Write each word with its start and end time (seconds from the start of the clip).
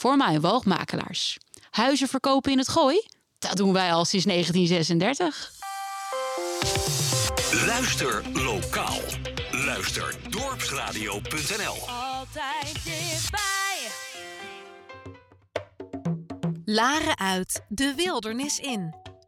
voor 0.00 0.40
woogmakelaars. 0.40 1.38
Huizen 1.70 2.08
verkopen 2.08 2.52
in 2.52 2.58
het 2.58 2.68
gooi? 2.68 3.06
Dat 3.38 3.56
doen 3.56 3.72
wij 3.72 3.92
al 3.92 4.04
sinds 4.04 4.26
1936. 4.26 5.52
Luister 7.66 8.22
lokaal. 8.32 8.98
Luister 9.50 10.14
dorpsradio.nl. 10.30 11.88
Altijd 11.88 12.84
dichtbij. 12.84 13.88
Laren 16.64 17.18
uit, 17.18 17.64
de 17.68 17.92
wildernis 17.96 18.58
in. 18.58 18.99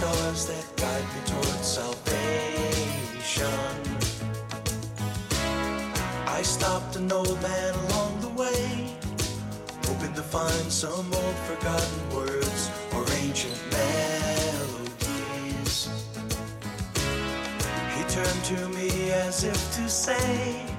stars 0.00 0.46
that 0.46 0.64
guide 0.76 1.04
me 1.14 1.20
towards 1.26 1.66
salvation. 1.78 3.44
I 6.26 6.40
stopped 6.42 6.96
an 6.96 7.12
old 7.12 7.42
man 7.42 7.74
along 7.84 8.20
the 8.22 8.30
way, 8.30 8.96
hoping 9.84 10.14
to 10.14 10.22
find 10.22 10.72
some 10.72 11.12
old 11.12 11.36
forgotten 11.48 12.00
words 12.16 12.70
or 12.94 13.04
ancient 13.20 13.60
melodies. 13.76 15.10
He 17.94 18.02
turned 18.16 18.44
to 18.52 18.68
me 18.70 19.12
as 19.12 19.44
if 19.44 19.60
to 19.76 19.86
say, 19.86 20.69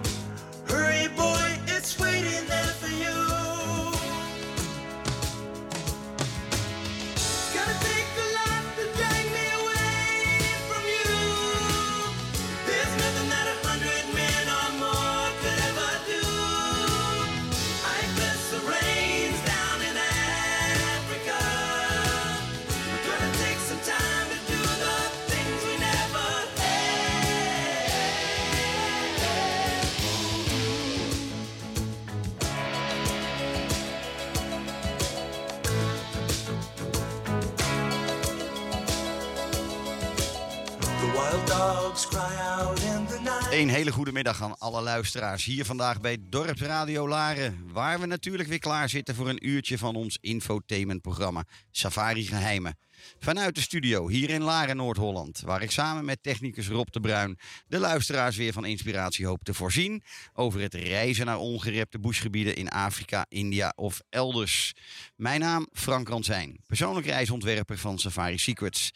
Een 43.51 43.69
hele 43.69 43.91
goede 43.91 44.11
middag 44.11 44.41
aan 44.41 44.57
alle 44.57 44.81
luisteraars 44.81 45.45
hier 45.45 45.65
vandaag 45.65 46.01
bij 46.01 46.17
Dorpsradio 46.19 47.07
Laren. 47.07 47.71
Waar 47.71 47.99
we 47.99 48.05
natuurlijk 48.05 48.49
weer 48.49 48.59
klaar 48.59 48.89
zitten 48.89 49.15
voor 49.15 49.29
een 49.29 49.47
uurtje 49.47 49.77
van 49.77 49.95
ons 49.95 50.17
infotainmentprogramma 50.21 51.43
Safari 51.71 52.25
Geheimen. 52.25 52.77
Vanuit 53.19 53.55
de 53.55 53.61
studio 53.61 54.07
hier 54.07 54.29
in 54.29 54.41
Laren, 54.41 54.75
Noord-Holland. 54.75 55.41
Waar 55.45 55.61
ik 55.61 55.71
samen 55.71 56.05
met 56.05 56.23
technicus 56.23 56.67
Rob 56.67 56.87
de 56.89 56.99
Bruin 56.99 57.39
de 57.67 57.79
luisteraars 57.79 58.35
weer 58.35 58.53
van 58.53 58.65
inspiratie 58.65 59.25
hoop 59.25 59.43
te 59.43 59.53
voorzien. 59.53 60.03
Over 60.33 60.61
het 60.61 60.73
reizen 60.73 61.25
naar 61.25 61.37
ongerepte 61.37 61.99
bushgebieden 61.99 62.55
in 62.55 62.69
Afrika, 62.69 63.25
India 63.29 63.73
of 63.75 64.01
elders. 64.09 64.73
Mijn 65.15 65.39
naam 65.39 65.67
Frank 65.73 66.09
Ransijn, 66.09 66.57
persoonlijk 66.67 67.05
reisontwerper 67.05 67.77
van 67.77 67.99
Safari 67.99 68.37
Secrets 68.37 68.91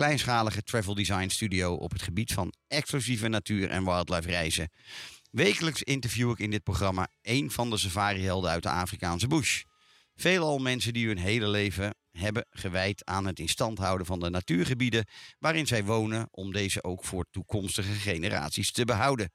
kleinschalige 0.00 0.62
travel 0.62 0.94
design 0.94 1.28
studio 1.28 1.74
op 1.74 1.92
het 1.92 2.02
gebied 2.02 2.32
van 2.32 2.52
exclusieve 2.68 3.28
natuur- 3.28 3.70
en 3.70 3.84
wildlife 3.84 4.28
reizen. 4.28 4.70
Wekelijks 5.30 5.82
interview 5.82 6.30
ik 6.30 6.38
in 6.38 6.50
dit 6.50 6.62
programma 6.62 7.08
een 7.22 7.50
van 7.50 7.70
de 7.70 7.76
safarihelden 7.76 8.50
uit 8.50 8.62
de 8.62 8.68
Afrikaanse 8.68 9.26
bush. 9.26 9.62
Veelal 10.16 10.58
mensen 10.58 10.92
die 10.92 11.06
hun 11.06 11.18
hele 11.18 11.48
leven 11.48 11.94
hebben 12.12 12.46
gewijd 12.50 13.04
aan 13.04 13.26
het 13.26 13.38
in 13.38 13.48
stand 13.48 13.78
houden 13.78 14.06
van 14.06 14.20
de 14.20 14.30
natuurgebieden 14.30 15.06
waarin 15.38 15.66
zij 15.66 15.84
wonen, 15.84 16.28
om 16.30 16.52
deze 16.52 16.84
ook 16.84 17.04
voor 17.04 17.26
toekomstige 17.30 17.92
generaties 17.92 18.72
te 18.72 18.84
behouden. 18.84 19.32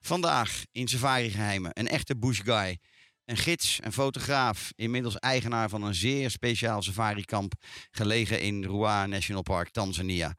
Vandaag 0.00 0.62
in 0.72 0.88
Safari 0.88 1.30
Geheimen 1.30 1.70
een 1.74 1.88
echte 1.88 2.16
bush 2.16 2.40
guy 2.44 2.78
een 3.28 3.36
gids, 3.36 3.78
een 3.82 3.92
fotograaf, 3.92 4.72
inmiddels 4.76 5.16
eigenaar 5.16 5.68
van 5.68 5.82
een 5.82 5.94
zeer 5.94 6.30
speciaal 6.30 6.82
safarikamp 6.82 7.52
gelegen 7.90 8.40
in 8.40 8.64
Ruaha 8.64 9.06
National 9.06 9.42
Park, 9.42 9.70
Tanzania. 9.70 10.34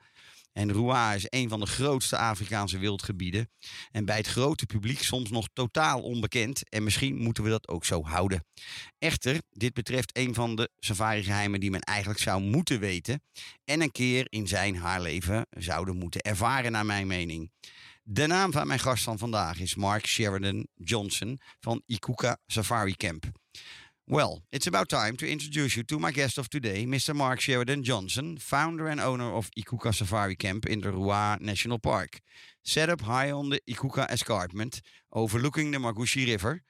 En 0.54 0.72
Ruaha 0.72 1.14
is 1.14 1.26
een 1.30 1.50
van 1.50 1.60
de 1.60 1.66
grootste 1.66 2.18
Afrikaanse 2.18 2.78
wildgebieden. 2.78 3.50
En 3.92 4.06
bij 4.06 4.18
het 4.18 4.28
grote 4.28 4.66
publiek 4.66 5.04
soms 5.04 5.30
nog 5.30 5.48
totaal 5.54 6.02
onbekend. 6.02 6.70
En 6.70 6.84
misschien 6.84 7.16
moeten 7.16 7.44
we 7.44 7.50
dat 7.50 7.68
ook 7.68 7.86
zo 7.86 8.04
houden. 8.04 8.46
Echter, 8.98 9.42
dit 9.50 9.74
betreft 9.74 10.18
een 10.18 10.34
van 10.34 10.56
de 10.56 10.70
safari-geheimen 10.78 11.60
die 11.60 11.72
men 11.72 11.82
eigenlijk 11.82 12.20
zou 12.20 12.42
moeten 12.42 12.80
weten. 12.80 13.24
En 13.66 13.82
een 13.82 13.92
keer 13.92 14.26
in 14.30 14.48
zijn 14.48 14.76
haar 14.76 15.02
leven 15.02 15.46
zouden 15.50 15.96
moeten 15.96 16.22
ervaren, 16.22 16.72
naar 16.72 16.86
mijn 16.86 17.08
mening. 17.08 17.52
De 18.12 18.28
naam 18.28 18.52
van 18.52 18.68
mijn 18.68 18.80
gast 18.80 19.04
van 19.04 19.18
vandaag 19.18 19.60
is 19.60 19.76
Mark 19.76 20.06
Sheridan 20.06 20.68
Johnson 20.76 21.40
van 21.60 21.84
Ikuka 21.86 22.38
Safari 22.48 22.96
Camp. 22.96 23.26
Well, 24.04 24.42
it's 24.50 24.68
about 24.68 24.90
time 24.90 25.16
to 25.16 25.26
introduce 25.26 25.76
you 25.76 25.86
to 25.86 26.00
my 26.00 26.12
guest 26.12 26.38
of 26.38 26.48
today, 26.48 26.86
Mr. 26.86 27.14
Mark 27.14 27.40
Sheridan 27.40 27.84
Johnson, 27.84 28.40
founder 28.40 28.88
and 28.88 29.00
owner 29.00 29.34
of 29.34 29.50
Ikuka 29.56 29.94
Safari 29.94 30.36
Camp 30.36 30.66
in 30.66 30.82
the 30.82 30.92
Ruaha 30.92 31.40
National 31.40 31.78
Park. 31.78 32.20
Set 32.64 32.90
up 32.90 33.02
high 33.02 33.32
on 33.32 33.50
the 33.50 33.62
Ikuka 33.68 34.08
escarpment, 34.10 34.82
overlooking 35.12 35.72
the 35.72 35.78
Magushi 35.78 36.26
River. 36.26 36.62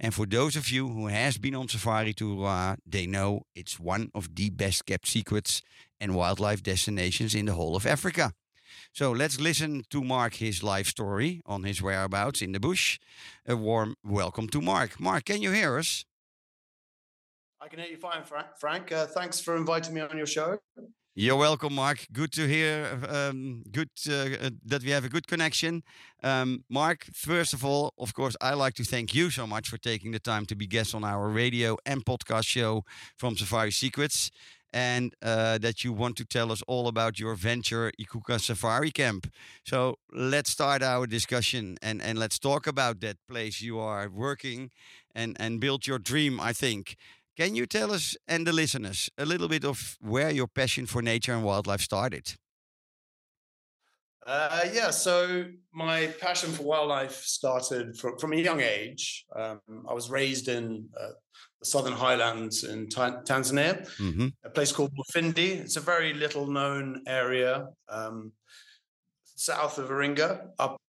And 0.00 0.12
for 0.12 0.26
those 0.26 0.56
of 0.56 0.68
you 0.68 0.88
who 0.88 1.06
has 1.06 1.38
been 1.38 1.54
on 1.54 1.68
safari 1.68 2.12
to 2.14 2.24
Ruaha, 2.24 2.76
they 2.90 3.06
know 3.06 3.42
it's 3.54 3.78
one 3.78 4.10
of 4.14 4.34
the 4.34 4.50
best 4.50 4.84
kept 4.84 5.06
secrets 5.06 5.62
and 6.00 6.14
wildlife 6.14 6.62
destinations 6.62 7.34
in 7.34 7.46
the 7.46 7.52
whole 7.52 7.76
of 7.76 7.86
Africa. 7.86 8.32
So 8.92 9.12
let's 9.12 9.40
listen 9.40 9.84
to 9.90 10.02
Mark 10.02 10.34
his 10.34 10.62
life 10.62 10.86
story 10.86 11.40
on 11.46 11.64
his 11.64 11.82
whereabouts 11.82 12.42
in 12.42 12.52
the 12.52 12.60
bush. 12.60 12.98
A 13.46 13.56
warm 13.56 13.94
welcome 14.04 14.48
to 14.48 14.60
Mark. 14.60 15.00
Mark, 15.00 15.24
can 15.24 15.42
you 15.42 15.52
hear 15.52 15.78
us? 15.78 16.04
I 17.60 17.68
can 17.68 17.80
hear 17.80 17.88
you 17.88 17.96
fine, 17.96 18.22
Frank. 18.58 18.92
Uh, 18.92 19.06
thanks 19.06 19.40
for 19.40 19.56
inviting 19.56 19.94
me 19.94 20.00
on 20.00 20.16
your 20.16 20.26
show. 20.26 20.58
You're 21.20 21.34
welcome, 21.34 21.74
Mark. 21.74 22.06
Good 22.12 22.30
to 22.34 22.46
hear. 22.46 22.96
Um, 23.08 23.64
good 23.72 23.90
uh, 24.08 24.46
uh, 24.46 24.50
that 24.66 24.84
we 24.84 24.90
have 24.90 25.04
a 25.04 25.08
good 25.08 25.26
connection. 25.26 25.82
Um, 26.22 26.62
Mark, 26.70 27.06
first 27.12 27.52
of 27.52 27.64
all, 27.64 27.92
of 27.98 28.14
course, 28.14 28.36
I 28.40 28.54
like 28.54 28.74
to 28.74 28.84
thank 28.84 29.16
you 29.16 29.28
so 29.28 29.44
much 29.44 29.68
for 29.68 29.78
taking 29.78 30.12
the 30.12 30.20
time 30.20 30.46
to 30.46 30.54
be 30.54 30.68
guest 30.68 30.94
on 30.94 31.02
our 31.02 31.28
radio 31.28 31.76
and 31.84 32.04
podcast 32.04 32.44
show 32.44 32.84
from 33.16 33.36
Safari 33.36 33.72
Secrets. 33.72 34.30
And 34.72 35.14
uh, 35.22 35.58
that 35.58 35.84
you 35.84 35.92
want 35.92 36.16
to 36.16 36.24
tell 36.24 36.52
us 36.52 36.62
all 36.66 36.88
about 36.88 37.18
your 37.18 37.34
venture, 37.34 37.92
Ikuka 38.00 38.40
Safari 38.40 38.90
Camp. 38.90 39.32
So 39.64 39.98
let's 40.12 40.50
start 40.50 40.82
our 40.82 41.06
discussion 41.06 41.76
and, 41.82 42.02
and 42.02 42.18
let's 42.18 42.38
talk 42.38 42.66
about 42.66 43.00
that 43.00 43.16
place 43.28 43.60
you 43.60 43.78
are 43.78 44.08
working 44.08 44.70
and, 45.14 45.36
and 45.40 45.60
build 45.60 45.86
your 45.86 45.98
dream, 45.98 46.40
I 46.40 46.52
think. 46.52 46.96
Can 47.36 47.54
you 47.54 47.66
tell 47.66 47.92
us 47.92 48.16
and 48.26 48.46
the 48.46 48.52
listeners 48.52 49.08
a 49.16 49.24
little 49.24 49.48
bit 49.48 49.64
of 49.64 49.96
where 50.00 50.30
your 50.30 50.48
passion 50.48 50.86
for 50.86 51.02
nature 51.02 51.32
and 51.32 51.44
wildlife 51.44 51.80
started? 51.80 52.34
Uh, 54.26 54.64
yeah, 54.74 54.90
so 54.90 55.46
my 55.72 56.08
passion 56.20 56.50
for 56.52 56.62
wildlife 56.62 57.14
started 57.14 57.96
from, 57.96 58.18
from 58.18 58.34
a 58.34 58.36
young 58.36 58.60
age. 58.60 59.24
Um, 59.34 59.60
I 59.88 59.94
was 59.94 60.10
raised 60.10 60.48
in 60.48 60.86
uh, 61.00 61.12
the 61.60 61.66
Southern 61.66 61.92
Highlands 61.92 62.64
in 62.64 62.86
Tanzania, 62.86 63.88
mm-hmm. 63.98 64.28
a 64.44 64.50
place 64.50 64.72
called 64.72 64.92
Mufindi. 64.94 65.60
It's 65.60 65.76
a 65.76 65.80
very 65.80 66.14
little 66.14 66.46
known 66.46 67.02
area 67.06 67.68
um, 67.88 68.32
south 69.38 69.78
of 69.78 69.88
Iringa, 69.88 70.48
up 70.58 70.80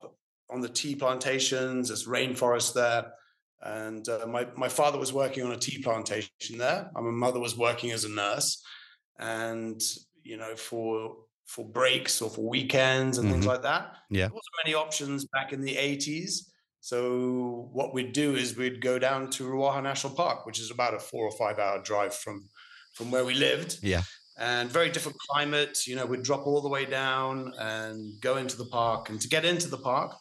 on 0.49 0.61
the 0.61 0.69
tea 0.69 0.95
plantations. 0.95 1.89
There's 1.89 2.07
rainforest 2.07 2.73
there. 2.73 3.13
And 3.61 4.07
uh, 4.07 4.25
my, 4.27 4.47
my 4.55 4.69
father 4.69 4.97
was 4.97 5.13
working 5.13 5.45
on 5.45 5.51
a 5.51 5.57
tea 5.57 5.81
plantation 5.81 6.57
there. 6.57 6.89
And 6.95 7.05
my 7.05 7.11
mother 7.11 7.39
was 7.39 7.57
working 7.57 7.91
as 7.91 8.05
a 8.05 8.09
nurse. 8.09 8.63
And, 9.19 9.81
you 10.23 10.37
know, 10.37 10.55
for 10.55 11.15
for 11.45 11.65
breaks 11.65 12.21
or 12.21 12.29
for 12.29 12.47
weekends 12.47 13.17
and 13.17 13.25
mm-hmm. 13.25 13.33
things 13.33 13.47
like 13.47 13.63
that. 13.63 13.95
Yeah. 14.11 14.27
There 14.27 14.35
wasn't 14.35 14.55
many 14.63 14.75
options 14.75 15.25
back 15.25 15.51
in 15.51 15.61
the 15.61 15.75
80s. 15.75 16.43
So 16.81 17.69
what 17.73 17.93
we'd 17.93 18.13
do 18.13 18.35
is 18.35 18.55
we'd 18.55 18.81
go 18.81 18.99
down 18.99 19.29
to 19.31 19.43
Ruaha 19.43 19.83
National 19.83 20.13
Park, 20.13 20.45
which 20.45 20.59
is 20.59 20.71
about 20.71 20.93
a 20.93 20.99
four 20.99 21.25
or 21.25 21.31
five 21.31 21.59
hour 21.59 21.81
drive 21.81 22.15
from 22.15 22.49
from 22.93 23.11
where 23.11 23.25
we 23.25 23.33
lived. 23.33 23.79
Yeah. 23.81 24.01
And 24.37 24.69
very 24.69 24.89
different 24.89 25.17
climate. 25.29 25.85
You 25.85 25.95
know, 25.97 26.05
we'd 26.05 26.23
drop 26.23 26.47
all 26.47 26.61
the 26.61 26.69
way 26.69 26.85
down 26.85 27.53
and 27.59 28.19
go 28.21 28.37
into 28.37 28.57
the 28.57 28.65
park. 28.65 29.09
And 29.09 29.19
to 29.21 29.27
get 29.27 29.43
into 29.43 29.67
the 29.67 29.77
park, 29.77 30.15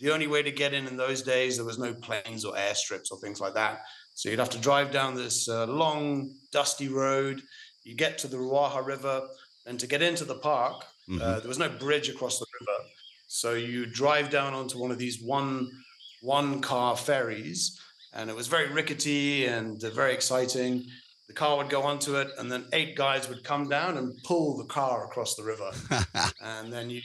the 0.00 0.10
only 0.10 0.26
way 0.26 0.42
to 0.42 0.50
get 0.50 0.74
in 0.74 0.86
in 0.86 0.96
those 0.96 1.22
days, 1.22 1.56
there 1.56 1.64
was 1.64 1.78
no 1.78 1.94
planes 1.94 2.44
or 2.44 2.54
airstrips 2.54 3.12
or 3.12 3.18
things 3.20 3.40
like 3.40 3.54
that. 3.54 3.82
So 4.14 4.28
you'd 4.28 4.40
have 4.40 4.50
to 4.50 4.58
drive 4.58 4.90
down 4.90 5.14
this 5.14 5.48
uh, 5.48 5.66
long, 5.66 6.34
dusty 6.50 6.88
road. 6.88 7.42
You 7.84 7.94
get 7.94 8.18
to 8.18 8.26
the 8.26 8.36
Ruaha 8.36 8.84
River 8.84 9.28
and 9.66 9.78
to 9.78 9.86
get 9.86 10.02
into 10.02 10.24
the 10.24 10.34
park, 10.36 10.82
uh, 10.82 11.12
mm-hmm. 11.12 11.22
uh, 11.22 11.40
there 11.40 11.48
was 11.48 11.58
no 11.58 11.68
bridge 11.68 12.08
across 12.08 12.38
the 12.38 12.46
river. 12.60 12.84
So 13.28 13.54
you 13.54 13.86
drive 13.86 14.30
down 14.30 14.54
onto 14.54 14.78
one 14.78 14.90
of 14.90 14.98
these 14.98 15.22
one 15.22 15.70
one 16.20 16.60
car 16.60 16.96
ferries, 16.96 17.80
and 18.12 18.30
it 18.30 18.36
was 18.36 18.48
very 18.48 18.68
rickety 18.70 19.46
and 19.46 19.82
uh, 19.82 19.90
very 19.90 20.12
exciting. 20.12 20.84
The 21.28 21.34
car 21.34 21.56
would 21.56 21.70
go 21.70 21.82
onto 21.82 22.16
it, 22.16 22.28
and 22.38 22.50
then 22.50 22.64
eight 22.72 22.96
guys 22.96 23.28
would 23.28 23.44
come 23.44 23.68
down 23.68 23.98
and 23.98 24.16
pull 24.24 24.56
the 24.56 24.64
car 24.64 25.04
across 25.04 25.36
the 25.36 25.44
river, 25.44 25.70
and 26.42 26.72
then 26.72 26.90
you 26.90 27.00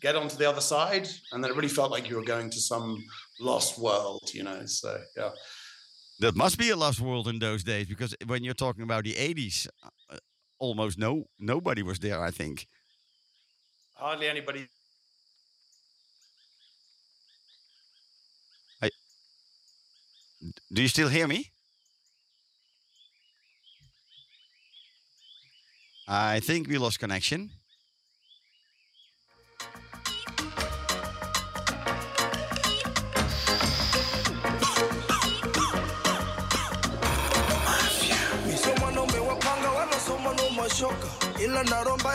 get 0.00 0.16
onto 0.16 0.36
the 0.36 0.48
other 0.48 0.60
side, 0.60 1.08
and 1.32 1.42
then 1.42 1.50
it 1.50 1.56
really 1.56 1.68
felt 1.68 1.90
like 1.90 2.08
you 2.08 2.16
were 2.16 2.24
going 2.24 2.50
to 2.50 2.60
some 2.60 3.02
lost 3.40 3.78
world, 3.78 4.30
you 4.32 4.42
know. 4.42 4.66
So 4.66 5.00
yeah. 5.16 5.30
That 6.20 6.36
must 6.36 6.58
be 6.58 6.68
a 6.68 6.76
lost 6.76 7.00
world 7.00 7.28
in 7.28 7.38
those 7.38 7.64
days 7.64 7.86
because 7.86 8.14
when 8.26 8.44
you're 8.44 8.52
talking 8.52 8.82
about 8.82 9.04
the 9.04 9.14
80s, 9.14 9.66
almost 10.58 10.98
no 10.98 11.24
nobody 11.38 11.82
was 11.82 11.98
there. 11.98 12.22
I 12.22 12.30
think 12.30 12.66
hardly 13.94 14.28
anybody. 14.28 14.68
Do 20.72 20.82
you 20.82 20.88
still 20.88 21.08
hear 21.08 21.26
me? 21.26 21.50
I 26.08 26.40
think 26.40 26.68
we 26.68 26.78
lost 26.78 26.98
connection. 26.98 27.50
ila 41.44 41.62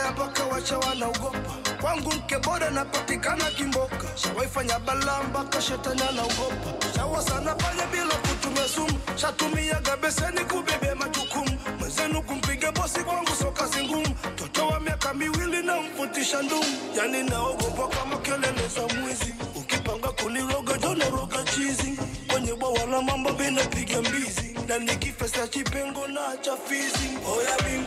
ya 0.00 0.12
paka 0.12 0.44
wacha 0.44 0.78
wanaogopa. 0.78 1.65
Kwangu 1.80 2.12
mke 2.12 2.38
bora 2.38 2.70
napatikana 2.70 3.44
Kimboka, 3.44 4.06
shawaifanya 4.16 4.78
balamba 4.78 5.22
mpaka 5.44 5.60
shetani 5.62 6.02
anaogopa. 6.10 6.92
Shawa 6.96 7.22
sana 7.22 7.56
fanya 7.58 7.86
bila 7.86 8.14
kutumia 8.14 8.68
sumu, 8.68 8.98
shatumiaga 9.16 9.96
beseni 9.96 10.40
kubebe 10.40 10.94
majukumu. 10.94 11.58
Mwenzenu 11.78 12.22
kumpiga 12.22 12.72
bosi 12.72 13.00
kwangu 13.04 13.30
so 13.38 13.50
kazi 13.50 13.84
ngumu. 13.84 14.16
Mtoto 14.32 14.66
wa 14.68 14.80
miaka 14.80 15.14
miwili 15.14 15.62
na 15.62 15.76
mfutisha 15.80 16.42
ndumu, 16.42 16.64
yani 16.96 17.22
naogopa 17.22 17.88
kama 17.96 18.18
kelele 18.18 18.68
za 18.68 18.94
mwizi. 18.94 19.34
Ukipanga 19.56 20.08
kuliroga 20.08 20.78
jonoroga 20.78 21.42
chizi, 21.44 21.98
kwenye 22.32 22.52
bwawa 22.54 22.86
la 22.86 23.02
mambo 23.02 23.32
binapiga 23.32 24.00
mbizi 24.02 24.56
na 24.68 24.78
nikifesa 24.78 25.48
chipengo 25.48 26.06
na 26.08 26.36
chafizi. 26.40 27.08
Oya 27.36 27.56
mi 27.70 27.78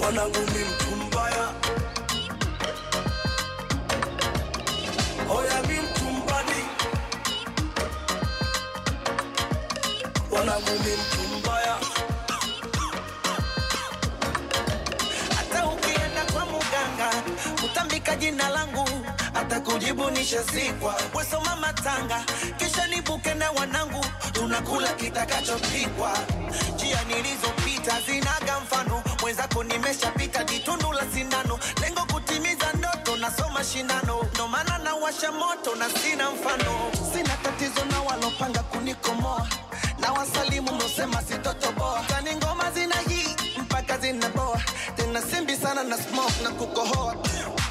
wanangu 0.00 0.38
mi 0.38 0.64
mtumbaya. 0.64 1.48
Oya 5.30 5.62
mi 5.68 5.74
mtumbadi, 5.80 6.62
wanangu 10.30 10.70
ni 10.70 10.92
mtu 10.96 11.38
mbaya 11.38 11.76
Hata 15.36 15.66
ukienda 15.66 16.24
kwa 16.32 16.46
muganga 16.46 17.10
utambika 17.64 18.16
jina 18.16 18.48
langu 18.48 18.88
atakujibu 19.34 19.70
kujibu 20.02 20.10
nishazikwa. 20.10 20.94
Wesoma 21.14 21.56
matanga 21.56 22.24
kisha 22.56 22.86
nibuke 22.86 23.34
na 23.34 23.50
wanangu, 23.50 24.04
tunakula 24.32 24.88
kitakachopikwa. 24.94 26.18
Njia 26.74 27.04
nilizopita 27.04 28.00
zinaga 28.06 28.60
mfano, 28.60 29.02
mwenzako 29.20 29.64
nimeshapita 29.64 30.44
jitundu 30.44 30.92
la 30.92 31.04
sindano, 31.14 31.58
lengo 31.82 32.00
kutimiza 32.12 32.72
ndoto, 32.72 33.16
nasoma 33.16 33.64
shindano, 33.64 34.26
ndo 34.34 34.48
maana 34.48 34.78
nawasha 34.78 35.32
moto 35.32 35.74
na 35.74 35.88
sina 35.90 36.30
mfano. 36.30 36.90
Sina 37.12 37.36
tatizo 37.42 37.84
na 37.84 38.00
walopanga 38.00 38.62
kunikomoa. 38.62 39.46
Na 39.98 40.12
wasalimu 40.12 40.72
mosema 40.72 41.22
sitotoboa, 41.22 42.02
kani 42.08 42.34
ngoma 42.36 42.70
zina 42.70 42.94
hii 43.08 43.36
mpaka 43.60 43.98
zinaboa, 43.98 44.60
tena 44.96 45.22
simbi 45.22 45.56
sana 45.56 45.82
na 45.84 45.96
smoke 45.98 46.42
na 46.42 46.50
kukohoa. 46.50 47.16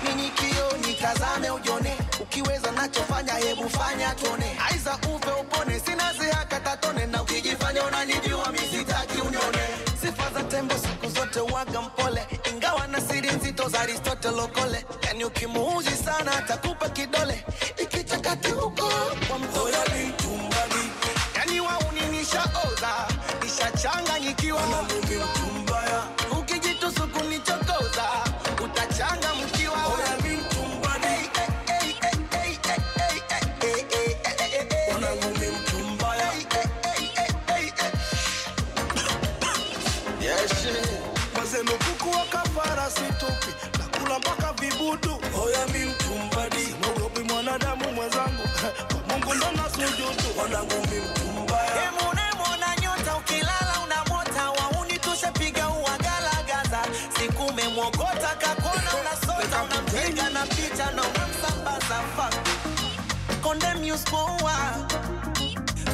Nini 0.03 0.29
kio 0.29 0.77
nitazame 0.87 1.49
ujone. 1.51 1.97
Ukiweza 2.19 2.71
nachofanya 2.71 3.33
hebu 3.33 3.69
fanya 3.69 4.15
tuone. 4.15 4.57
Aiza 4.71 4.93
ufe 4.97 5.31
upone 5.41 5.79
sina 5.79 6.13
zihaka 6.13 6.59
tatone. 6.59 7.05
Na 7.05 7.21
ukijifanya 7.21 7.83
unanijua 7.83 8.51
misitaki 8.51 8.76
siku 11.65 11.81
mpole. 11.81 12.27
Ingawa 12.53 12.87
na 12.87 13.01
siri 13.01 13.29
nzito 13.31 13.69
za 13.69 13.79
aristotle 13.79 14.31
lokole 14.31 14.85
yani 15.07 15.23
ukimuuzi 15.25 15.89
sana 15.91 16.37
atakupa 16.37 16.89
kidole. 16.89 17.45
Ikichakati 17.83 18.51
huko 18.51 18.91
kwa 19.27 19.39
mtoyali 19.39 20.05
litumbani, 20.05 20.89
yani 21.35 21.59
wauninishaoza 21.59 23.07
nishachanganyikiwa 23.43 24.61
kusumbua, 63.97 64.87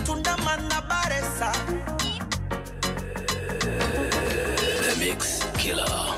tundamana 0.05 0.81
baresa. 0.89 1.51
Mix 5.00 5.39
Killer. 5.57 6.15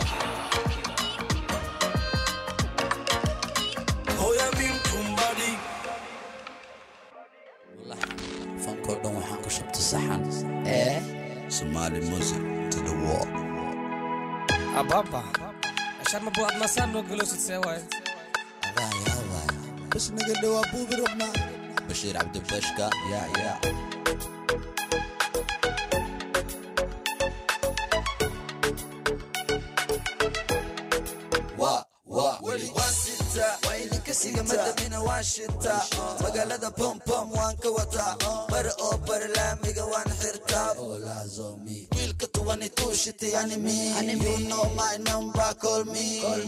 Hoya 4.18 4.48
bimtumbadi 4.58 5.54
والله 7.78 7.98
فانكو 8.66 8.94
دون 9.04 9.16
waxaan 9.16 9.40
ku 9.44 9.50
shabtay 9.50 9.84
saxan 9.92 10.22
ee 10.66 10.98
eh? 10.98 11.02
Somali 11.50 12.00
music 12.10 12.42
to 12.72 12.78
the 12.88 12.94
wall. 13.06 13.28
Ababa 14.80 15.22
asharma 16.02 16.30
buad 16.36 16.56
masano 16.62 17.00
gulusid 17.10 17.40
sewaay 17.48 17.82
Allah 18.66 19.16
Allah 19.22 19.46
bas 19.92 20.06
naga 20.16 20.34
dhawa 20.42 20.62
buugi 20.72 20.96
rabnaa 21.02 21.55
بشير 21.95 22.19
عبد 22.19 22.37
البشكا 22.37 22.91
يا 23.11 23.23
يا 23.39 23.61
وا 31.59 31.83
وا 32.07 32.43
ولي 32.43 32.71
واسطة 32.71 33.69
وينك 33.69 34.13
سيجا 34.13 34.43
مدمنا 34.43 34.99
واشتا 34.99 35.81
مقالة 36.21 36.69
بوم 36.69 36.99
بوم 37.07 37.33
وان 37.33 37.57
كوتا 37.57 38.19
بر 38.51 38.71
اوبر 38.81 39.21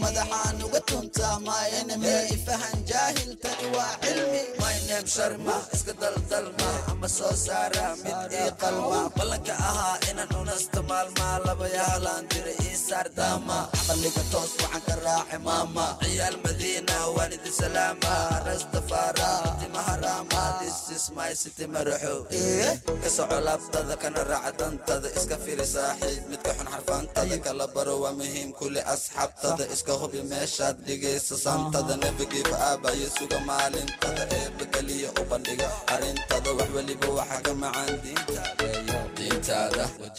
madaxaan 0.00 0.56
uga 0.64 0.80
tuntaa 0.88 1.38
myifahan 1.42 2.78
jaahiltani 2.88 3.66
waa 3.76 3.94
cilmi 4.02 4.42
mynem 4.60 5.06
sharma 5.06 5.56
iska 5.74 5.92
daldalma. 6.00 6.70
Ama 6.90 7.08
soo 7.08 7.32
saara 7.34 7.96
mid 8.04 8.32
ii 8.32 8.50
qalma. 8.60 9.10
Ballanka 9.16 9.52
ahaa 9.68 9.98
inaan 10.10 10.32
unasto 10.40 10.82
maalmaa 10.88 11.38
labayaalaan 11.46 12.24
jira 12.32 12.52
ii 12.66 12.76
saardaama 12.88 13.58
balliga 13.88 14.22
toos 14.32 14.52
waxaan 14.62 14.82
ka 14.86 14.94
raaci 15.04 15.38
maama. 15.46 15.86
Ciyaal 16.02 16.36
madiina 16.44 16.96
waan 17.16 17.32
idi 17.36 17.50
salaama 17.60 18.14
rastafaara 18.46 19.30
timaharaama 19.60 20.42
this 20.60 20.80
is 20.96 21.04
my 21.16 21.30
city 21.42 21.66
maraxo 21.74 22.14
ee 22.32 22.78
ka 23.02 23.08
soco 23.16 23.38
laabtada 23.46 23.94
kana 24.02 24.24
raaca 24.30 24.52
dantada 24.58 25.08
iska 25.18 25.36
firis 25.44 25.67
saaxiib 25.72 26.22
midka 26.30 26.52
xun 26.58 26.68
xarfaantada 26.72 27.36
kala 27.44 27.66
baro 27.74 27.94
waa 28.02 28.14
muhiim 28.20 28.50
kuli 28.58 28.80
asxaabtada 28.94 29.64
iska 29.74 29.92
hubi 30.00 30.20
meeshaad 30.32 30.76
dhigaysa 30.86 31.34
saantada 31.44 31.94
nebigiiba 32.02 32.56
aabayo 32.68 33.08
suga 33.18 33.38
maalintada 33.48 34.22
eebba 34.38 34.64
keliya 34.74 35.08
u 35.20 35.22
bandhiga 35.30 35.68
arintada 35.94 36.50
wax 36.58 36.68
weliba 36.76 37.08
waxaa 37.18 37.40
ka 37.46 37.52
macaan 37.62 37.92
diintadeeyo 38.04 38.98
diintaada 39.16 39.84
waa 40.00 40.12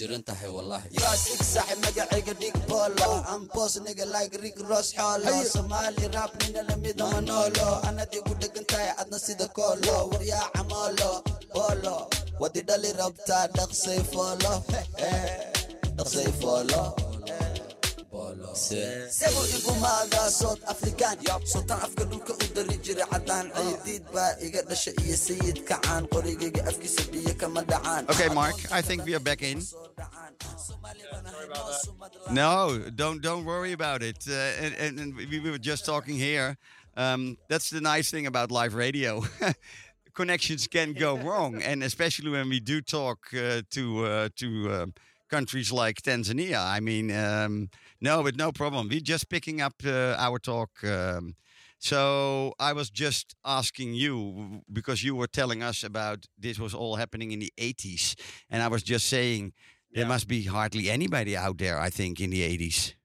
dhegan 8.41 8.65
tahay 8.72 8.89
adna 9.01 9.18
sida 9.25 9.48
koolo 9.58 9.96
waryaa 10.12 10.46
ودي 12.41 12.61
دالي 12.61 12.93
ربتا 12.93 13.47
دقسي 13.47 14.05
فولو 14.05 14.62
دقسي 15.99 16.33
فولو 16.33 16.97
سيبو 18.55 19.43
igu 19.57 19.73
maaga 19.83 20.23
sood 20.31 20.61
afrikaan 20.73 21.19
sotan 21.53 21.79
afka 21.87 22.05
dhulka 22.11 22.33
u 22.33 22.47
dari 22.57 22.76
jiray 22.85 23.07
cadaan 23.12 23.47
ciidiid 23.57 24.05
baa 24.14 24.33
iga 24.47 24.61
dhasha 24.69 24.91
iyo 25.03 25.17
sayid 25.26 25.57
kacaan 25.69 26.05
qorigayga 26.12 26.62
afkiisa 26.71 27.03
biyo 27.12 27.35
kama 27.41 27.61
dhacaan 27.71 28.03
Okay, 28.12 28.29
Mark, 28.41 28.57
I 28.79 28.81
think 28.88 28.99
we 29.07 29.12
are 29.19 29.25
back 29.31 29.43
in. 29.50 29.59
No, 32.31 32.79
don't 33.00 33.19
don't 33.26 33.45
worry 33.53 33.73
about 33.81 34.00
it. 34.11 34.21
Uh, 34.29 34.62
and, 34.64 34.73
and, 34.85 34.93
and 35.03 35.11
we 35.33 35.38
were 35.41 35.59
just 35.71 35.83
talking 35.93 36.17
here. 36.29 36.57
Um, 36.97 37.37
that's 37.50 37.69
the 37.71 37.81
nice 37.81 38.09
thing 38.14 38.26
about 38.33 38.50
live 38.61 38.75
radio. 38.87 39.12
Connections 40.20 40.68
can 40.68 40.92
go 40.92 41.18
wrong, 41.18 41.62
and 41.62 41.82
especially 41.82 42.30
when 42.30 42.50
we 42.50 42.60
do 42.60 42.82
talk 42.82 43.20
uh, 43.34 43.62
to 43.70 44.06
uh, 44.06 44.30
to 44.36 44.48
um 44.74 44.94
countries 45.30 45.72
like 45.72 46.02
Tanzania. 46.02 46.60
I 46.60 46.82
mean, 46.82 47.10
um, 47.10 47.70
no, 48.02 48.22
but 48.22 48.36
no 48.36 48.52
problem. 48.52 48.90
We're 48.90 49.00
just 49.00 49.30
picking 49.30 49.62
up 49.62 49.76
uh, 49.86 50.26
our 50.26 50.38
talk. 50.38 50.72
Um, 50.84 51.36
so 51.78 52.54
I 52.60 52.74
was 52.74 52.90
just 52.90 53.34
asking 53.46 53.94
you 53.94 54.62
because 54.74 55.06
you 55.06 55.16
were 55.16 55.28
telling 55.28 55.64
us 55.64 55.86
about 55.86 56.28
this 56.38 56.60
was 56.60 56.74
all 56.74 56.98
happening 56.98 57.32
in 57.32 57.40
the 57.40 57.54
80s, 57.58 58.16
and 58.50 58.62
I 58.62 58.68
was 58.68 58.84
just 58.84 59.06
saying 59.08 59.54
there 59.94 60.06
must 60.06 60.28
be 60.28 60.44
hardly 60.44 60.90
anybody 60.90 61.38
out 61.38 61.60
there. 61.60 61.80
I 61.80 61.90
think 61.90 62.20
in 62.20 62.30
the 62.32 62.42
80s. 62.42 62.99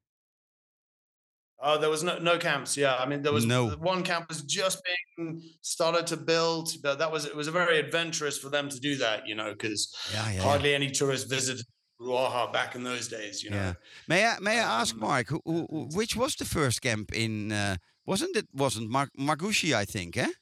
Oh, 1.66 1.78
there 1.78 1.88
was 1.90 2.02
no 2.02 2.18
no 2.18 2.36
camps. 2.38 2.76
Yeah, 2.76 2.94
I 3.02 3.06
mean 3.06 3.22
there 3.22 3.32
was 3.32 3.46
No. 3.46 3.70
one 3.94 4.02
camp 4.02 4.28
was 4.28 4.42
just 4.42 4.82
being 5.16 5.42
started 5.62 6.06
to 6.08 6.16
build, 6.16 6.66
but 6.82 6.98
that 6.98 7.10
was 7.10 7.24
it 7.24 7.34
was 7.34 7.48
a 7.48 7.52
very 7.52 7.78
adventurous 7.78 8.36
for 8.38 8.50
them 8.50 8.68
to 8.68 8.78
do 8.78 8.96
that, 9.04 9.26
you 9.28 9.34
know, 9.34 9.50
because 9.52 9.82
Yeah, 10.12 10.30
yeah. 10.32 10.42
hardly 10.42 10.74
any 10.74 10.90
tourists 10.90 11.26
visited 11.36 11.64
Ruaha 12.00 12.52
back 12.52 12.74
in 12.74 12.82
those 12.84 13.08
days, 13.08 13.42
you 13.42 13.50
know. 13.50 13.56
Yeah. 13.56 13.74
May 14.08 14.26
I 14.26 14.38
may 14.40 14.56
I 14.60 14.80
ask 14.80 14.94
Mark, 14.96 15.28
who, 15.30 15.40
who, 15.46 15.88
which 15.94 16.14
was 16.16 16.34
the 16.36 16.44
first 16.44 16.82
camp 16.82 17.12
in? 17.14 17.50
Uh, 17.52 17.76
wasn't 18.04 18.36
it? 18.36 18.46
Wasn't 18.52 18.90
Mar- 18.90 19.14
Mwagusi? 19.18 19.72
I 19.74 19.86
think, 19.86 20.16
eh? 20.18 20.32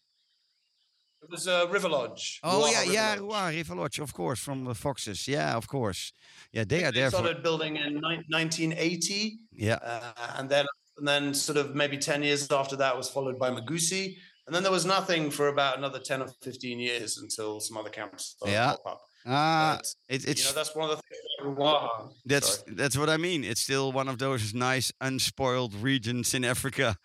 It 1.24 1.30
was 1.30 1.46
uh, 1.46 1.68
River 1.70 1.88
Lodge. 1.88 2.40
Oh 2.42 2.48
Ruaha 2.48 2.72
yeah, 2.72 2.80
River 2.80 2.92
yeah, 2.92 3.10
Lodge. 3.14 3.20
Ruaha, 3.20 3.56
River 3.58 3.74
Lodge, 3.76 3.98
of 4.00 4.12
course, 4.12 4.40
from 4.40 4.64
the 4.64 4.74
Foxes. 4.74 5.28
Yeah, 5.28 5.54
of 5.56 5.66
course. 5.68 6.12
Yeah, 6.52 6.64
they 6.66 6.82
are 6.84 6.90
They 6.90 7.00
there 7.00 7.10
for. 7.10 7.18
started 7.18 7.42
building 7.44 7.76
in 7.76 8.00
nine- 8.00 8.24
1980, 8.28 9.38
Yeah. 9.52 9.74
uh, 9.82 10.38
and 10.38 10.48
then 10.50 10.66
and 10.98 11.06
then 11.06 11.34
sort 11.34 11.58
of 11.58 11.74
maybe 11.74 11.98
10 11.98 12.22
years 12.22 12.50
after 12.50 12.76
that 12.76 12.96
was 12.96 13.08
followed 13.08 13.38
by 13.38 13.50
Mwagusi, 13.50 14.16
and 14.46 14.54
then 14.54 14.62
there 14.62 14.72
was 14.72 14.84
nothing 14.84 15.30
for 15.30 15.48
about 15.48 15.78
another 15.78 15.98
10 15.98 16.22
or 16.22 16.28
15 16.42 16.78
years 16.78 17.18
until 17.18 17.60
some 17.60 17.76
other 17.76 17.90
camps 17.90 18.36
Yeah. 18.44 18.70
pop 18.72 18.86
up. 18.86 19.00
Ah, 19.24 19.78
But, 19.78 19.94
it, 20.08 20.38
you 20.38 20.44
know, 20.44 20.52
that's 20.52 20.74
one 20.74 20.90
of 20.90 20.96
the 20.96 21.02
things. 21.02 22.12
That's 22.24 22.58
Sorry. 22.58 22.74
that's 22.76 22.96
what 22.96 23.08
I 23.08 23.16
mean. 23.16 23.44
It's 23.44 23.60
still 23.60 23.92
one 23.92 24.08
of 24.08 24.18
those 24.18 24.52
nice 24.54 24.92
unspoiled 25.00 25.74
regions 25.74 26.34
in 26.34 26.44
Africa. 26.44 26.96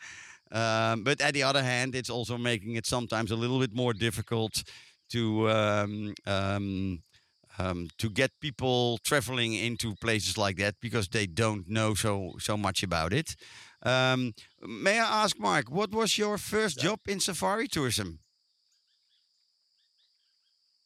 Um, 0.52 1.04
but 1.04 1.22
at 1.22 1.34
the 1.34 1.44
other 1.44 1.62
hand, 1.64 1.96
it's 1.96 2.10
also 2.10 2.38
making 2.38 2.76
it 2.76 2.86
sometimes 2.86 3.32
a 3.32 3.36
little 3.36 3.60
bit 3.60 3.74
more 3.74 3.94
difficult 3.94 4.64
to 5.12 5.50
um, 5.50 6.14
um, 6.26 7.00
um, 7.60 7.88
to 7.98 8.10
get 8.10 8.32
people 8.40 8.98
traveling 9.04 9.54
into 9.54 9.96
places 9.96 10.38
like 10.38 10.58
that 10.58 10.76
because 10.82 11.08
they 11.10 11.28
don't 11.28 11.68
know 11.68 11.94
so 11.96 12.34
so 12.40 12.56
much 12.58 12.84
about 12.84 13.14
it. 13.14 13.36
Um, 13.84 14.34
may 14.62 15.00
I 15.00 15.24
ask, 15.24 15.40
Mark, 15.40 15.70
what 15.70 15.92
was 15.92 16.18
your 16.18 16.38
first 16.38 16.80
job 16.80 17.00
in 17.08 17.20
safari 17.20 17.68
tourism? 17.68 18.20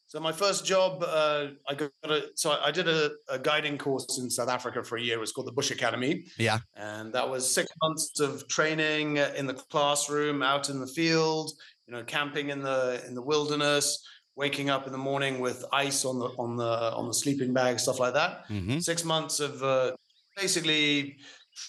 So 0.08 0.20
my 0.20 0.34
first 0.34 0.66
job, 0.66 1.02
uh, 1.04 1.52
I 1.70 1.74
got 1.74 1.92
a, 2.04 2.24
so 2.36 2.60
I 2.62 2.70
did 2.72 2.90
a, 2.90 3.12
a 3.30 3.40
guiding 3.40 3.78
course 3.78 4.20
in 4.20 4.30
South 4.30 4.50
Africa 4.50 4.84
for 4.84 4.98
a 4.98 5.02
year. 5.02 5.16
It 5.16 5.22
was 5.22 5.32
called 5.32 5.48
the 5.48 5.54
Bush 5.54 5.72
Academy, 5.72 6.26
Yeah, 6.38 6.60
and 6.76 7.14
that 7.14 7.30
was 7.30 7.50
six 7.50 7.72
months 7.82 8.20
of 8.20 8.46
training 8.50 9.16
in 9.16 9.48
the 9.48 9.54
classroom, 9.54 10.44
out 10.44 10.70
in 10.70 10.82
the 10.82 10.88
field, 10.88 11.52
you 11.88 11.94
know, 11.94 12.04
camping 12.04 12.50
in 12.50 12.62
the 12.62 13.02
in 13.08 13.16
the 13.16 13.22
wilderness, 13.22 14.06
waking 14.36 14.70
up 14.70 14.86
in 14.86 14.92
the 14.92 14.98
morning 14.98 15.40
with 15.40 15.64
ice 15.72 16.04
on 16.04 16.20
the 16.20 16.26
on 16.38 16.58
the 16.58 16.94
on 16.94 17.08
the 17.08 17.14
sleeping 17.14 17.54
bag, 17.54 17.80
stuff 17.80 17.98
like 17.98 18.14
that. 18.14 18.48
hmm 18.48 18.80
Six 18.80 19.06
months 19.06 19.40
of 19.40 19.64
uh, 19.64 19.94
basically 20.36 21.20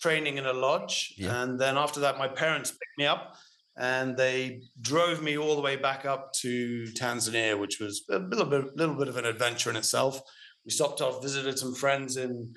training 0.01 0.39
in 0.39 0.47
a 0.47 0.53
lodge, 0.53 1.15
Yeah. 1.17 1.43
and 1.43 1.59
then 1.59 1.77
after 1.77 2.01
that, 2.01 2.19
my 2.19 2.29
parents 2.29 2.71
picked 2.71 2.99
me 2.99 3.07
up 3.07 3.37
and 3.77 4.17
they 4.17 4.63
drove 4.81 5.23
me 5.23 5.39
all 5.39 5.55
the 5.57 5.63
way 5.63 5.77
back 5.77 6.05
up 6.05 6.33
to 6.43 6.85
Tanzania, 6.95 7.59
which 7.59 7.81
was 7.81 8.05
a 8.11 8.19
little 8.19 8.45
bit, 8.47 8.77
little 8.77 8.95
bit 8.97 9.09
of 9.09 9.17
an 9.17 9.25
adventure 9.25 9.71
in 9.71 9.77
itself. 9.77 10.21
We 10.65 10.71
stopped 10.71 11.01
off, 11.01 11.23
visited 11.23 11.59
some 11.59 11.75
friends 11.75 12.17
in 12.17 12.55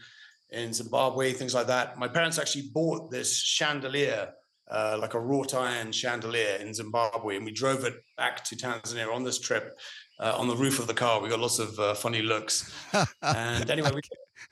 in 0.51 0.74
Zimbabwe, 0.74 1.34
things 1.34 1.54
like 1.56 1.68
that. 1.68 1.98
My 1.98 2.08
parents 2.08 2.38
actually 2.38 2.70
bought 2.72 3.10
this 3.12 3.36
chandelier, 3.36 4.30
uh, 4.70 4.96
like 5.01 5.15
a 5.15 5.20
wrought 5.20 5.54
iron 5.56 5.92
chandelier 5.92 6.58
in 6.62 6.74
Zimbabwe, 6.74 7.36
and 7.38 7.44
we 7.46 7.51
drove 7.51 7.84
it 7.84 7.96
back 8.15 8.44
to 8.46 8.56
Tanzania 8.56 9.12
on 9.13 9.24
this 9.24 9.39
trip. 9.39 9.77
Uh, 10.20 10.34
on 10.38 10.48
the 10.48 10.56
roof 10.56 10.80
of 10.80 10.88
the 10.88 10.94
car, 10.94 11.20
we 11.20 11.27
got 11.30 11.39
lots 11.39 11.60
of 11.60 11.77
uh, 11.80 11.94
funny 11.94 12.22
looks. 12.22 12.72
And 13.22 13.70
anyway, 13.70 13.92
we 13.94 14.01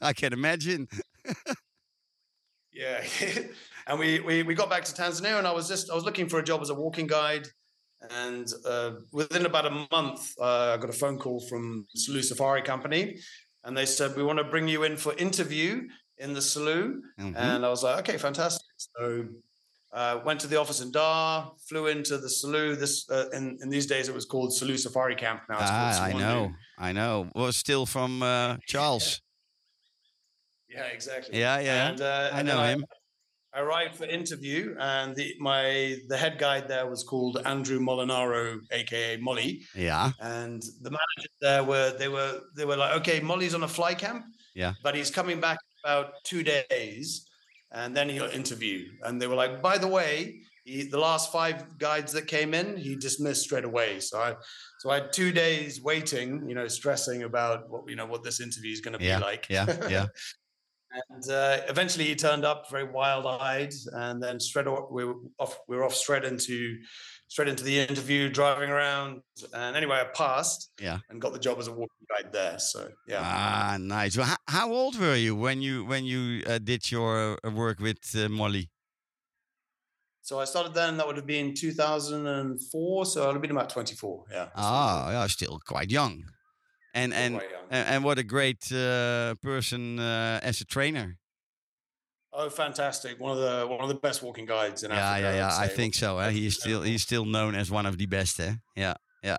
I 0.01 0.11
can 0.13 0.33
imagine. 0.33 0.87
yeah, 2.73 3.03
and 3.87 3.99
we, 3.99 4.19
we 4.21 4.43
we 4.43 4.55
got 4.55 4.69
back 4.69 4.83
to 4.85 4.93
Tanzania, 4.93 5.37
and 5.37 5.47
I 5.47 5.51
was 5.51 5.67
just 5.67 5.89
I 5.91 5.95
was 5.95 6.03
looking 6.03 6.27
for 6.27 6.39
a 6.39 6.43
job 6.43 6.61
as 6.61 6.69
a 6.69 6.75
walking 6.75 7.07
guide, 7.07 7.47
and 8.09 8.47
uh, 8.65 8.91
within 9.11 9.45
about 9.45 9.65
a 9.65 9.87
month, 9.91 10.33
uh, 10.39 10.73
I 10.73 10.77
got 10.77 10.89
a 10.89 10.93
phone 10.93 11.17
call 11.17 11.39
from 11.41 11.85
Selous 11.95 12.25
Safari 12.25 12.61
Company, 12.61 13.17
and 13.63 13.77
they 13.77 13.85
said 13.85 14.15
we 14.15 14.23
want 14.23 14.39
to 14.39 14.45
bring 14.45 14.67
you 14.67 14.83
in 14.83 14.97
for 14.97 15.13
interview 15.15 15.87
in 16.17 16.33
the 16.33 16.39
Selous, 16.41 16.93
Mhm. 17.19 17.35
and 17.35 17.65
I 17.65 17.69
was 17.69 17.83
like, 17.83 17.99
okay, 18.07 18.17
fantastic. 18.17 18.65
So. 18.77 19.25
Uh, 19.95 20.19
went 20.25 20.39
to 20.39 20.47
the 20.47 20.59
office 20.59 20.81
in 20.81 20.89
Dar, 20.89 21.51
flew 21.69 21.85
into 21.85 22.17
the 22.17 22.27
Selous. 22.27 22.79
This 22.79 23.07
uh, 23.11 23.29
in, 23.31 23.59
in 23.61 23.69
these 23.69 23.85
days 23.85 24.09
it 24.09 24.15
was 24.15 24.25
called 24.25 24.49
Selous 24.49 24.79
Safari 24.79 25.15
Camp. 25.15 25.41
Now 25.47 25.59
it's 25.61 25.69
called 25.69 25.93
Ah, 25.93 26.03
I 26.05 26.13
know, 26.13 26.51
I 26.79 26.91
know. 26.93 27.29
Was 27.35 27.57
still 27.57 27.85
from 27.85 28.23
uh, 28.23 28.57
Charles. 28.65 29.21
Yeah, 30.73 30.85
exactly. 30.85 31.39
Yeah, 31.39 31.59
yeah. 31.59 31.89
And, 31.89 32.01
uh, 32.01 32.29
I 32.33 32.41
know 32.41 32.61
him. 32.63 32.85
I 33.55 33.59
arrived 33.61 33.95
for 33.95 34.05
interview, 34.05 34.75
and 34.79 35.15
the 35.15 35.35
my 35.39 35.97
the 36.07 36.17
head 36.17 36.39
guide 36.39 36.67
there 36.67 36.87
was 36.89 37.03
called 37.03 37.37
Andrew 37.45 37.79
Molinaro, 37.79 38.57
aka 38.71 39.17
Mollie, 39.17 39.61
Yeah. 39.75 40.11
and 40.19 40.59
the 40.81 40.89
managers 40.89 41.35
there 41.39 41.63
were 41.63 41.95
they 41.99 42.07
were 42.07 42.41
they 42.57 42.65
were 42.65 42.75
like, 42.77 42.95
okay, 43.01 43.19
Mollie's 43.19 43.53
on 43.53 43.61
a 43.63 43.67
fly 43.67 43.93
camp, 43.93 44.25
Yeah. 44.55 44.73
but 44.81 44.95
he's 44.95 45.11
coming 45.11 45.39
back 45.39 45.59
about 45.83 46.13
two 46.23 46.41
days, 46.43 47.27
and 47.71 47.95
then 47.95 48.09
he'll 48.09 48.25
interview. 48.41 48.89
And 49.03 49.21
they 49.21 49.27
were 49.27 49.35
like, 49.35 49.61
by 49.61 49.77
the 49.77 49.87
way, 49.87 50.41
he, 50.65 50.83
the 50.89 50.97
last 50.99 51.31
five 51.31 51.77
guides 51.77 52.11
that 52.13 52.25
came 52.25 52.55
in, 52.55 52.75
he 52.75 52.95
dismissed 52.95 53.43
straight 53.43 53.65
away. 53.65 53.99
So 53.99 54.17
I, 54.19 54.33
so 54.79 54.89
I 54.89 54.95
had 54.95 55.13
two 55.13 55.31
days 55.31 55.79
waiting, 55.79 56.47
you 56.49 56.55
know, 56.55 56.67
stressing 56.67 57.21
about 57.21 57.69
what 57.69 57.87
you 57.87 57.95
know 57.95 58.07
what 58.07 58.23
this 58.23 58.39
interview 58.39 58.71
is 58.73 58.81
going 58.81 58.97
to 58.97 59.05
Yeah, 59.05 59.19
be 59.19 59.23
like. 59.25 59.45
yeah, 59.47 59.67
yeah. 59.89 60.05
and 61.09 61.29
uh, 61.29 61.62
eventually 61.67 62.05
he 62.05 62.15
turned 62.15 62.45
up 62.45 62.69
very 62.69 62.83
wild-eyed, 62.89 63.73
and 63.93 64.21
then 64.21 64.39
straight 64.39 64.67
off, 64.67 64.89
we 64.91 65.05
were 65.05 65.15
off. 65.39 65.57
We 65.67 65.75
were 65.77 65.83
off 65.83 65.95
straight 65.95 66.23
into 66.23 66.77
straight 67.27 67.47
into 67.47 67.63
the 67.63 67.79
interview, 67.79 68.29
driving 68.29 68.69
around. 68.69 69.21
And 69.53 69.75
anyway, 69.75 69.97
I 70.01 70.05
passed 70.15 70.69
Yeah. 70.79 71.00
and 71.09 71.19
got 71.19 71.33
the 71.33 71.39
job 71.39 71.57
as 71.57 71.67
a 71.67 71.71
walking 71.71 72.05
guide 72.09 72.31
there. 72.31 72.59
So 72.59 72.89
yeah. 73.07 73.21
Ah, 73.23 73.77
nice. 73.79 74.15
Well, 74.17 74.27
how, 74.27 74.35
how 74.47 74.71
old 74.71 75.00
were 75.00 75.15
you 75.15 75.35
when 75.35 75.62
you 75.62 75.83
when 75.85 76.05
you 76.05 76.43
uh, 76.45 76.59
did 76.59 76.91
your 76.91 77.39
uh, 77.43 77.50
work 77.51 77.79
with 77.79 77.97
uh, 78.15 78.29
Mollie? 78.29 78.69
So 80.21 80.39
I 80.39 80.45
started 80.45 80.73
then. 80.73 80.97
That 80.97 81.07
would 81.07 81.17
have 81.17 81.25
been 81.25 81.53
2004. 81.55 83.05
So 83.07 83.27
I'd 83.27 83.33
have 83.33 83.41
been 83.41 83.51
about 83.51 83.69
24. 83.69 84.23
Yeah. 84.31 84.47
Ah, 84.55 85.12
yeah, 85.12 85.27
still 85.27 85.59
quite 85.65 85.89
young. 85.91 86.23
And 86.93 87.13
and, 87.13 87.35
quite 87.35 87.50
and 87.71 87.88
and 87.88 88.03
what 88.03 88.17
a 88.19 88.23
great 88.23 88.71
uh, 88.71 89.33
person 89.41 90.00
uh, 90.00 90.39
as 90.43 90.62
a 90.62 90.65
trainer. 90.65 91.17
Oh, 92.31 92.50
fantastic! 92.50 93.19
One 93.19 93.31
of 93.31 93.38
the 93.38 93.67
one 93.67 93.81
of 93.81 93.89
the 93.89 93.95
best 93.95 94.23
walking 94.23 94.45
guides 94.45 94.83
in 94.83 94.91
Yeah, 94.91 94.97
Africa. 94.97 95.21
yeah, 95.21 95.35
yeah. 95.35 95.57
I'd 95.57 95.71
I 95.71 95.75
think 95.75 95.93
so. 95.95 96.17
Eh? 96.19 96.31
He 96.31 96.45
is 96.45 96.55
still 96.55 96.81
he's 96.81 97.03
still 97.03 97.25
known 97.25 97.55
as 97.55 97.69
one 97.69 97.85
of 97.85 97.97
the 97.97 98.05
best. 98.07 98.39
Eh? 98.39 98.53
Yeah, 98.75 98.95
yeah. 99.23 99.38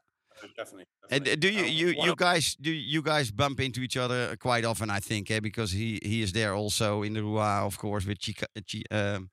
Definitely. 0.57 0.87
And 1.11 1.29
uh, 1.29 1.37
do 1.37 1.49
you 1.49 1.65
Um, 1.65 1.71
you 1.71 1.89
you 2.07 2.15
guys 2.17 2.57
do 2.61 2.71
you 2.71 3.03
guys 3.03 3.31
bump 3.31 3.61
into 3.61 3.81
each 3.81 3.97
other 3.97 4.37
quite 4.37 4.65
often? 4.65 4.91
I 4.91 5.01
think, 5.01 5.31
eh? 5.31 5.41
Because 5.41 5.73
he 5.73 5.99
he 6.03 6.23
is 6.23 6.33
there 6.33 6.55
also 6.55 7.03
in 7.03 7.15
the 7.15 7.21
Ruaha, 7.21 7.67
of 7.67 7.79
course, 7.79 8.07
with 8.07 8.19
Chica, 8.19 8.47
uh, 8.57 8.97
um, 8.97 9.31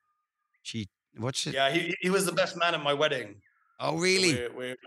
Chi, 0.64 0.86
what's 1.18 1.48
it? 1.48 1.54
Yeah, 1.54 1.72
he, 1.72 1.96
he 2.02 2.10
was 2.10 2.26
the 2.26 2.34
best 2.34 2.58
man 2.58 2.74
at 2.74 2.84
my 2.84 2.94
wedding. 2.94 3.42
Oh, 3.80 3.98
really? 3.98 4.34
We're, 4.34 4.54
we're, 4.54 4.78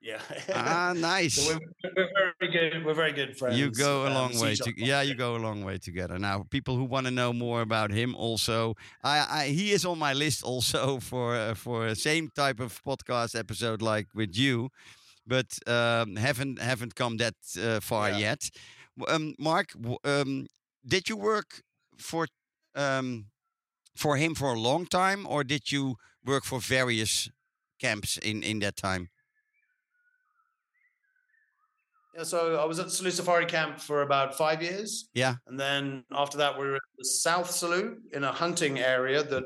yeah. 0.00 0.20
ah, 0.52 0.92
nice. 0.96 1.34
So 1.34 1.42
we're, 1.44 1.58
we're 1.96 2.08
very 2.38 2.52
good. 2.70 2.84
We're 2.84 2.94
very 2.94 3.12
good 3.12 3.36
friends. 3.36 3.58
You 3.58 3.70
go 3.70 4.04
a 4.04 4.08
um, 4.08 4.14
long 4.14 4.32
see 4.32 4.42
way. 4.42 4.56
To, 4.56 4.72
yeah, 4.76 5.02
you 5.02 5.14
go 5.14 5.36
a 5.36 5.38
long 5.38 5.64
way 5.64 5.78
together. 5.78 6.18
Now, 6.18 6.44
people 6.50 6.76
who 6.76 6.84
want 6.84 7.06
to 7.06 7.10
know 7.10 7.32
more 7.32 7.60
about 7.60 7.90
him, 7.90 8.14
also, 8.14 8.74
I, 9.02 9.26
I 9.30 9.46
he 9.48 9.72
is 9.72 9.84
on 9.84 9.98
my 9.98 10.12
list 10.12 10.42
also 10.42 10.98
for 11.10 11.34
uh, 11.36 11.54
for 11.54 11.86
a 11.86 11.94
same 11.96 12.30
type 12.34 12.60
of 12.60 12.82
podcast 12.84 13.38
episode 13.38 13.82
like 13.82 14.06
with 14.14 14.36
you, 14.36 14.70
but 15.26 15.58
um, 15.66 16.16
haven't 16.16 16.60
haven't 16.60 16.94
come 16.94 17.16
that 17.18 17.34
uh, 17.60 17.80
far 17.80 18.10
Yeah. 18.10 18.18
yet. 18.18 18.50
Um, 19.08 19.34
Mark, 19.38 19.72
um, 20.04 20.46
did 20.86 21.08
you 21.08 21.16
work 21.16 21.62
for 21.98 22.26
um, 22.74 23.26
for 23.96 24.16
him 24.16 24.34
for 24.34 24.52
a 24.54 24.58
long 24.58 24.86
time, 24.86 25.26
or 25.26 25.44
did 25.44 25.70
you 25.72 25.96
work 26.24 26.44
for 26.44 26.60
various 26.60 27.30
camps 27.80 28.18
in 28.18 28.42
in 28.42 28.58
that 28.60 28.76
time? 28.76 29.08
Yeah, 32.07 32.07
so 32.24 32.56
I 32.56 32.64
was 32.64 32.78
at 32.78 32.86
Selous 32.86 33.12
Safari 33.12 33.46
Camp 33.46 33.80
for 33.80 34.02
about 34.02 34.36
five 34.36 34.62
years. 34.62 35.08
Yeah. 35.14 35.34
And 35.46 35.58
then 35.58 36.04
after 36.12 36.38
that, 36.38 36.58
we 36.58 36.66
were 36.66 36.76
at 36.76 36.82
the 36.96 37.04
South 37.04 37.50
Selous 37.50 37.94
in 38.12 38.24
a 38.24 38.32
hunting 38.32 38.78
area 38.78 39.22
that 39.22 39.44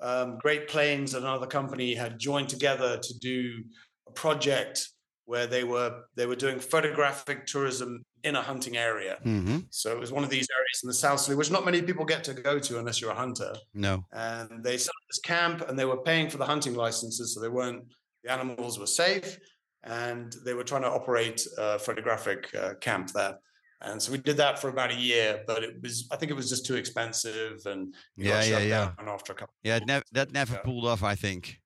um, 0.00 0.38
Great 0.38 0.68
Plains 0.68 1.14
and 1.14 1.24
another 1.24 1.46
company 1.46 1.94
had 1.94 2.18
joined 2.18 2.48
together 2.48 2.98
to 2.98 3.18
do 3.18 3.62
a 4.08 4.12
project 4.12 4.88
where 5.26 5.46
they 5.46 5.62
were 5.62 6.02
they 6.16 6.26
were 6.26 6.34
doing 6.34 6.58
photographic 6.58 7.46
tourism 7.46 8.04
in 8.24 8.34
a 8.34 8.42
hunting 8.42 8.76
area. 8.76 9.18
Mm-hmm. 9.24 9.58
So 9.70 9.92
it 9.92 9.98
was 9.98 10.10
one 10.10 10.24
of 10.24 10.30
these 10.30 10.48
areas 10.50 10.80
in 10.82 10.88
the 10.88 10.94
South 10.94 11.20
Selous, 11.20 11.36
which 11.36 11.50
not 11.50 11.64
many 11.64 11.80
people 11.82 12.04
get 12.04 12.24
to 12.24 12.34
go 12.34 12.58
to 12.58 12.78
unless 12.78 13.00
you're 13.00 13.12
a 13.12 13.14
hunter. 13.14 13.54
No. 13.74 14.04
and 14.12 14.64
they 14.64 14.76
set 14.76 14.88
up 14.88 15.06
this 15.08 15.20
camp 15.20 15.68
and 15.68 15.78
they 15.78 15.84
were 15.84 16.02
paying 16.02 16.28
for 16.28 16.38
the 16.38 16.46
hunting 16.46 16.74
licenses 16.74 17.34
so 17.34 17.40
they 17.40 17.48
weren't 17.48 17.84
the 18.24 18.32
animals 18.32 18.78
were 18.78 18.86
safe 18.86 19.38
and 19.84 20.34
they 20.44 20.54
were 20.54 20.64
trying 20.64 20.82
to 20.82 20.90
operate 20.90 21.46
a 21.58 21.78
photographic 21.78 22.54
uh, 22.54 22.74
camp 22.80 23.10
there 23.12 23.38
and 23.82 24.00
so 24.02 24.12
we 24.12 24.18
did 24.18 24.36
that 24.36 24.58
for 24.58 24.68
about 24.68 24.90
a 24.90 24.94
year 24.94 25.42
but 25.46 25.62
it 25.64 25.80
was 25.82 26.06
i 26.12 26.16
think 26.16 26.30
it 26.30 26.34
was 26.34 26.48
just 26.50 26.66
too 26.66 26.74
expensive 26.76 27.64
and 27.64 27.94
Yeah, 28.16 28.42
yeah, 28.42 28.42
shut 28.42 28.62
yeah. 28.66 28.92
down 28.98 29.08
after 29.08 29.32
a 29.32 29.36
couple 29.36 29.54
Yeah, 29.62 29.78
nev- 29.86 30.04
that 30.12 30.32
never 30.32 30.54
Yeah. 30.54 30.60
pulled 30.60 30.86
off. 30.86 31.02
I 31.02 31.14
think. 31.16 31.60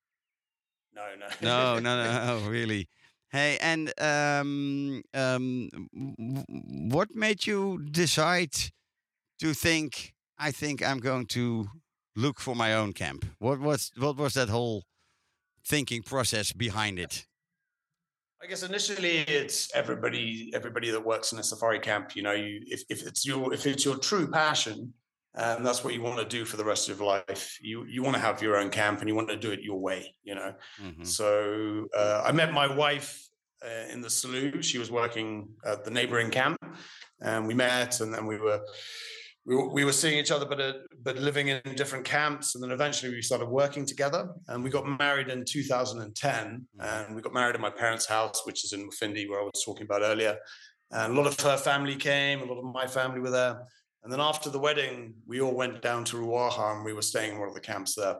no 0.94 1.02
no 1.18 1.26
no, 1.42 1.80
no, 1.80 2.02
no, 2.04 2.38
no, 2.40 2.48
really. 2.58 2.88
Hey, 3.30 3.58
and 3.60 3.92
um, 4.00 5.02
um, 5.12 5.68
what 6.92 7.08
made 7.14 7.46
you 7.48 7.80
decide 7.90 8.54
to 9.40 9.52
think? 9.54 10.14
I 10.38 10.52
think 10.52 10.82
I'm 10.82 11.00
going 11.00 11.26
to 11.26 11.66
look 12.14 12.38
for 12.40 12.54
my 12.54 12.74
own 12.74 12.92
camp. 12.92 13.24
What 13.38 13.58
was 13.58 13.90
what 13.96 14.16
was 14.16 14.34
that 14.34 14.48
whole 14.50 14.84
thinking 15.66 16.02
process 16.02 16.52
behind 16.52 16.98
it? 16.98 17.26
I 18.44 18.46
guess 18.46 18.62
initially 18.62 19.20
it's 19.20 19.74
everybody 19.74 20.50
everybody 20.54 20.90
that 20.90 21.02
works 21.02 21.32
in 21.32 21.38
a 21.38 21.42
safari 21.42 21.78
camp. 21.78 22.14
You 22.14 22.22
know, 22.22 22.32
you 22.32 22.60
if, 22.66 22.82
if 22.90 23.06
it's 23.06 23.24
your 23.24 23.54
if 23.54 23.64
it's 23.66 23.86
your 23.86 23.96
true 23.96 24.30
passion, 24.30 24.92
and 25.34 25.64
that's 25.64 25.82
what 25.82 25.94
you 25.94 26.02
want 26.02 26.18
to 26.18 26.26
do 26.26 26.44
for 26.44 26.58
the 26.58 26.64
rest 26.64 26.90
of 26.90 26.98
your 26.98 27.06
life. 27.08 27.56
You 27.62 27.86
you 27.86 28.02
want 28.02 28.16
to 28.16 28.20
have 28.20 28.42
your 28.42 28.58
own 28.58 28.68
camp 28.68 29.00
and 29.00 29.08
you 29.08 29.14
want 29.14 29.30
to 29.30 29.36
do 29.36 29.50
it 29.50 29.62
your 29.62 29.80
way. 29.80 30.14
You 30.24 30.34
know, 30.34 30.52
Mhm. 30.78 31.06
so 31.06 31.86
uh, 31.96 32.22
I 32.22 32.32
met 32.32 32.52
my 32.52 32.66
wife 32.66 33.26
uh, 33.64 33.90
in 33.90 34.02
the 34.02 34.08
Selous. 34.08 34.62
She 34.62 34.76
was 34.76 34.90
working 34.90 35.48
at 35.64 35.82
the 35.86 35.90
neighboring 35.90 36.30
camp, 36.30 36.58
and 37.22 37.46
we 37.46 37.54
met, 37.54 38.00
and 38.00 38.12
then 38.12 38.26
we 38.26 38.36
were. 38.36 38.60
We 39.46 39.56
were, 39.56 39.68
we 39.68 39.84
were 39.84 39.92
seeing 39.92 40.18
each 40.18 40.30
other, 40.30 40.46
but 40.46 40.60
uh, 40.60 40.72
but 41.02 41.18
living 41.18 41.48
in 41.48 41.60
different 41.76 42.04
camps, 42.04 42.54
and 42.54 42.64
then 42.64 42.70
eventually 42.70 43.12
we 43.12 43.20
started 43.20 43.46
working 43.46 43.84
together. 43.84 44.30
And 44.48 44.64
we 44.64 44.70
got 44.70 44.86
married 44.86 45.28
in 45.28 45.44
2010, 45.44 46.66
and 46.80 47.14
we 47.14 47.20
got 47.20 47.34
married 47.34 47.54
at 47.54 47.60
my 47.60 47.70
parents' 47.70 48.06
house, 48.06 48.46
which 48.46 48.64
is 48.64 48.72
in 48.72 48.88
Mufindi, 48.88 49.28
where 49.28 49.40
I 49.40 49.44
was 49.44 49.62
talking 49.64 49.84
about 49.84 50.02
earlier. 50.02 50.38
And 50.90 51.12
a 51.12 51.16
lot 51.16 51.26
of 51.26 51.38
her 51.40 51.56
family 51.56 51.96
came, 51.96 52.40
a 52.40 52.44
lot 52.44 52.58
of 52.58 52.64
my 52.64 52.86
family 52.86 53.20
were 53.20 53.30
there. 53.30 53.60
And 54.02 54.12
then 54.12 54.20
after 54.20 54.50
the 54.50 54.58
wedding, 54.58 55.14
we 55.26 55.40
all 55.40 55.54
went 55.54 55.82
down 55.82 56.04
to 56.06 56.16
Ruaha, 56.16 56.76
and 56.76 56.84
we 56.84 56.92
were 56.92 57.02
staying 57.02 57.32
in 57.32 57.38
one 57.38 57.48
of 57.48 57.54
the 57.54 57.60
camps 57.60 57.94
there. 57.94 58.16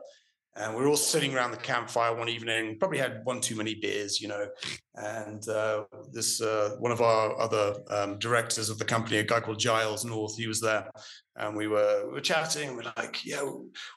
And 0.57 0.73
we 0.73 0.81
were 0.81 0.87
all 0.87 0.95
sitting 0.95 1.35
around 1.35 1.51
the 1.51 1.57
campfire 1.57 2.15
one 2.15 2.29
evening. 2.29 2.77
Probably 2.79 2.97
had 2.97 3.21
one 3.25 3.41
too 3.41 3.55
many 3.55 3.75
beers, 3.75 4.21
you 4.21 4.29
know. 4.29 4.47
And 4.95 5.45
uh, 5.49 5.83
this 6.13 6.41
uh, 6.41 6.75
one 6.79 6.93
of 6.93 7.01
our 7.01 7.37
other 7.39 7.75
um, 7.89 8.19
directors 8.19 8.69
of 8.69 8.77
the 8.79 8.85
company, 8.85 9.17
a 9.17 9.23
guy 9.23 9.41
called 9.41 9.59
Giles 9.59 10.05
North, 10.05 10.37
he 10.37 10.47
was 10.47 10.61
there, 10.61 10.89
and 11.35 11.57
we 11.57 11.67
were 11.67 12.05
we 12.07 12.13
were 12.13 12.21
chatting. 12.21 12.69
And 12.69 12.77
we're 12.77 12.93
like, 12.95 13.25
"Yeah, 13.25 13.43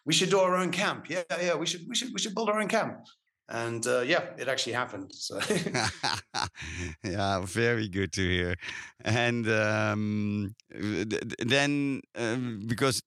we 0.05 0.13
should 0.13 0.31
do 0.31 0.41
our 0.41 0.57
own 0.57 0.73
camp. 0.73 1.09
Yeah, 1.09 1.23
yeah, 1.41 1.55
we 1.55 1.67
should 1.67 1.83
we 1.89 1.95
should 1.95 2.13
we 2.13 2.19
should 2.19 2.35
build 2.35 2.49
our 2.49 2.61
own 2.61 2.69
camp." 2.69 2.99
And 3.51 3.87
uh, 3.87 4.01
yeah, 4.01 4.25
it 4.37 4.47
actually 4.49 4.75
happened. 4.75 5.11
So 5.15 5.41
yeah, 7.05 7.41
very 7.41 7.89
good 7.89 8.13
to 8.13 8.21
hear. 8.21 8.55
And 9.05 9.49
um, 9.49 10.55
th- 10.71 11.09
th- 11.09 11.35
then, 11.39 12.03
um, 12.15 12.65
because 12.67 13.03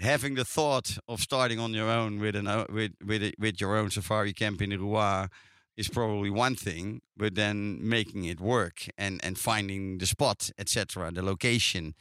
having 0.00 0.34
the 0.36 0.44
thought 0.44 0.98
of 1.08 1.20
starting 1.20 1.58
on 1.58 1.74
your 1.74 1.88
own 1.90 2.18
with 2.20 2.36
an 2.36 2.46
with 2.72 2.92
with 3.04 3.22
a- 3.22 3.34
with 3.38 3.60
your 3.60 3.76
own 3.76 3.90
safari 3.90 4.32
camp 4.32 4.60
in 4.62 4.70
Ruaha 4.70 5.28
is 5.76 5.88
probably 5.88 6.30
one 6.30 6.56
thing, 6.56 7.00
but 7.16 7.34
then 7.34 7.78
making 7.88 8.24
it 8.24 8.40
work 8.40 8.86
and 8.96 9.20
and 9.24 9.36
finding 9.38 9.98
the 9.98 10.06
spot, 10.06 10.50
etc., 10.58 11.10
the 11.12 11.22
location. 11.22 11.94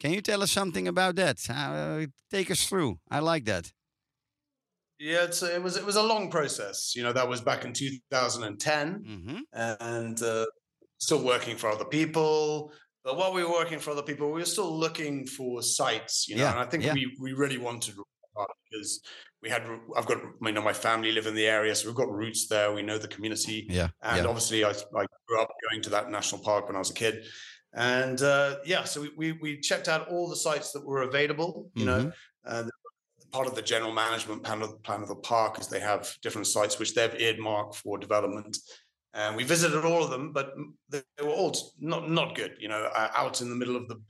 Can 0.00 0.12
you 0.12 0.20
tell 0.20 0.42
us 0.42 0.52
something 0.52 0.88
about 0.88 1.16
that? 1.16 1.38
Uh, 1.48 2.06
take 2.30 2.50
us 2.50 2.66
through. 2.66 2.98
I 3.10 3.20
like 3.20 3.44
that. 3.46 3.72
yeah, 4.98 5.24
it's, 5.24 5.42
it 5.42 5.62
was 5.62 5.76
it 5.76 5.84
was 5.84 5.96
a 5.96 6.02
long 6.02 6.30
process. 6.30 6.94
You 6.96 7.02
know, 7.04 7.12
that 7.12 7.28
was 7.28 7.40
back 7.40 7.64
in 7.64 7.72
2010. 7.72 9.04
Mm-hmm. 9.04 9.38
and 9.80 10.22
uh, 10.22 10.46
still 10.98 11.22
working 11.24 11.56
for 11.56 11.70
other 11.70 11.84
people. 11.84 12.72
But 13.04 13.16
while 13.18 13.32
we 13.34 13.44
were 13.44 13.50
working 13.50 13.78
for 13.78 13.90
other 13.90 14.02
people, 14.02 14.32
we 14.32 14.40
were 14.40 14.46
still 14.46 14.74
looking 14.76 15.26
for 15.26 15.62
sites, 15.62 16.26
you 16.28 16.36
know. 16.36 16.42
Yeah, 16.44 16.50
and 16.52 16.60
I 16.60 16.64
think 16.64 16.84
yeah. 16.84 16.94
we 16.94 17.14
we 17.20 17.32
really 17.34 17.58
wanted 17.58 17.94
because 18.70 19.00
we 19.42 19.50
had 19.50 19.62
I've 19.96 20.06
got 20.06 20.18
you 20.42 20.52
know 20.52 20.62
my 20.62 20.72
family 20.72 21.12
live 21.12 21.26
in 21.26 21.34
the 21.34 21.46
area, 21.46 21.74
so 21.74 21.86
we've 21.86 21.96
got 21.96 22.10
roots 22.10 22.48
there. 22.48 22.72
We 22.72 22.82
know 22.82 22.96
the 22.98 23.08
community, 23.08 23.66
Yeah, 23.68 23.88
and 24.02 24.24
yeah. 24.24 24.30
obviously 24.30 24.64
I, 24.64 24.70
I 24.70 25.06
grew 25.28 25.40
up 25.40 25.50
going 25.70 25.82
to 25.82 25.90
that 25.90 26.10
national 26.10 26.42
park 26.42 26.66
when 26.66 26.76
I 26.76 26.78
was 26.78 26.90
a 26.90 26.94
kid. 26.94 27.24
And 27.74 28.22
uh, 28.22 28.56
yeah, 28.64 28.84
so 28.84 29.02
we, 29.02 29.10
we 29.16 29.32
we 29.32 29.60
checked 29.60 29.88
out 29.88 30.08
all 30.08 30.28
the 30.30 30.36
sites 30.36 30.72
that 30.72 30.84
were 30.84 31.02
available. 31.02 31.70
You 31.74 31.84
know, 31.84 31.98
Mm-hmm. 32.46 32.66
uh, 32.66 32.68
part 33.32 33.48
of 33.48 33.54
the 33.56 33.62
general 33.62 33.92
management 33.92 34.44
plan 34.44 34.62
of, 34.62 34.80
plan 34.84 35.02
of 35.02 35.08
the 35.08 35.16
park 35.16 35.58
is 35.58 35.66
they 35.66 35.80
have 35.80 36.14
different 36.22 36.46
sites 36.46 36.78
which 36.78 36.94
they've 36.94 37.20
earmarked 37.20 37.74
for 37.74 37.98
development. 37.98 38.56
And 39.14 39.36
we 39.36 39.44
visited 39.44 39.84
all 39.84 40.02
of 40.02 40.10
them, 40.10 40.32
but 40.32 40.54
they 40.90 41.02
were 41.22 41.28
all 41.28 41.54
not 41.78 42.10
not 42.10 42.34
good. 42.34 42.56
You 42.58 42.68
know, 42.68 42.90
out 42.94 43.40
in 43.40 43.48
the 43.48 43.54
middle 43.54 43.76
of 43.76 43.86
the, 43.86 44.00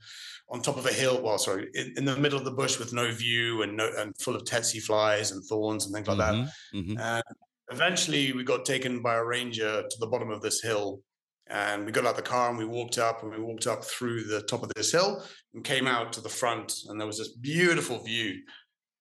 on 0.49 0.63
top 0.63 0.77
of 0.77 0.87
a 0.87 0.91
hill. 0.91 1.21
Well, 1.21 1.37
sorry, 1.37 1.69
in, 1.75 1.93
in 1.97 2.05
the 2.05 2.17
middle 2.17 2.39
of 2.39 2.45
the 2.45 2.51
bush 2.51 2.79
with 2.79 2.91
no 2.91 3.11
view 3.11 3.61
and 3.61 3.77
no 3.77 3.87
and 3.97 4.17
full 4.17 4.35
of 4.35 4.43
tsetse 4.43 4.81
flies 4.83 5.31
and 5.31 5.43
thorns 5.45 5.85
and 5.85 5.93
things 5.93 6.07
like 6.07 6.17
that. 6.17 6.49
Mhm. 6.73 6.99
And 6.99 7.23
eventually, 7.71 8.33
we 8.33 8.43
got 8.43 8.65
taken 8.65 9.03
by 9.03 9.15
a 9.15 9.23
ranger 9.23 9.83
to 9.87 9.97
the 9.99 10.07
bottom 10.07 10.31
of 10.31 10.41
this 10.41 10.61
hill. 10.61 11.01
And 11.47 11.85
we 11.85 11.91
got 11.91 12.07
out 12.07 12.15
the 12.15 12.23
car 12.23 12.49
and 12.49 12.57
we 12.57 12.65
walked 12.65 12.97
up 12.97 13.21
and 13.21 13.31
we 13.31 13.39
walked 13.39 13.67
up 13.67 13.85
through 13.85 14.23
the 14.23 14.41
top 14.41 14.63
of 14.63 14.71
this 14.75 14.91
hill 14.91 15.23
and 15.53 15.63
came 15.63 15.85
out 15.85 16.11
to 16.13 16.21
the 16.21 16.29
front. 16.29 16.73
And 16.87 16.99
there 16.99 17.05
was 17.05 17.19
this 17.19 17.33
beautiful 17.33 18.03
view. 18.03 18.41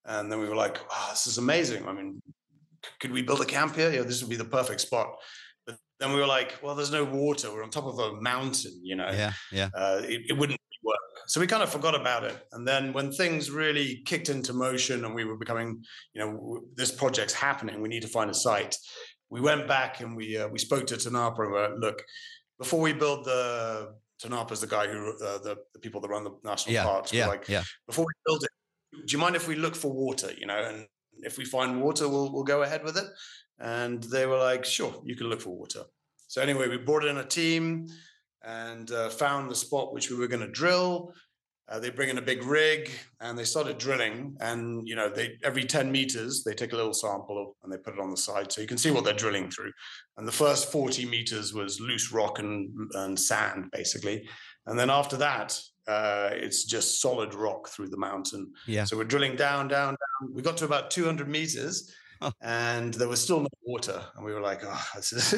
And 0.04 0.30
then 0.30 0.38
we 0.38 0.48
were 0.50 0.54
like, 0.54 0.78
this 1.08 1.26
is 1.26 1.38
amazing. 1.38 1.88
I 1.88 1.94
mean, 1.94 2.20
could 3.00 3.12
we 3.12 3.22
build 3.22 3.40
a 3.40 3.46
camp 3.46 3.74
here? 3.76 3.90
Yeah, 3.90 4.02
this 4.02 4.20
would 4.20 4.28
be 4.28 4.36
the 4.36 4.44
perfect 4.44 4.82
spot. 4.82 5.14
Then 6.00 6.12
we 6.12 6.18
were 6.18 6.26
like, 6.26 6.58
well, 6.62 6.74
there's 6.74 6.90
no 6.90 7.04
water. 7.04 7.52
We're 7.52 7.62
on 7.62 7.70
top 7.70 7.84
of 7.84 7.98
a 7.98 8.20
mountain, 8.20 8.80
you 8.82 8.96
know. 8.96 9.10
Yeah, 9.10 9.32
yeah. 9.52 9.68
Uh, 9.74 10.00
it, 10.02 10.22
it 10.30 10.32
wouldn't 10.38 10.58
work. 10.82 10.96
So 11.26 11.40
we 11.40 11.46
kind 11.46 11.62
of 11.62 11.70
forgot 11.70 11.94
about 11.94 12.24
it. 12.24 12.36
And 12.52 12.66
then 12.66 12.92
when 12.92 13.12
things 13.12 13.50
really 13.50 14.02
kicked 14.04 14.28
into 14.28 14.52
motion 14.52 15.04
and 15.04 15.14
we 15.14 15.24
were 15.24 15.38
becoming, 15.38 15.82
you 16.12 16.20
know, 16.20 16.60
this 16.76 16.90
project's 16.90 17.32
happening, 17.32 17.80
we 17.80 17.88
need 17.88 18.02
to 18.02 18.08
find 18.08 18.30
a 18.30 18.34
site. 18.34 18.76
We 19.30 19.40
went 19.40 19.66
back 19.66 20.00
and 20.00 20.16
we 20.16 20.36
uh, 20.36 20.48
we 20.48 20.58
spoke 20.58 20.86
to 20.88 20.96
Tanapa 20.96 21.38
and 21.38 21.52
we 21.52 21.58
were, 21.58 21.68
like, 21.68 21.78
look, 21.78 22.02
before 22.58 22.80
we 22.80 22.92
build 22.92 23.24
the 23.24 23.94
Tanapa's 24.22 24.60
the 24.60 24.66
guy 24.66 24.86
who 24.86 25.10
uh, 25.24 25.38
the, 25.38 25.56
the 25.72 25.80
people 25.80 26.00
that 26.00 26.08
run 26.08 26.24
the 26.24 26.32
national 26.44 26.74
Yeah, 26.74 26.84
parks. 26.84 27.12
Yeah, 27.12 27.28
like, 27.28 27.48
yeah. 27.48 27.62
before 27.86 28.04
we 28.04 28.12
build 28.26 28.44
it, 28.44 28.50
do 29.06 29.12
you 29.12 29.18
mind 29.18 29.36
if 29.36 29.48
we 29.48 29.54
look 29.54 29.74
for 29.74 29.92
water? 29.92 30.30
You 30.36 30.46
know, 30.46 30.56
and 30.56 30.86
if 31.24 31.38
we 31.38 31.44
find 31.44 31.82
water, 31.82 32.08
we'll 32.08 32.32
we'll 32.32 32.44
go 32.44 32.62
ahead 32.62 32.84
with 32.84 32.96
it. 32.96 33.06
And 33.58 34.02
they 34.04 34.26
were 34.26 34.38
like, 34.38 34.64
sure, 34.64 34.94
you 35.04 35.16
can 35.16 35.28
look 35.28 35.40
for 35.40 35.56
water. 35.56 35.84
So 36.26 36.42
anyway, 36.42 36.68
we 36.68 36.76
brought 36.76 37.04
in 37.04 37.18
a 37.18 37.24
team 37.24 37.86
and 38.42 38.90
uh, 38.90 39.08
found 39.08 39.50
the 39.50 39.54
spot 39.54 39.94
which 39.94 40.10
we 40.10 40.16
were 40.16 40.26
going 40.26 40.46
to 40.46 40.48
drill. 40.48 41.14
Uh, 41.68 41.78
they 41.78 41.90
bring 41.90 42.10
in 42.10 42.18
a 42.18 42.22
big 42.22 42.42
rig 42.44 42.90
and 43.20 43.38
they 43.38 43.44
started 43.44 43.78
drilling. 43.78 44.36
And 44.40 44.86
you 44.86 44.96
know, 44.96 45.08
they 45.08 45.38
every 45.42 45.64
ten 45.64 45.90
meters 45.90 46.42
they 46.44 46.54
take 46.54 46.72
a 46.72 46.76
little 46.76 46.92
sample 46.92 47.56
and 47.62 47.72
they 47.72 47.78
put 47.78 47.94
it 47.94 48.00
on 48.00 48.10
the 48.10 48.16
side 48.16 48.52
so 48.52 48.60
you 48.60 48.66
can 48.66 48.78
see 48.78 48.90
what 48.90 49.04
they're 49.04 49.14
drilling 49.14 49.50
through. 49.50 49.72
And 50.16 50.28
the 50.28 50.32
first 50.32 50.70
forty 50.70 51.06
meters 51.06 51.54
was 51.54 51.80
loose 51.80 52.12
rock 52.12 52.38
and 52.38 52.70
and 52.94 53.18
sand 53.18 53.70
basically, 53.72 54.28
and 54.66 54.78
then 54.78 54.90
after 54.90 55.16
that. 55.18 55.58
Uh, 55.86 56.30
it's 56.32 56.64
just 56.64 57.00
solid 57.00 57.34
rock 57.34 57.68
through 57.68 57.88
the 57.88 57.96
mountain. 57.96 58.52
Yeah. 58.66 58.84
So 58.84 58.96
we're 58.96 59.04
drilling 59.04 59.36
down, 59.36 59.68
down, 59.68 59.90
down. 59.96 60.32
We 60.32 60.42
got 60.42 60.56
to 60.58 60.64
about 60.64 60.90
200 60.90 61.28
meters, 61.28 61.92
Oh. 62.22 62.30
and 62.40 62.94
there 62.94 63.08
was 63.08 63.20
still 63.20 63.40
no 63.40 63.48
water. 63.64 64.00
And 64.16 64.24
we 64.24 64.32
were 64.32 64.40
like, 64.40 64.62
oh, 64.64 64.86
this 64.96 65.12
is 65.12 65.34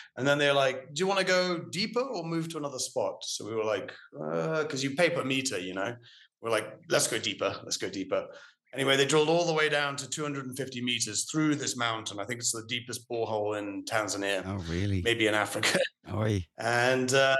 and 0.16 0.26
then 0.26 0.38
they're 0.38 0.54
like, 0.54 0.94
do 0.94 1.00
you 1.00 1.06
want 1.06 1.18
to 1.20 1.26
go 1.26 1.58
deeper 1.70 2.00
or 2.00 2.22
move 2.24 2.48
to 2.50 2.56
another 2.58 2.78
spot? 2.78 3.16
So 3.24 3.44
we 3.46 3.54
were 3.54 3.64
like, 3.64 3.92
because 4.12 4.82
you 4.82 4.92
pay 4.94 5.10
per 5.10 5.24
meter, 5.24 5.58
you 5.58 5.74
know. 5.74 5.94
We're 6.40 6.50
like, 6.50 6.66
let's 6.88 7.06
go 7.08 7.18
deeper. 7.18 7.54
Let's 7.64 7.76
go 7.76 7.90
deeper. 7.90 8.26
Anyway, 8.72 8.96
they 8.96 9.04
drilled 9.04 9.28
all 9.28 9.44
the 9.44 9.52
way 9.52 9.68
down 9.68 9.96
to 9.96 10.08
250 10.08 10.80
meters 10.82 11.24
through 11.30 11.56
this 11.56 11.76
mountain. 11.76 12.20
I 12.20 12.24
think 12.24 12.38
it's 12.38 12.52
the 12.52 12.64
deepest 12.68 13.06
borehole 13.10 13.58
in 13.58 13.84
Tanzania, 13.84 14.42
Oh, 14.46 14.62
really? 14.72 15.02
maybe 15.02 15.26
in 15.26 15.34
Africa. 15.34 15.78
Oi. 16.14 16.46
And 16.56 17.12
uh, 17.12 17.36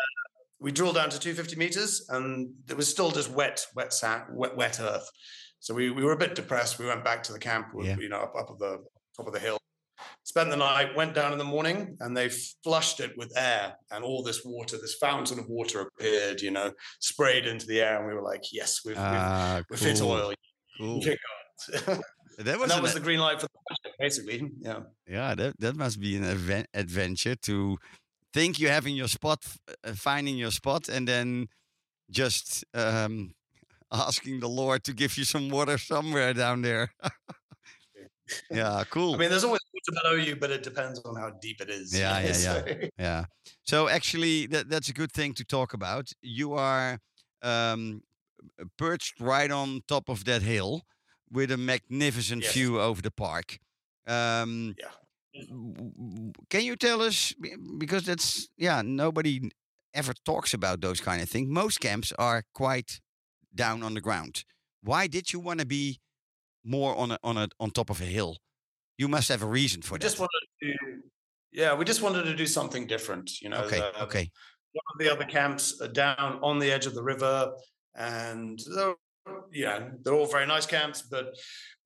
we 0.60 0.70
drilled 0.72 0.94
down 0.96 1.10
to 1.10 1.18
250 1.18 1.56
meters, 1.56 2.06
and 2.10 2.50
it 2.68 2.76
was 2.76 2.88
still 2.88 3.10
just 3.10 3.30
wet, 3.30 3.66
wet 3.74 3.92
sand, 3.92 4.24
wet, 4.30 4.56
wet 4.56 4.78
earth. 4.80 5.08
So 5.58 5.74
we, 5.74 5.90
we 5.90 6.04
were 6.04 6.12
a 6.12 6.16
bit 6.18 6.34
depressed. 6.34 6.78
We 6.78 6.86
went 6.86 7.04
back 7.04 7.22
to 7.24 7.32
the 7.32 7.38
camp, 7.38 7.68
Yeah. 7.80 7.96
you 7.98 8.08
know, 8.08 8.18
up, 8.20 8.34
up 8.38 8.50
at 8.50 8.58
the 8.58 8.78
top 9.16 9.26
of 9.26 9.32
the 9.32 9.38
hill. 9.40 9.58
Spent 10.24 10.48
the 10.50 10.56
night, 10.56 10.94
went 10.96 11.14
down 11.14 11.32
in 11.32 11.38
the 11.38 11.44
morning, 11.44 11.96
and 12.00 12.16
they 12.16 12.28
flushed 12.62 13.00
it 13.00 13.12
with 13.16 13.32
air, 13.36 13.74
and 13.90 14.04
all 14.04 14.22
this 14.22 14.42
water, 14.44 14.76
this 14.78 14.94
fountain 14.94 15.38
of 15.38 15.48
water 15.48 15.80
appeared, 15.80 16.40
you 16.40 16.50
know, 16.50 16.72
sprayed 17.00 17.46
into 17.46 17.66
the 17.66 17.80
air, 17.80 17.98
and 17.98 18.06
we 18.06 18.14
were 18.14 18.22
like, 18.22 18.42
"Yes, 18.52 18.80
we've, 18.84 18.96
Ah, 18.98 19.62
we've, 19.70 19.80
we've 19.80 19.90
hit 19.90 20.00
oil." 20.02 20.32
Cool. 20.78 21.02
That 22.38 22.58
was, 22.58 22.70
that 22.70 22.80
was 22.80 22.94
the 22.94 23.00
green 23.00 23.18
light 23.20 23.38
for 23.38 23.46
the 23.48 23.58
project, 23.68 23.98
basically. 24.00 24.50
Yeah. 24.62 24.80
yeah. 25.06 25.34
That 25.34 25.60
that 25.60 25.76
must 25.76 26.00
be 26.00 26.16
an 26.16 26.22
adven- 26.24 26.64
adventure 26.72 27.34
to 27.36 27.76
think 28.32 28.58
you 28.58 28.68
having 28.68 28.94
your 28.96 29.08
spot, 29.08 29.44
uh, 29.84 29.92
finding 29.94 30.36
your 30.38 30.50
spot, 30.52 30.88
and 30.88 31.06
then 31.08 31.48
just 32.10 32.64
um, 32.74 33.34
asking 33.92 34.40
the 34.40 34.48
Lord 34.48 34.84
to 34.84 34.92
give 34.92 35.16
you 35.18 35.24
some 35.24 35.48
water 35.48 35.78
somewhere 35.78 36.32
down 36.34 36.62
there. 36.62 36.92
yeah, 38.50 38.84
cool. 38.90 39.14
I 39.14 39.18
mean, 39.18 39.30
there's 39.30 39.44
always 39.44 39.60
water 39.74 40.00
below 40.02 40.14
you, 40.24 40.36
but 40.36 40.50
it 40.50 40.62
depends 40.62 41.00
on 41.00 41.16
how 41.16 41.30
deep 41.42 41.60
it 41.60 41.68
is. 41.70 41.96
Yeah, 41.98 42.20
yeah, 42.24 42.32
So- 42.32 42.64
yeah. 42.98 43.24
So 43.64 43.88
actually, 43.88 44.46
that, 44.48 44.68
that's 44.68 44.88
a 44.88 44.92
good 44.92 45.12
thing 45.12 45.34
to 45.34 45.44
talk 45.44 45.74
about. 45.74 46.10
You 46.22 46.54
are 46.54 46.98
um, 47.42 48.02
perched 48.78 49.20
right 49.20 49.50
on 49.50 49.80
top 49.88 50.08
of 50.08 50.24
that 50.24 50.42
hill 50.42 50.82
with 51.30 51.50
a 51.52 51.56
magnificent 51.56 52.42
Yes. 52.42 52.52
view 52.54 52.80
over 52.80 53.00
the 53.02 53.10
park. 53.10 53.58
Um, 54.06 54.74
Yeah. 54.78 54.88
Can 55.32 56.62
you 56.64 56.76
tell 56.76 57.02
us 57.02 57.34
because 57.78 58.04
that's 58.04 58.48
yeah 58.56 58.82
nobody 58.84 59.50
ever 59.94 60.12
talks 60.24 60.54
about 60.54 60.80
those 60.80 61.00
kind 61.00 61.22
of 61.22 61.28
things. 61.28 61.48
Most 61.48 61.80
camps 61.80 62.12
are 62.18 62.44
quite 62.54 63.00
down 63.54 63.82
on 63.82 63.94
the 63.94 64.00
ground. 64.00 64.44
Why 64.82 65.06
did 65.06 65.32
you 65.32 65.40
want 65.40 65.60
to 65.60 65.66
be 65.66 66.00
more 66.64 66.96
on 66.96 67.12
a, 67.12 67.18
on 67.22 67.36
a 67.36 67.48
on 67.58 67.70
top 67.70 67.90
of 67.90 68.00
a 68.00 68.04
hill? 68.04 68.36
You 68.98 69.08
must 69.08 69.28
have 69.28 69.42
a 69.42 69.46
reason 69.46 69.82
for 69.82 69.94
we 69.94 69.98
that. 69.98 70.02
just 70.02 70.18
wanted 70.18 70.46
to, 70.62 70.72
yeah, 71.52 71.74
we 71.74 71.84
just 71.84 72.02
wanted 72.02 72.24
to 72.24 72.36
do 72.36 72.46
something 72.46 72.86
different. 72.86 73.40
You 73.40 73.48
know, 73.48 73.62
okay, 73.64 73.78
the- 73.78 74.02
okay, 74.04 74.30
one 74.72 74.84
of 74.94 74.98
the 74.98 75.10
other 75.12 75.24
camps 75.24 75.80
are 75.80 75.88
down 75.88 76.38
on 76.42 76.58
the 76.58 76.70
edge 76.70 76.86
of 76.86 76.94
the 76.94 77.02
river, 77.02 77.52
and 77.96 78.58
they're, 78.74 78.94
yeah, 79.52 79.88
they're 80.02 80.14
all 80.14 80.26
very 80.26 80.46
nice 80.46 80.66
camps, 80.66 81.02
but 81.02 81.26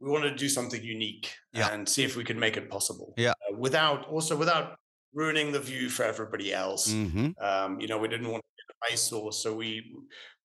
we 0.00 0.10
wanted 0.10 0.30
to 0.30 0.36
do 0.36 0.48
something 0.48 0.82
unique 0.82 1.34
Yeah. 1.52 1.72
and 1.72 1.88
see 1.88 2.04
if 2.04 2.16
we 2.16 2.24
could 2.24 2.36
make 2.38 2.56
it 2.56 2.68
possible. 2.70 3.14
Yeah. 3.16 3.30
uh, 3.32 3.56
without 3.56 4.06
also 4.08 4.36
without 4.36 4.76
ruining 5.12 5.52
the 5.52 5.60
view 5.60 5.88
for 5.88 6.04
everybody 6.04 6.52
else. 6.52 6.90
hmm 6.92 7.28
Um, 7.40 7.80
you 7.80 7.88
know, 7.88 7.98
we 7.98 8.08
didn't 8.08 8.30
want 8.32 8.42
to 8.42 8.52
be 8.56 8.62
an 8.68 8.92
eyesore, 8.92 9.32
so 9.32 9.54
we 9.54 9.68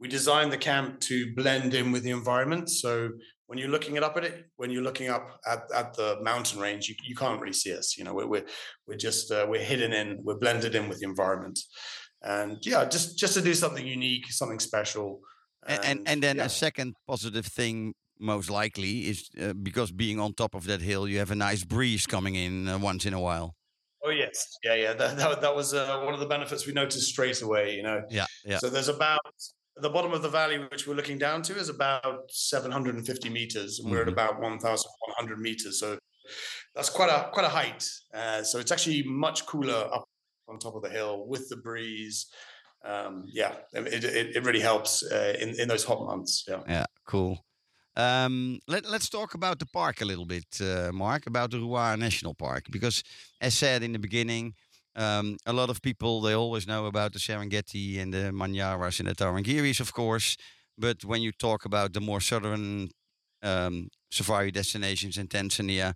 we 0.01 0.07
designed 0.07 0.51
the 0.51 0.57
camp 0.57 0.99
to 1.09 1.15
blend 1.35 1.73
in 1.73 1.91
with 1.91 2.03
the 2.03 2.12
environment. 2.12 2.69
So 2.69 3.09
when 3.47 3.57
you're 3.59 3.73
looking 3.75 3.95
it 3.97 4.03
up 4.03 4.15
at 4.17 4.23
it, 4.23 4.45
when 4.57 4.69
you're 4.71 4.83
looking 4.89 5.09
up 5.09 5.25
at, 5.53 5.62
at 5.73 5.93
the 5.95 6.17
mountain 6.21 6.59
range, 6.62 6.88
you, 6.88 6.95
you 7.09 7.15
can't 7.15 7.41
really 7.41 7.59
see 7.63 7.73
us. 7.75 7.97
You 7.97 8.03
know, 8.05 8.13
we're 8.13 8.27
we're, 8.33 8.45
we're 8.88 8.97
just 9.09 9.31
uh, 9.31 9.45
we're 9.49 9.63
hidden 9.71 9.91
in, 9.91 10.07
we're 10.25 10.38
blended 10.38 10.75
in 10.75 10.88
with 10.88 10.99
the 10.99 11.07
environment, 11.13 11.57
and 12.21 12.57
yeah, 12.62 12.85
just 12.85 13.17
just 13.17 13.33
to 13.33 13.41
do 13.41 13.53
something 13.53 13.85
unique, 13.85 14.25
something 14.31 14.59
special. 14.59 15.07
And, 15.67 15.86
and 15.86 16.08
and 16.08 16.24
then 16.24 16.38
yeah. 16.38 16.45
a 16.45 16.50
second 16.50 16.95
positive 17.08 17.45
thing, 17.45 17.93
most 18.19 18.50
likely, 18.50 19.10
is 19.10 19.30
uh, 19.41 19.54
because 19.54 19.91
being 19.91 20.19
on 20.19 20.34
top 20.34 20.56
of 20.56 20.65
that 20.65 20.82
hill, 20.82 21.08
you 21.08 21.19
have 21.19 21.32
a 21.32 21.36
nice 21.36 21.63
breeze 21.63 22.08
coming 22.08 22.36
in 22.36 22.67
uh, 22.67 22.78
once 22.78 23.06
in 23.06 23.13
a 23.13 23.19
while. 23.19 23.56
Oh 24.04 24.12
yes, 24.12 24.58
yeah, 24.63 24.76
yeah. 24.76 24.93
That 24.93 25.17
that, 25.17 25.41
that 25.41 25.56
was 25.56 25.74
uh, 25.74 26.02
one 26.04 26.13
of 26.13 26.19
the 26.19 26.26
benefits 26.26 26.65
we 26.65 26.74
noticed 26.74 27.10
straight 27.10 27.41
away. 27.41 27.76
You 27.76 27.84
know, 27.84 28.02
Yeah, 28.10 28.26
yeah. 28.45 28.60
So 28.60 28.69
there's 28.69 28.88
about 28.88 29.19
the 29.76 29.89
bottom 29.89 30.13
of 30.13 30.22
the 30.22 30.30
valley, 30.30 30.60
which 30.72 30.88
we're 30.88 30.95
looking 30.95 31.17
down 31.17 31.41
to, 31.43 31.56
is 31.58 31.69
about 31.69 32.30
750 32.30 33.30
meters, 33.30 33.80
and 33.80 33.91
we're 33.91 34.00
Mhm. 34.00 34.08
at 34.08 34.08
about 34.10 34.39
1,100 34.41 35.39
meters. 35.39 35.80
So 35.80 35.98
that's 36.76 36.89
quite 36.89 37.10
a 37.10 37.30
quite 37.32 37.45
a 37.45 37.50
height. 37.50 37.86
Uh, 38.13 38.43
so 38.43 38.60
it's 38.60 38.72
actually 38.72 39.04
much 39.04 39.45
cooler 39.45 39.89
up 39.93 40.06
on 40.48 40.60
top 40.60 40.76
of 40.76 40.82
the 40.82 40.89
hill 40.89 41.28
with 41.28 41.50
the 41.50 41.58
breeze. 41.58 42.28
Um, 42.84 43.26
yeah, 43.28 43.54
it, 43.74 44.04
it, 44.04 44.36
it 44.36 44.44
really 44.46 44.62
helps 44.62 45.04
uh, 45.04 45.36
in 45.39 45.60
in 45.60 45.68
those 45.68 45.84
hot 45.84 46.06
months. 46.06 46.46
Yeah. 46.48 46.62
Yeah, 46.68 46.86
cool. 47.06 47.46
Um, 47.96 48.60
let, 48.68 48.86
let's 48.89 49.10
talk 49.10 49.34
about 49.34 49.60
the 49.60 49.65
park 49.65 50.02
a 50.02 50.06
little 50.06 50.26
bit, 50.26 50.46
uh, 50.62 50.92
Mark, 50.94 51.28
about 51.28 51.52
the 51.52 51.58
Ruaha 51.58 51.98
National 51.98 52.34
Park. 52.34 52.65
Because, 52.72 53.04
as 53.42 53.58
said 53.58 53.84
in 53.84 53.92
the 53.92 54.00
beginning, 54.00 54.54
um, 54.96 55.38
a 55.46 55.52
lot 55.52 55.70
of 55.70 55.82
people, 55.82 56.22
they 56.22 56.34
always 56.34 56.65
know 56.65 56.86
about 56.86 57.12
the 57.12 57.20
Serengeti 57.20 58.00
and 58.00 58.13
the 58.13 58.32
Manyaras 58.32 59.00
and 59.00 59.10
the 59.10 59.15
Tarangiris, 59.15 59.82
of 59.82 59.92
course. 59.92 60.38
But 60.78 61.04
when 61.04 61.22
you 61.22 61.32
talk 61.34 61.65
about 61.65 61.92
the 61.92 62.00
more 62.00 62.22
southern 62.22 62.89
um, 63.44 63.89
safari 64.12 64.52
destinations 64.52 65.18
in 65.18 65.28
Tanzania, 65.28 65.94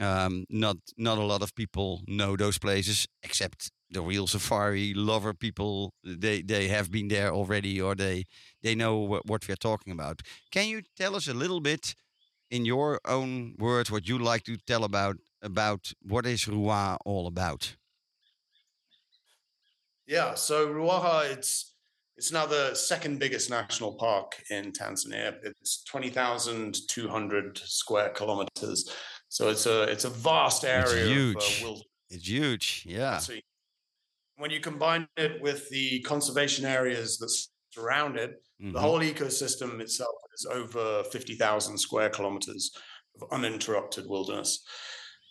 um, 0.00 0.46
not 0.50 0.76
not 0.96 1.18
a 1.18 1.24
lot 1.24 1.42
of 1.42 1.54
people 1.54 2.02
know 2.06 2.36
those 2.36 2.58
places, 2.58 3.06
except 3.22 3.70
the 3.90 4.02
real 4.02 4.26
safari 4.26 4.94
lover 4.94 5.34
people. 5.34 5.92
They 6.02 6.42
they 6.42 6.68
have 6.68 6.90
been 6.90 7.08
there 7.08 7.32
already, 7.32 7.80
or 7.80 7.94
they 7.94 8.24
they 8.62 8.74
know 8.74 8.96
what, 8.98 9.26
what 9.26 9.48
we're 9.48 9.56
talking 9.56 9.92
about. 9.92 10.22
Can 10.50 10.68
you 10.68 10.82
tell 10.96 11.14
us 11.16 11.28
a 11.28 11.34
little 11.34 11.60
bit, 11.60 11.94
in 12.50 12.64
your 12.64 13.00
own 13.04 13.54
words, 13.58 13.90
what 13.90 14.08
you 14.08 14.18
like 14.18 14.44
to 14.44 14.56
tell 14.56 14.84
about 14.84 15.16
about 15.42 15.92
what 16.02 16.26
is 16.26 16.44
Ruaha 16.44 16.96
all 17.04 17.26
about? 17.26 17.76
Yeah, 20.06 20.34
so 20.34 20.68
Ruaha, 20.68 21.30
it's 21.32 21.74
it's 22.16 22.32
now 22.32 22.46
the 22.46 22.74
second 22.74 23.18
biggest 23.18 23.50
national 23.50 23.94
park 23.94 24.42
in 24.50 24.72
Tanzania. 24.72 25.34
It's 25.42 25.82
twenty 25.84 26.10
thousand 26.10 26.76
two 26.88 27.08
hundred 27.08 27.58
square 27.58 28.10
kilometers, 28.10 28.90
so 29.28 29.48
it's 29.48 29.66
a 29.66 29.82
it's 29.82 30.04
a 30.04 30.10
vast 30.10 30.64
area. 30.64 31.04
It's 31.04 31.08
huge. 31.08 31.62
of 31.62 31.70
uh. 31.70 31.80
It's 32.08 32.28
huge, 32.28 32.84
yeah. 32.86 33.18
When 34.38 34.50
you 34.50 34.60
combine 34.60 35.08
it 35.16 35.40
with 35.40 35.68
the 35.70 36.00
conservation 36.00 36.64
areas 36.66 37.16
that 37.18 37.30
surround 37.72 38.16
it, 38.18 38.32
Mhm. 38.62 38.72
the 38.74 38.80
whole 38.80 39.00
ecosystem 39.00 39.80
itself 39.80 40.14
is 40.34 40.46
over 40.50 41.04
fifty 41.04 41.34
thousand 41.36 41.78
square 41.78 42.10
kilometers 42.10 42.70
of 43.20 43.28
uninterrupted 43.32 44.06
wilderness. 44.06 44.62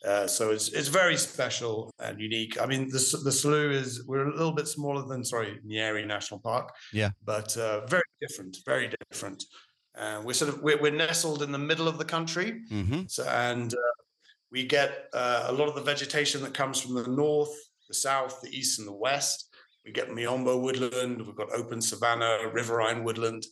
Uh, 0.03 0.27
so 0.27 0.51
it's 0.51 0.69
it's 0.69 0.87
very 0.87 1.17
special 1.17 1.91
and 1.99 2.19
unique. 2.19 2.59
I 2.59 2.65
mean, 2.65 2.89
the 2.89 2.99
the 3.23 3.31
Selous 3.31 3.73
is 3.81 4.05
we're 4.07 4.27
a 4.27 4.35
little 4.35 4.53
bit 4.53 4.67
smaller 4.67 5.03
than 5.07 5.23
sorry 5.23 5.59
Nyerere 5.65 6.05
National 6.07 6.39
Park. 6.39 6.69
Yeah. 6.93 7.11
but 7.23 7.55
uh, 7.57 7.85
very 7.87 8.09
different, 8.21 8.57
very 8.65 8.89
different. 9.11 9.43
and 9.97 10.25
we're 10.25 10.33
sort 10.33 10.49
of 10.53 10.61
we're, 10.61 10.79
we're 10.81 10.91
nestled 11.07 11.41
in 11.41 11.51
the 11.51 11.57
middle 11.69 11.87
of 11.87 11.97
the 11.97 12.05
country. 12.05 12.61
Mm-hmm. 12.71 13.01
So, 13.07 13.23
and 13.25 13.73
uh, 13.73 13.93
we 14.51 14.65
get 14.65 14.89
uh, 15.13 15.45
a 15.47 15.53
lot 15.53 15.69
of 15.69 15.75
the 15.75 15.81
vegetation 15.93 16.41
that 16.43 16.53
comes 16.53 16.81
from 16.81 16.93
the 16.95 17.07
north, 17.07 17.55
the 17.87 17.93
south, 17.93 18.41
the 18.41 18.49
east, 18.49 18.79
and 18.79 18.87
the 18.87 18.93
west. 18.93 19.49
We 19.85 19.91
get 19.91 20.09
Miombo 20.09 20.59
woodland, 20.61 21.21
we've 21.25 21.35
got 21.35 21.51
open 21.53 21.79
savanna, 21.81 22.49
riverine 22.51 23.03
woodland, 23.03 23.45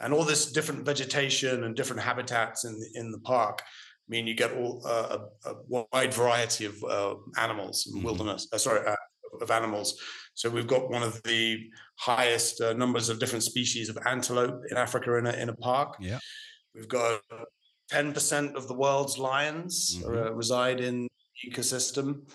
and 0.00 0.12
all 0.12 0.24
this 0.24 0.50
different 0.52 0.84
vegetation 0.84 1.64
and 1.64 1.76
different 1.76 2.02
habitats 2.02 2.64
in 2.64 2.74
in 2.94 3.12
the 3.12 3.20
park. 3.20 3.60
I 3.62 4.08
mean, 4.08 4.26
you 4.26 4.34
get 4.34 4.52
all 4.52 4.82
uh, 4.86 5.18
a, 5.44 5.50
a, 5.50 5.54
wide 5.68 6.14
variety 6.14 6.64
of 6.64 6.82
uh, 6.84 7.14
animals 7.38 7.86
Mhm. 7.92 8.04
wilderness. 8.04 8.48
Uh, 8.52 8.58
sorry, 8.58 8.86
uh, 8.86 8.94
of 9.40 9.50
animals. 9.50 10.00
So 10.34 10.48
we've 10.48 10.66
got 10.66 10.90
one 10.90 11.02
of 11.02 11.20
the 11.24 11.58
highest 11.98 12.60
uh, 12.60 12.72
numbers 12.74 13.08
of 13.08 13.18
different 13.18 13.42
species 13.42 13.88
of 13.88 13.98
antelope 14.06 14.60
in 14.70 14.76
Africa 14.76 15.16
in 15.18 15.26
a, 15.26 15.32
in 15.32 15.48
a 15.48 15.56
park. 15.56 15.96
Yeah. 16.00 16.18
We've 16.74 16.88
got 16.88 17.20
10% 17.92 18.54
of 18.54 18.68
the 18.68 18.74
world's 18.74 19.18
lions 19.18 19.96
Mhm. 19.96 20.06
uh, 20.26 20.32
reside 20.34 20.80
in 20.80 21.08
the 21.42 21.50
ecosystem. 21.50 22.28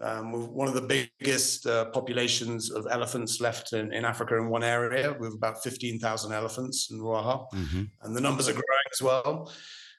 Um, 0.00 0.30
we're 0.32 0.40
one 0.40 0.68
of 0.68 0.74
the 0.74 1.06
biggest 1.20 1.66
uh, 1.66 1.86
populations 1.86 2.70
of 2.70 2.86
elephants 2.90 3.40
left 3.40 3.72
in, 3.72 3.92
in 3.92 4.04
Africa 4.04 4.36
in 4.36 4.48
one 4.50 4.62
area. 4.62 5.16
We 5.18 5.26
have 5.26 5.34
about 5.34 5.62
15,000 5.62 6.32
elephants 6.32 6.88
in 6.90 6.98
Ruaha, 7.00 7.46
Mm-hmm. 7.54 7.82
and 8.02 8.16
the 8.16 8.20
numbers 8.20 8.48
are 8.48 8.52
growing 8.52 8.90
as 8.92 9.00
well. 9.02 9.50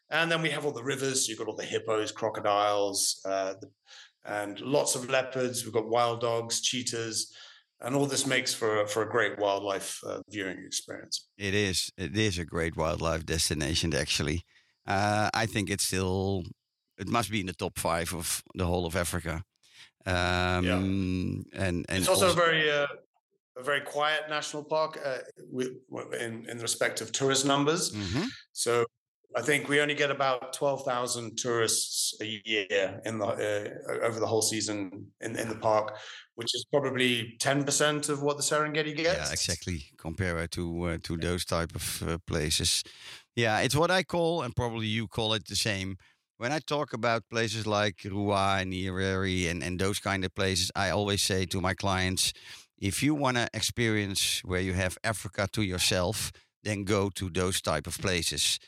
And 0.09 0.31
then 0.31 0.41
we 0.41 0.49
have 0.51 0.65
all 0.65 0.71
the 0.71 0.83
rivers. 0.83 1.25
So 1.25 1.29
you've 1.29 1.39
got 1.39 1.47
all 1.47 1.55
the 1.55 1.65
hippos, 1.65 2.11
crocodiles, 2.11 3.19
uh, 3.25 3.55
the, 3.59 3.69
and 4.25 4.59
lots 4.61 4.95
of 4.95 5.09
leopards. 5.09 5.63
We've 5.63 5.73
got 5.73 5.89
wild 5.89 6.21
dogs, 6.21 6.61
cheetahs, 6.61 7.33
and 7.81 7.95
all 7.95 8.05
this 8.05 8.25
makes 8.27 8.53
for, 8.53 8.85
for 8.87 9.03
a 9.03 9.09
great 9.09 9.37
wildlife 9.39 9.99
uh, 10.05 10.19
viewing 10.29 10.57
experience. 10.65 11.27
It 11.37 11.53
is. 11.53 11.91
It 11.97 12.15
is 12.17 12.37
a 12.37 12.45
great 12.45 12.77
wildlife 12.77 13.25
destination, 13.25 13.93
actually. 13.93 14.43
Uh, 14.85 15.29
I 15.33 15.45
think 15.47 15.69
it's 15.69 15.87
still. 15.87 16.43
It 16.97 17.07
must 17.07 17.29
be 17.31 17.39
in 17.41 17.47
the 17.47 17.53
top 17.53 17.77
five 17.77 18.13
of 18.13 18.41
the 18.55 18.65
whole 18.65 18.85
of 18.85 18.95
Africa. 18.95 19.43
Um, 20.07 21.45
And 21.53 21.85
and 21.89 21.99
it's 21.99 22.07
also, 22.07 22.29
a 22.31 22.33
very 22.33 22.71
uh, 22.71 22.87
a 23.57 23.63
very 23.63 23.81
quiet 23.81 24.29
national 24.29 24.63
park 24.63 24.97
uh, 25.03 25.19
in 26.19 26.49
in 26.49 26.59
respect 26.59 27.01
of 27.01 27.11
tourist 27.11 27.45
numbers. 27.45 27.91
Mhm. 27.91 28.25
So 28.53 28.85
I 29.35 29.41
think 29.41 29.67
we 29.67 29.81
only 29.81 29.95
get 29.95 30.09
about 30.11 30.53
twelve 30.53 30.83
thousand 30.85 31.37
tourists 31.37 32.15
a 32.21 32.25
year 32.45 33.01
in 33.05 33.19
the 33.19 33.25
uh, 33.27 34.07
over 34.07 34.19
the 34.19 34.27
whole 34.27 34.41
season 34.41 35.11
in, 35.19 35.35
in 35.35 35.49
the 35.49 35.59
park, 35.59 35.97
which 36.35 36.55
is 36.55 36.65
probably 36.71 37.35
ten 37.39 37.63
percent 37.63 38.09
of 38.09 38.21
what 38.21 38.37
the 38.37 38.43
Serengeti 38.43 38.95
gets. 38.95 39.17
Yeah, 39.17 39.31
exactly. 39.31 39.91
Compare 39.97 40.43
it 40.43 40.51
to 40.51 40.83
uh, 40.83 40.97
to 41.03 41.17
those 41.17 41.45
type 41.45 41.75
of 41.75 42.01
uh, 42.03 42.17
places. 42.25 42.83
Yeah, 43.35 43.59
it's 43.65 43.75
what 43.75 43.91
I 43.91 44.03
call, 44.03 44.43
and 44.43 44.55
probably 44.55 44.87
you 44.87 45.07
call 45.07 45.33
it 45.33 45.45
the 45.47 45.55
same. 45.55 45.95
When 46.39 46.51
I 46.51 46.59
talk 46.59 46.93
about 46.93 47.29
places 47.31 47.65
like 47.65 47.97
Ruaha 48.03 48.61
and 48.61 48.71
Nyerere 48.71 49.49
and, 49.49 49.63
and 49.63 49.79
those 49.79 49.97
kind 49.97 50.23
of 50.23 50.35
places, 50.35 50.71
I 50.75 50.91
always 50.91 51.23
say 51.23 51.45
to 51.45 51.59
my 51.59 51.73
clients, 51.73 52.31
if 52.77 53.01
you 53.01 53.15
want 53.15 53.37
to 53.37 53.49
experience 53.55 54.43
where 54.45 54.61
you 54.61 54.73
have 54.73 54.99
Africa 55.03 55.47
to 55.53 55.63
yourself, 55.63 56.31
then 56.61 56.83
go 56.83 57.09
to 57.15 57.31
those 57.31 57.59
type 57.59 57.87
of 57.87 57.97
places. 57.97 58.59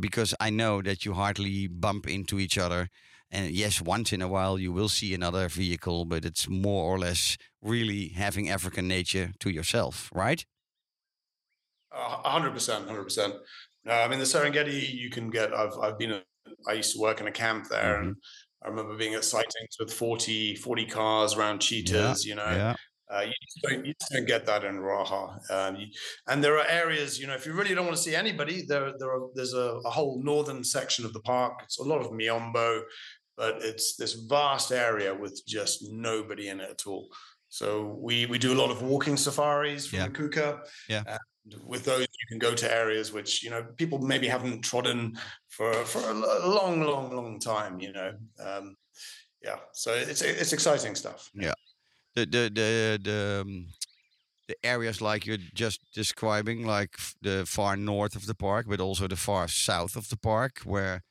Because 0.00 0.34
I 0.40 0.50
know 0.50 0.82
that 0.82 1.04
you 1.04 1.14
hardly 1.14 1.68
bump 1.68 2.08
into 2.08 2.40
each 2.40 2.58
other. 2.58 2.88
And 3.30 3.52
yes, 3.52 3.80
once 3.80 4.12
in 4.12 4.20
a 4.20 4.26
while 4.26 4.58
you 4.58 4.72
will 4.72 4.88
see 4.88 5.14
another 5.14 5.48
vehicle, 5.48 6.06
but 6.06 6.24
it's 6.24 6.48
more 6.48 6.92
or 6.92 6.98
less 6.98 7.36
really 7.62 8.08
having 8.08 8.50
African 8.50 8.88
nature 8.88 9.34
to 9.38 9.50
yourself, 9.50 10.10
right? 10.12 10.44
Hundred 11.92 12.50
percent, 12.50 12.88
hundred 12.88 13.04
percent. 13.04 13.34
Uh, 13.86 13.92
I 13.92 14.08
mean, 14.08 14.18
the 14.18 14.24
Serengeti, 14.24 14.92
you 14.92 15.10
can 15.10 15.30
get. 15.30 15.54
I've 15.54 15.78
I've 15.80 15.96
been. 15.96 16.20
I 16.68 16.72
used 16.74 16.92
to 16.94 17.00
work 17.00 17.20
in 17.20 17.26
a 17.26 17.32
camp 17.32 17.68
there, 17.70 18.00
and 18.00 18.16
I 18.64 18.68
remember 18.68 18.96
being 18.96 19.14
at 19.14 19.24
sightings 19.24 19.76
with 19.78 19.92
40, 19.92 20.56
40 20.56 20.86
cars 20.86 21.34
around 21.34 21.60
cheetahs. 21.60 22.24
You 22.24 22.34
know, 22.36 22.44
Yeah. 22.50 22.74
uh, 23.14 23.20
you, 23.22 23.32
don't, 23.62 23.86
you 23.86 23.92
just 24.00 24.12
don't 24.12 24.26
get 24.26 24.46
that 24.46 24.64
in 24.64 24.76
Ruaha. 24.76 25.38
Um, 25.50 25.76
you- 25.76 25.88
and 26.28 26.42
there 26.42 26.56
are 26.58 26.66
areas, 26.66 27.18
you 27.18 27.26
know, 27.26 27.34
if 27.34 27.44
you 27.46 27.52
really 27.52 27.74
don't 27.74 27.84
want 27.86 27.96
to 27.96 28.02
see 28.02 28.14
anybody, 28.16 28.64
there 28.66 28.92
there 28.98 29.10
are 29.12 29.28
there's 29.34 29.52
a, 29.54 29.80
a 29.84 29.90
whole 29.90 30.20
northern 30.24 30.64
section 30.64 31.04
of 31.04 31.12
the 31.12 31.20
park. 31.20 31.54
It's 31.64 31.78
a 31.78 31.82
lot 31.84 32.00
of 32.00 32.10
Miombo, 32.12 32.82
but 33.36 33.62
it's 33.62 33.96
this 33.96 34.14
vast 34.14 34.72
area 34.72 35.12
with 35.14 35.42
just 35.46 35.84
nobody 35.90 36.48
in 36.48 36.60
it 36.60 36.70
at 36.70 36.86
all. 36.86 37.08
So 37.48 37.98
we 38.00 38.26
we 38.26 38.38
do 38.38 38.52
a 38.52 38.60
lot 38.62 38.70
of 38.70 38.82
walking 38.82 39.16
safaris 39.16 39.86
from 39.86 39.98
Yeah. 39.98 40.06
the 40.08 40.12
Kuka. 40.14 40.60
Yeah. 40.88 41.02
And 41.06 41.18
with 41.64 41.84
those, 41.84 42.00
you 42.02 42.26
can 42.28 42.38
go 42.38 42.54
to 42.54 42.72
areas 42.74 43.12
which 43.12 43.42
you 43.42 43.50
know 43.50 43.64
people 43.76 43.98
maybe 43.98 44.28
haven't 44.28 44.62
trodden 44.62 45.16
for 45.48 45.72
for 45.84 46.00
a 46.00 46.14
long, 46.14 46.82
long, 46.82 47.14
long 47.14 47.38
time. 47.38 47.80
You 47.80 47.92
know, 47.92 48.18
um, 48.40 48.76
yeah. 49.42 49.60
So 49.72 49.94
it's 49.94 50.22
it's 50.22 50.52
exciting 50.52 50.94
stuff. 50.94 51.30
Yeah. 51.34 51.54
The 52.14 52.26
the 52.26 52.50
the 52.54 53.00
the 53.02 53.40
um, 53.42 53.66
the 54.48 54.56
areas 54.64 55.00
like 55.02 55.26
you're 55.26 55.38
just 55.54 55.80
describing, 55.94 56.66
like 56.66 56.96
the 57.22 57.46
far 57.46 57.76
north 57.76 58.16
of 58.16 58.26
the 58.26 58.34
park, 58.34 58.66
but 58.68 58.80
also 58.80 59.08
the 59.08 59.16
far 59.16 59.48
south 59.48 59.96
of 59.96 60.08
the 60.10 60.16
park, 60.18 60.60
where 60.64 61.02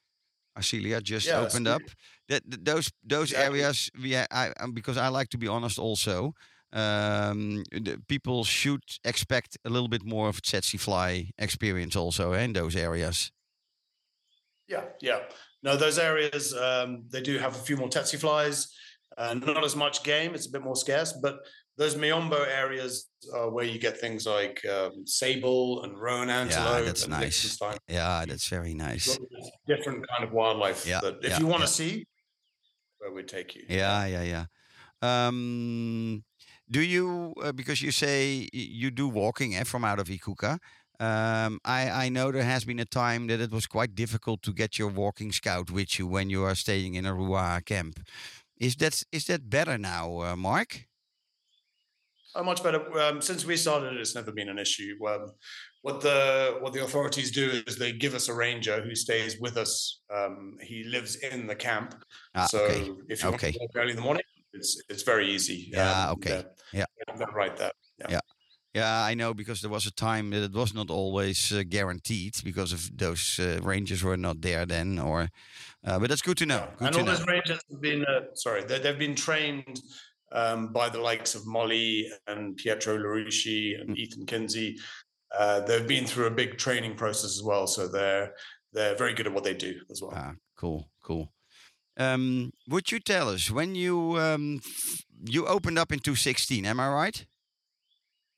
Asilia 0.57 1.01
just 1.03 1.27
Yeah, 1.27 1.37
opened 1.37 1.67
up. 1.67 1.83
That 2.29 2.43
th- 2.51 2.63
those 2.63 2.91
those 3.03 3.31
Exactly. 3.31 3.59
areas, 3.59 3.91
yeah, 3.99 4.27
I, 4.31 4.49
um, 4.59 4.73
because 4.73 4.97
I 4.97 5.09
like 5.09 5.29
to 5.31 5.37
be 5.37 5.47
honest, 5.49 5.79
also. 5.79 6.33
Um, 6.73 7.63
the 7.71 8.01
people 8.07 8.43
should 8.43 8.83
expect 9.03 9.57
a 9.63 9.69
little 9.69 9.87
bit 9.87 10.03
more 10.03 10.27
of 10.27 10.41
tsetse 10.41 10.79
fly 10.79 11.29
experience 11.37 11.95
also 11.95 12.33
eh, 12.33 12.41
in 12.41 12.53
those 12.53 12.75
areas. 12.75 13.31
Yeah, 14.67 14.85
yeah. 14.99 15.19
No, 15.61 15.77
those 15.77 15.99
areas 15.99 16.53
um, 16.55 17.03
they 17.09 17.21
do 17.21 17.37
have 17.37 17.55
a 17.55 17.59
few 17.59 17.77
more 17.77 17.89
tsetse 17.89 18.19
flies, 18.19 18.73
uh, 19.17 19.35
not 19.35 19.63
as 19.63 19.75
much 19.75 20.03
game. 20.03 20.33
It's 20.33 20.47
a 20.47 20.51
bit 20.51 20.63
more 20.63 20.75
scarce, 20.75 21.13
but 21.13 21.39
those 21.77 21.95
Miombo 21.95 22.45
areas 22.47 23.09
are 23.33 23.49
where 23.49 23.65
you 23.65 23.79
get 23.79 23.97
things 23.99 24.25
like 24.25 24.63
um, 24.65 25.05
sable 25.05 25.83
and 25.83 25.97
roan 25.97 26.29
antelope. 26.29 26.79
Yeah, 26.79 26.85
that's 26.85 27.07
nice. 27.07 27.59
Yeah, 27.87 28.25
that's 28.27 28.47
very 28.47 28.73
nice. 28.73 29.17
Different 29.67 30.07
kind 30.07 30.23
of 30.23 30.33
wildlife. 30.33 30.87
Yeah, 30.87 31.01
that 31.01 31.17
if 31.23 31.31
yeah, 31.31 31.39
you 31.39 31.47
want 31.47 31.61
to 31.61 31.83
yeah. 31.83 31.89
see, 31.91 32.07
where 32.97 33.11
we 33.11 33.23
take 33.23 33.55
you. 33.55 33.63
Yeah, 33.67 34.05
yeah, 34.05 34.23
yeah. 34.23 34.45
Um, 35.01 36.23
do 36.69 36.81
you 36.81 37.33
uh, 37.43 37.51
because 37.51 37.81
you 37.81 37.91
say 37.91 38.49
you 38.53 38.91
do 38.91 39.07
walking 39.07 39.55
eh, 39.55 39.63
from 39.63 39.83
out 39.83 39.99
of 39.99 40.07
Ikuka? 40.07 40.59
Um, 40.99 41.59
I 41.65 42.05
I 42.05 42.09
know 42.09 42.31
there 42.31 42.43
has 42.43 42.65
been 42.65 42.79
a 42.79 42.85
time 42.85 43.27
that 43.27 43.39
it 43.41 43.51
was 43.51 43.67
quite 43.67 43.95
difficult 43.95 44.41
to 44.43 44.53
get 44.53 44.77
your 44.79 44.89
walking 44.89 45.31
scout 45.31 45.71
with 45.71 45.97
you 45.99 46.07
when 46.07 46.29
you 46.29 46.43
are 46.43 46.55
staying 46.55 46.95
in 46.95 47.05
a 47.05 47.13
Ruaha 47.13 47.63
camp. 47.65 47.99
Is 48.57 48.75
that 48.77 49.03
is 49.11 49.25
that 49.25 49.49
better 49.49 49.77
now, 49.77 50.21
uh, 50.21 50.35
Mark? 50.35 50.87
Oh, 52.35 52.43
much 52.43 52.63
better. 52.63 52.81
Um, 52.99 53.21
since 53.21 53.45
we 53.45 53.55
started, 53.57 53.93
it's 53.97 54.15
never 54.15 54.31
been 54.31 54.49
an 54.49 54.57
issue. 54.57 54.97
Um, 55.07 55.33
what 55.81 56.01
the 56.01 56.57
what 56.61 56.73
the 56.73 56.83
authorities 56.83 57.31
do 57.31 57.61
is 57.67 57.77
they 57.77 57.91
give 57.91 58.15
us 58.15 58.27
a 58.29 58.33
ranger 58.33 58.81
who 58.81 58.95
stays 58.95 59.39
with 59.39 59.57
us. 59.57 60.01
Um, 60.09 60.57
he 60.61 60.83
lives 60.85 61.17
in 61.17 61.45
the 61.45 61.55
camp, 61.55 62.03
Ah, 62.33 62.47
so 62.47 62.59
okay. 62.59 62.91
if 63.09 63.21
you 63.23 63.29
want 63.29 63.41
Okay. 63.41 63.51
to 63.51 63.59
walk 63.59 63.71
early 63.75 63.91
in 63.91 63.95
the 63.97 64.01
morning, 64.01 64.23
it's 64.53 64.81
it's 64.89 65.03
very 65.03 65.27
easy. 65.29 65.69
Yeah, 65.73 66.07
Um, 66.09 66.13
okay. 66.13 66.43
Yeah. 66.71 66.85
they're 67.17 67.27
right 67.35 67.55
there. 67.57 67.71
Yeah. 67.99 68.07
Yeah. 68.09 68.19
Yeah, 68.75 69.03
I 69.03 69.13
know 69.13 69.35
because 69.35 69.61
there 69.61 69.69
was 69.69 69.85
a 69.85 69.91
time 69.91 70.31
that 70.31 70.43
it 70.45 70.51
was 70.53 70.73
not 70.73 70.89
always 70.89 71.51
uh, 71.51 71.61
guaranteed 71.69 72.33
because 72.43 72.73
of 72.73 72.89
those 72.97 73.39
uh, 73.39 73.59
rangers 73.61 74.01
were 74.03 74.17
not 74.17 74.41
there 74.41 74.65
then, 74.65 74.97
or. 74.99 75.29
Uh, 75.85 75.99
but 75.99 76.09
that's 76.09 76.23
good 76.23 76.37
to 76.37 76.45
know. 76.47 76.67
Good 76.77 76.85
and 76.87 76.93
to 76.95 76.99
all 77.01 77.05
know. 77.05 77.11
those 77.15 77.27
rangers 77.27 77.59
have 77.69 77.81
been 77.81 78.03
uh, 78.05 78.21
sorry, 78.33 78.63
they, 78.63 78.79
they've 78.79 78.97
been 78.97 79.13
trained 79.15 79.79
um, 80.31 80.73
by 80.73 80.89
the 80.89 80.99
likes 80.99 81.35
of 81.35 81.45
Mollie 81.45 82.09
and 82.25 82.57
Pietro 82.57 82.97
Larucci 82.97 83.75
Mm. 83.77 83.81
and 83.81 83.97
Ethan 83.99 84.25
Kinsey. 84.25 84.77
Uh, 85.37 85.59
they've 85.59 85.87
been 85.87 86.07
through 86.07 86.25
a 86.25 86.31
big 86.31 86.57
training 86.57 86.95
process 86.95 87.31
as 87.37 87.43
well, 87.43 87.67
so 87.67 87.87
they're 87.87 88.33
they're 88.71 88.95
very 88.95 89.13
good 89.13 89.27
at 89.27 89.33
what 89.33 89.43
they 89.43 89.53
do 89.53 89.79
as 89.91 90.01
well. 90.01 90.13
Ah, 90.15 90.33
cool, 90.57 90.89
cool. 91.03 91.31
Um, 91.97 92.51
would 92.67 92.91
you 92.91 92.99
tell 92.99 93.29
us 93.29 93.51
when 93.51 93.75
you 93.75 94.19
um, 94.19 94.61
you 95.25 95.45
opened 95.45 95.77
up 95.77 95.91
in 95.91 95.99
2016? 95.99 96.65
Am 96.65 96.79
I 96.79 96.87
right? 96.89 97.25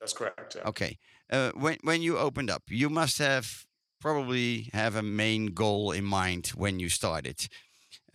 That's 0.00 0.12
correct. 0.12 0.56
Yeah. 0.56 0.68
Okay. 0.68 0.98
Uh, 1.30 1.50
when 1.54 1.78
when 1.82 2.02
you 2.02 2.18
opened 2.18 2.50
up, 2.50 2.62
you 2.68 2.90
must 2.90 3.18
have 3.18 3.64
probably 4.00 4.70
have 4.72 4.94
a 4.94 5.02
main 5.02 5.46
goal 5.46 5.90
in 5.90 6.04
mind 6.04 6.48
when 6.48 6.78
you 6.78 6.88
started, 6.88 7.48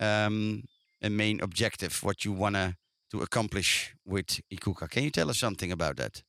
um, 0.00 0.62
a 1.02 1.10
main 1.10 1.40
objective, 1.40 2.02
what 2.02 2.24
you 2.24 2.32
wanna 2.32 2.76
to 3.10 3.20
accomplish 3.20 3.94
with 4.06 4.40
Ikuka. 4.50 4.88
Can 4.88 5.02
you 5.02 5.10
tell 5.10 5.28
us 5.28 5.38
something 5.38 5.72
about 5.72 5.96
that? 5.96 6.22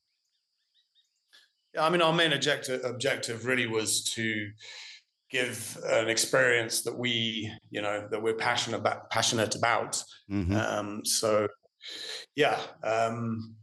Yeah, 1.73 1.85
I 1.85 1.89
mean, 1.89 2.01
our 2.01 2.13
main 2.13 2.33
objective 2.33 2.81
objective 2.83 3.45
really 3.45 3.67
was 3.67 4.03
to 4.15 4.51
give 5.33 5.77
an 5.85 6.07
experience 6.09 6.83
that 6.83 6.97
we, 6.97 7.51
you 7.71 7.81
know, 7.81 8.07
that 8.11 8.21
we're 8.21 8.35
passionate 8.35 8.77
about. 8.77 9.09
Passionate 9.09 9.55
about. 9.55 10.01
Mhm. 10.31 10.55
Um, 10.55 11.05
so, 11.05 11.47
yeah, 12.35 12.59
um, 12.83 13.55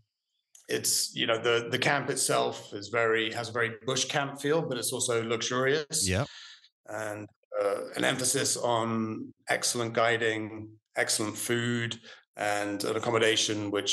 it's 0.68 1.14
you 1.14 1.26
know 1.26 1.38
the 1.38 1.68
the 1.70 1.78
camp 1.78 2.11
itself 2.11 2.72
is 2.74 2.88
very 2.88 3.33
has 3.33 3.48
a 3.48 3.52
very 3.52 3.72
bush 3.87 4.04
camp 4.06 4.40
feel, 4.40 4.61
but 4.62 4.76
it's 4.78 4.92
also 4.92 5.22
luxurious. 5.22 6.09
Yeah. 6.09 6.24
and 6.87 7.28
uh, 7.62 7.80
an 7.96 8.04
emphasis 8.04 8.56
on 8.56 9.33
excellent 9.48 9.92
guiding, 9.92 10.68
excellent 10.96 11.37
food, 11.37 11.98
and 12.37 12.83
an 12.85 12.96
accommodation. 12.96 13.70
Which 13.70 13.92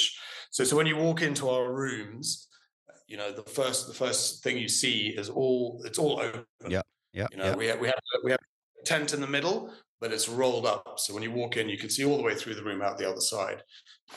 so 0.51 0.63
so 0.63 0.75
when 0.75 0.87
you 0.87 0.97
walk 0.97 1.21
into 1.21 1.47
our 1.49 1.71
rooms, 1.71 2.47
you 3.07 3.17
know 3.17 3.31
the 3.31 3.43
first 3.43 3.87
the 3.87 3.93
first 3.93 4.43
thing 4.43 4.57
you 4.57 4.67
see 4.69 5.13
is 5.21 5.29
all 5.29 5.81
it's 5.85 5.99
all 5.99 6.19
open. 6.19 6.45
Yeah. 6.67 6.81
Yeah. 7.17 7.27
You 7.31 7.37
know 7.37 7.57
we 7.61 7.67
have 7.67 7.79
we 7.83 7.87
have 7.87 8.01
we 8.25 8.31
have 8.31 8.39
a 8.81 8.85
tent 8.85 9.13
in 9.15 9.21
the 9.21 9.31
middle, 9.37 9.59
but 10.01 10.11
it's 10.15 10.27
rolled 10.41 10.65
up. 10.65 10.85
So 11.03 11.13
when 11.13 11.23
you 11.23 11.31
walk 11.31 11.57
in, 11.57 11.69
you 11.73 11.77
can 11.83 11.89
see 11.89 12.05
all 12.05 12.17
the 12.17 12.23
way 12.23 12.35
through 12.35 12.55
the 12.59 12.63
room 12.69 12.81
out 12.81 12.97
the 12.97 13.09
other 13.09 13.25
side. 13.35 13.59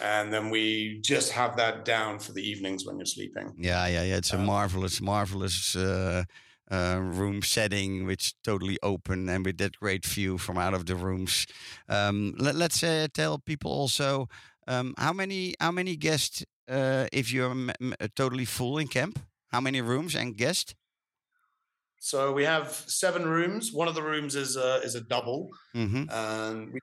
And 0.00 0.32
then 0.32 0.50
we 0.50 1.00
just 1.12 1.32
have 1.32 1.56
that 1.56 1.84
down 1.84 2.18
for 2.24 2.32
the 2.32 2.42
evenings 2.50 2.84
when 2.86 2.96
you're 2.98 3.06
sleeping. 3.16 3.46
Yeah, 3.70 3.86
yeah, 3.94 4.04
yeah. 4.04 4.18
It's 4.18 4.32
a 4.32 4.38
Um, 4.38 4.46
marvelous, 4.46 5.00
marvelous 5.00 5.74
uh, 5.74 6.22
uh, 6.70 6.98
room 7.18 7.42
setting, 7.42 8.06
which 8.06 8.34
totally 8.42 8.78
open 8.82 9.28
and 9.28 9.44
with 9.46 9.58
that 9.58 9.76
great 9.80 10.06
view 10.06 10.38
from 10.38 10.58
out 10.58 10.74
of 10.74 10.84
the 10.84 10.94
rooms. 10.94 11.46
Um, 11.88 12.34
let, 12.38 12.54
let's 12.54 12.82
uh, 12.82 13.08
tell 13.12 13.38
people 13.38 13.70
also 13.72 14.28
um, 14.68 14.94
how 14.96 15.12
many 15.12 15.54
how 15.58 15.72
many 15.72 15.96
guests 15.96 16.44
uh, 16.68 17.06
if 17.12 17.32
you're 17.32 17.50
m- 17.50 17.72
m- 17.80 17.94
totally 18.14 18.44
full 18.46 18.78
in 18.80 18.88
camp. 18.88 19.18
How 19.52 19.60
many 19.60 19.80
rooms 19.80 20.14
and 20.14 20.36
guests? 20.36 20.74
So 22.02 22.32
we 22.32 22.44
have 22.44 22.68
seven 22.86 23.26
rooms. 23.28 23.72
One 23.72 23.86
of 23.86 23.94
the 23.94 24.02
rooms 24.02 24.34
is 24.34 24.56
a, 24.56 24.76
is 24.82 24.94
a 24.94 25.02
double. 25.02 25.50
hmm 25.74 26.04
And 26.10 26.72
we, 26.72 26.80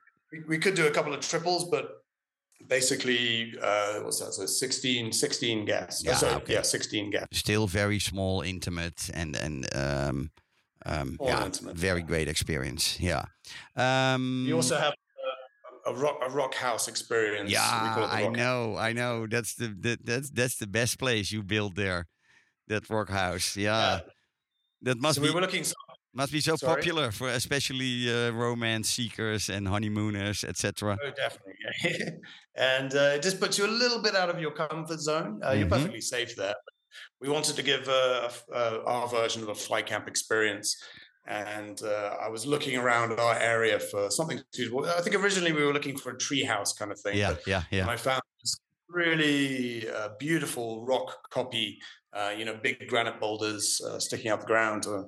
we- 0.48 0.58
could 0.58 0.74
do 0.76 0.86
a 0.86 0.90
couple 0.92 1.12
of 1.12 1.20
triples, 1.20 1.68
but 1.68 2.04
basically, 2.68 3.52
uh, 3.60 4.00
what's 4.04 4.20
that? 4.20 4.32
So 4.32 4.46
16, 4.46 5.12
16 5.12 5.64
guests. 5.64 6.02
Oh, 6.06 6.10
Yeah, 6.10 6.16
sorry, 6.16 6.34
okay. 6.42 6.52
yeah, 6.54 6.62
16 6.62 7.10
guests. 7.10 7.38
Still 7.38 7.66
very 7.66 7.98
small, 7.98 8.42
intimate, 8.42 9.10
and 9.12 9.36
and 9.36 9.66
um, 9.74 10.30
um, 10.86 11.16
yeah, 11.20 11.44
intimate, 11.44 11.76
very 11.76 12.00
yeah. 12.00 12.06
great 12.06 12.28
experience. 12.28 12.98
Yeah. 13.00 13.24
Um, 13.76 14.44
You 14.46 14.54
also 14.56 14.76
have 14.76 14.94
a, 15.86 15.90
a 15.90 15.94
rock 15.94 16.18
a 16.22 16.30
rock 16.30 16.54
house 16.54 16.86
experience. 16.88 17.50
Yeah, 17.50 17.94
the 17.96 18.06
I 18.06 18.28
know, 18.28 18.76
I 18.76 18.92
know. 18.92 19.26
That's 19.26 19.54
the 19.54 19.68
that, 19.80 19.98
that's 20.06 20.30
that's 20.30 20.56
the 20.58 20.66
best 20.68 20.98
place 20.98 21.32
you 21.32 21.42
built 21.42 21.74
there, 21.74 22.06
that 22.68 22.88
rock 22.90 23.08
house. 23.10 23.56
Yeah, 23.56 24.00
that 24.82 24.98
must 25.00 25.16
so 25.16 25.22
be 25.22 25.28
we 25.28 25.34
were 25.34 25.40
looking. 25.40 25.64
must 26.14 26.32
be 26.32 26.40
so 26.40 26.56
sorry? 26.56 26.76
popular 26.76 27.10
for 27.10 27.28
especially 27.28 28.08
uh, 28.12 28.30
romance 28.32 28.88
seekers 28.88 29.48
and 29.48 29.66
honeymooners, 29.68 30.44
etc. 30.44 30.96
Oh, 31.04 31.10
definitely. 31.10 32.18
And 32.56 32.92
uh, 32.94 33.14
it 33.16 33.22
just 33.22 33.38
puts 33.40 33.56
you 33.58 33.66
a 33.66 33.70
little 33.82 34.02
bit 34.02 34.16
out 34.16 34.30
of 34.30 34.40
your 34.40 34.50
comfort 34.50 34.98
zone. 35.00 35.40
Uh, 35.44 35.52
You're 35.52 35.66
Mhm. 35.66 35.70
perfectly 35.70 36.00
safe 36.00 36.34
there. 36.36 36.56
We 37.20 37.28
wanted 37.28 37.54
to 37.56 37.62
give 37.62 37.88
uh, 37.88 38.30
uh, 38.52 38.78
our 38.84 39.06
version 39.08 39.42
of 39.44 39.48
a 39.48 39.54
fly 39.54 39.82
camp 39.82 40.08
experience. 40.08 40.76
And 41.26 41.80
uh, 41.82 42.16
I 42.20 42.28
was 42.30 42.46
looking 42.46 42.76
around 42.76 43.12
our 43.20 43.36
area 43.36 43.78
for 43.78 44.10
something 44.10 44.40
suitable. 44.54 44.86
I 44.86 45.02
think 45.02 45.14
originally 45.14 45.52
we 45.52 45.62
were 45.64 45.72
looking 45.74 45.96
for 45.98 46.10
a 46.10 46.16
treehouse 46.18 46.76
kind 46.76 46.90
of 46.90 46.98
thing. 47.00 47.16
Yeah, 47.16 47.36
yeah, 47.46 47.62
yeah. 47.70 47.82
and 47.82 47.90
I 47.90 47.96
found 47.96 48.22
this 48.42 48.58
really 48.88 49.88
uh, 49.88 50.08
beautiful 50.18 50.84
rock 50.86 51.30
copy, 51.30 51.78
uh, 52.12 52.32
you 52.36 52.44
know, 52.44 52.58
big 52.62 52.88
granite 52.88 53.20
boulders 53.20 53.80
uh, 53.86 53.98
sticking 53.98 54.30
out 54.30 54.40
the 54.40 54.46
ground. 54.46 54.86
Uh, 54.86 55.02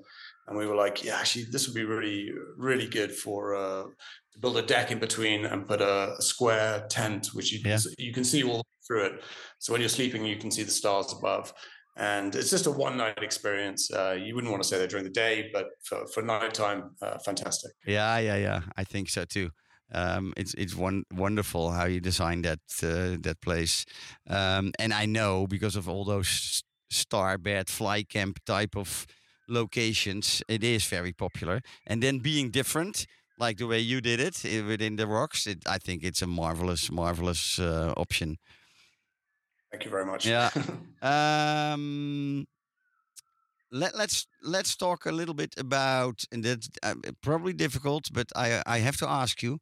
and 0.49 0.59
we 0.59 0.67
were 0.67 0.75
like, 0.75 1.05
yeah, 1.05 1.17
actually, 1.19 1.45
this 1.51 1.67
would 1.67 1.75
be 1.75 1.85
really, 1.85 2.31
really 2.57 2.89
good 2.89 3.13
for 3.13 3.55
uh, 3.55 3.85
to 4.33 4.39
build 4.41 4.57
a 4.57 4.63
deck 4.63 4.91
in 4.91 4.99
between 4.99 5.45
and 5.45 5.67
put 5.67 5.81
a, 5.81 6.15
a 6.19 6.23
square 6.23 6.87
tent, 6.89 7.29
which 7.35 7.53
you, 7.53 7.61
Yeah. 7.65 7.79
you 7.99 8.13
can 8.13 8.25
see 8.25 8.43
all 8.43 8.65
through 8.87 9.05
it. 9.05 9.25
So 9.59 9.73
when 9.73 9.81
you're 9.81 9.89
sleeping, 9.89 10.25
you 10.25 10.37
can 10.37 10.51
see 10.51 10.65
the 10.65 10.71
stars 10.71 11.15
above. 11.17 11.53
And 11.97 12.35
it's 12.35 12.51
just 12.51 12.67
a 12.67 12.71
one 12.71 12.97
night 12.97 13.23
experience. 13.23 13.91
Uh, 13.93 14.17
you 14.19 14.35
wouldn't 14.35 14.51
want 14.51 14.63
to 14.63 14.67
stay 14.67 14.79
there 14.79 14.87
during 14.89 15.05
the 15.05 15.11
day, 15.11 15.51
but 15.53 15.67
for, 15.85 16.07
for 16.07 16.23
nighttime, 16.23 16.97
uh, 17.03 17.19
fantastic. 17.19 17.73
Yeah, 17.87 18.19
yeah, 18.19 18.37
yeah. 18.37 18.61
I 18.77 18.85
think 18.85 19.11
so 19.11 19.25
too. 19.25 19.51
Um, 19.93 20.33
it's 20.37 20.55
it's 20.55 20.77
one 20.77 21.03
wonderful 21.13 21.73
how 21.73 21.87
you 21.87 22.01
designed 22.01 22.45
that 22.45 22.61
uh, 22.83 23.17
that 23.23 23.41
place, 23.43 23.85
um, 24.29 24.71
and 24.79 24.95
I 24.95 25.07
know 25.07 25.49
because 25.49 25.75
of 25.75 25.89
all 25.89 26.05
those 26.05 26.63
s- 26.91 26.97
star 26.99 27.39
bed 27.39 27.69
fly 27.69 28.03
camp 28.03 28.39
type 28.45 28.77
of 28.77 29.07
locations, 29.49 30.43
it 30.49 30.63
is 30.63 30.85
very 30.85 31.13
popular. 31.13 31.61
And 31.87 32.03
then 32.03 32.19
being 32.21 32.51
different, 32.51 33.07
like 33.39 33.59
the 33.59 33.67
way 33.67 33.81
you 33.81 34.01
did 34.01 34.21
it 34.21 34.45
eh, 34.45 34.63
within 34.63 34.97
the 34.97 35.07
rocks, 35.07 35.47
it, 35.47 35.59
I 35.67 35.79
think 35.79 36.03
it's 36.05 36.23
a 36.23 36.27
marvelous, 36.27 36.91
marvelous 36.91 37.59
uh, 37.59 37.93
option. 37.97 38.39
Thank 39.71 39.85
you 39.85 39.91
very 39.91 40.07
much. 40.07 40.27
Yeah. 40.27 40.51
Um, 41.03 42.47
let, 43.71 43.97
let's 43.97 44.27
let's 44.43 44.77
talk 44.77 45.07
a 45.07 45.13
little 45.13 45.35
bit 45.35 45.55
about, 45.59 46.25
and 46.33 46.45
that's 46.45 46.69
uh, 46.83 46.95
probably 47.23 47.53
difficult, 47.53 48.09
but 48.13 48.27
I 48.35 48.63
I 48.67 48.79
have 48.79 48.97
to 48.99 49.09
ask 49.09 49.43
you, 49.43 49.59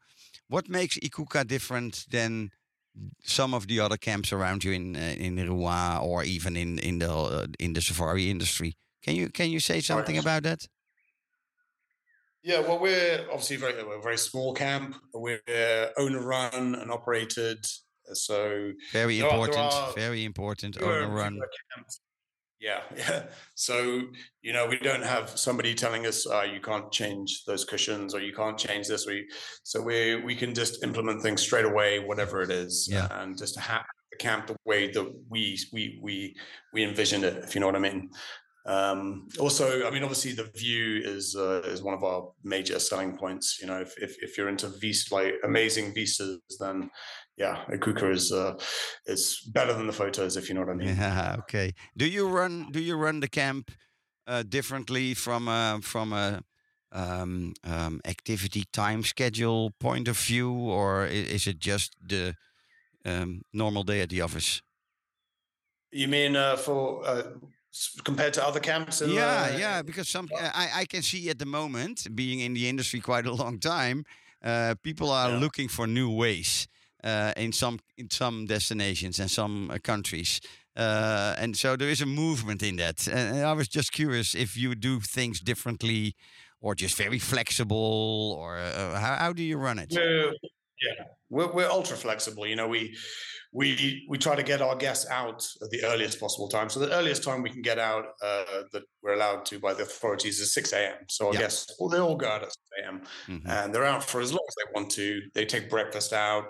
what 0.49 0.69
makes 0.69 0.99
Ikuka 0.99 1.47
different 1.47 2.07
than 2.11 2.51
some 3.22 3.54
of 3.54 3.66
the 3.66 3.80
other 3.80 3.96
camps 3.96 4.32
around 4.32 4.64
you 4.64 4.72
in 4.72 4.96
uh, 4.96 5.14
in 5.18 5.37
Ruaha 5.37 6.02
or 6.02 6.24
even 6.24 6.56
in 6.56 6.78
in 6.78 6.98
the 6.98 7.11
uh, 7.12 7.46
in 7.58 7.72
the 7.74 7.80
safari 7.80 8.30
industry? 8.30 8.76
Can 9.04 9.14
you 9.16 9.28
can 9.30 9.50
you 9.50 9.61
say 9.61 9.80
something 9.80 10.16
Right. 10.16 10.24
about 10.24 10.42
that? 10.42 10.68
Yeah, 12.42 12.61
well, 12.61 12.78
we're 12.78 13.26
obviously 13.30 13.56
very 13.56 13.82
we're 13.84 13.98
a 13.98 14.02
very 14.02 14.18
small 14.18 14.54
camp. 14.54 14.96
We're 15.12 15.42
owner 15.96 16.20
run 16.22 16.74
and 16.74 16.90
operated. 16.90 17.66
So 18.14 18.72
Very 18.92 19.18
important. 19.20 19.58
are 19.72 19.92
very 19.92 20.24
important. 20.24 20.80
Owner 20.80 21.08
run. 21.08 21.38
camps. 21.74 22.00
Yeah, 22.61 22.81
yeah. 22.97 23.25
So 23.55 24.03
you 24.42 24.53
know, 24.53 24.66
we 24.66 24.79
don't 24.79 25.05
have 25.05 25.31
somebody 25.38 25.75
telling 25.75 26.07
us 26.07 26.27
uh, 26.27 26.42
you 26.42 26.61
can't 26.61 26.90
change 26.92 27.44
those 27.47 27.64
cushions 27.64 28.14
or 28.14 28.21
you 28.21 28.33
can't 28.33 28.59
change 28.59 28.88
this. 28.88 29.07
We 29.07 29.27
so 29.62 29.81
we 29.81 30.16
we 30.16 30.35
can 30.35 30.55
just 30.55 30.83
implement 30.83 31.23
things 31.23 31.42
straight 31.42 31.64
away, 31.64 32.01
whatever 32.01 32.42
it 32.42 32.51
is, 32.51 32.88
Yeah. 32.90 33.09
and 33.21 33.37
just 33.38 33.59
have 33.59 33.85
the 34.11 34.16
camp 34.18 34.47
the 34.49 34.57
way 34.64 34.90
that 34.90 35.07
we 35.31 35.59
we 35.73 35.99
we 36.03 36.37
we 36.73 36.85
envisioned 36.85 37.25
it. 37.25 37.44
If 37.44 37.55
you 37.55 37.61
know 37.61 37.66
what 37.66 37.77
I 37.77 37.81
mean. 37.81 38.11
Um, 38.66 39.29
also, 39.40 39.87
I 39.87 39.90
mean, 39.90 40.03
obviously, 40.03 40.33
the 40.33 40.51
view 40.55 41.01
is 41.03 41.35
uh, 41.35 41.62
is 41.64 41.83
one 41.83 41.94
of 41.94 42.05
our 42.05 42.31
major 42.44 42.79
selling 42.79 43.16
points. 43.16 43.59
You 43.62 43.66
know, 43.66 43.81
if 43.81 43.94
if, 43.97 44.23
if 44.23 44.37
you're 44.37 44.51
into 44.51 44.68
vista, 44.68 45.14
like 45.14 45.35
amazing 45.42 45.94
vistas, 45.94 46.40
then 46.61 46.90
yeah, 47.38 47.64
Ikuka 47.70 48.11
is 48.12 48.33
uh, 48.33 48.59
is 49.07 49.40
better 49.53 49.72
than 49.72 49.87
the 49.87 49.92
photos. 49.92 50.37
If 50.37 50.48
you 50.48 50.55
know 50.55 50.62
what 50.62 50.70
I 50.70 50.74
mean. 50.74 50.88
Yeah. 50.96 51.37
Okay. 51.38 51.72
Do 51.96 52.07
you 52.07 52.29
run? 52.29 52.70
Do 52.72 52.81
you 52.81 52.96
run 52.96 53.20
the 53.20 53.29
camp 53.29 53.70
uh, 54.27 54.42
differently 54.42 55.14
from 55.14 55.48
a 55.48 55.79
from 55.83 56.12
a 56.12 56.42
um, 56.92 57.55
um, 57.64 58.01
activity 58.05 58.64
time 58.72 59.03
schedule 59.03 59.70
point 59.79 60.09
of 60.09 60.18
view, 60.18 60.53
or 60.53 61.07
is 61.07 61.46
it 61.46 61.59
just 61.59 61.94
the 62.09 62.35
um, 63.05 63.42
normal 63.53 63.85
day 63.85 64.01
at 64.01 64.09
the 64.09 64.20
office? 64.20 64.61
You 65.92 66.09
mean 66.09 66.37
uh, 66.37 66.57
for 66.57 67.07
uh, 67.07 67.22
compared 68.05 68.35
to 68.35 68.44
other 68.44 68.61
camps? 68.61 69.01
In 69.01 69.11
yeah, 69.11 69.53
the, 69.53 69.59
yeah. 69.59 69.83
Because 69.83 70.09
some 70.09 70.29
I, 70.35 70.68
I 70.81 70.85
can 70.87 71.03
see 71.03 71.31
at 71.31 71.38
the 71.38 71.46
moment, 71.46 72.09
being 72.14 72.40
in 72.40 72.55
the 72.55 72.68
industry 72.68 73.01
quite 73.01 73.27
a 73.27 73.33
long 73.33 73.59
time, 73.61 74.05
uh, 74.42 74.74
people 74.83 75.11
are 75.11 75.31
Yeah. 75.31 75.38
looking 75.38 75.68
for 75.68 75.87
new 75.87 76.11
ways 76.11 76.67
uh, 77.04 77.32
in 77.37 77.52
some 77.52 77.78
in 77.96 78.11
some 78.11 78.46
destinations 78.46 79.18
and 79.20 79.30
some 79.30 79.70
uh, 79.70 79.78
countries. 79.82 80.40
Uh, 80.76 81.34
and 81.38 81.56
so 81.56 81.76
there 81.76 81.90
is 81.90 82.00
a 82.02 82.06
movement 82.06 82.62
in 82.62 82.76
that. 82.76 83.08
And 83.08 83.44
I 83.44 83.52
was 83.52 83.66
just 83.68 83.90
curious 83.92 84.34
if 84.34 84.56
you 84.56 84.74
do 84.76 85.00
things 85.00 85.40
differently, 85.40 86.14
or 86.61 86.74
just 86.76 86.96
very 86.96 87.18
flexible, 87.18 88.37
or 88.38 88.58
uh, 88.58 88.94
how, 89.00 89.16
how 89.16 89.32
do 89.32 89.42
you 89.42 89.58
run 89.58 89.78
it? 89.80 89.92
We're, 89.92 90.32
yeah, 90.80 91.04
we're, 91.30 91.52
we're 91.52 91.68
ultra 91.70 91.96
flexible. 91.96 92.46
You 92.46 92.54
know, 92.54 92.68
we 92.68 92.96
we 93.52 94.06
we 94.08 94.18
try 94.18 94.37
to 94.37 94.42
get 94.44 94.61
our 94.61 94.76
guests 94.76 95.06
out 95.11 95.44
at 95.62 95.70
the 95.70 95.82
earliest 95.84 96.20
possible 96.20 96.48
time. 96.48 96.68
So 96.68 96.78
the 96.80 96.92
earliest 96.94 97.24
time 97.24 97.42
we 97.42 97.50
can 97.50 97.62
get 97.62 97.78
out 97.78 98.04
uh, 98.22 98.44
that 98.72 98.82
we're 99.02 99.14
allowed 99.14 99.46
to 99.46 99.58
by 99.58 99.74
the 99.74 99.82
authorities 99.82 100.38
is 100.38 100.53
six 100.55 100.72
a.m. 100.72 100.99
So 101.09 101.28
our 101.28 101.34
Yeah. 101.34 101.40
guests, 101.40 101.74
well, 101.80 101.88
they 101.88 101.99
all 101.99 102.14
go 102.16 102.28
out 102.28 102.42
at 102.42 102.53
six 102.53 102.64
a.m. 102.82 103.03
Mhm. 103.26 103.49
and 103.49 103.74
they're 103.74 103.84
out 103.84 104.05
for 104.05 104.20
as 104.20 104.30
long 104.32 104.46
as 104.49 104.55
they 104.55 104.72
want 104.74 104.90
to. 104.92 105.22
They 105.34 105.44
take 105.44 105.68
breakfast 105.70 106.12
out. 106.12 106.44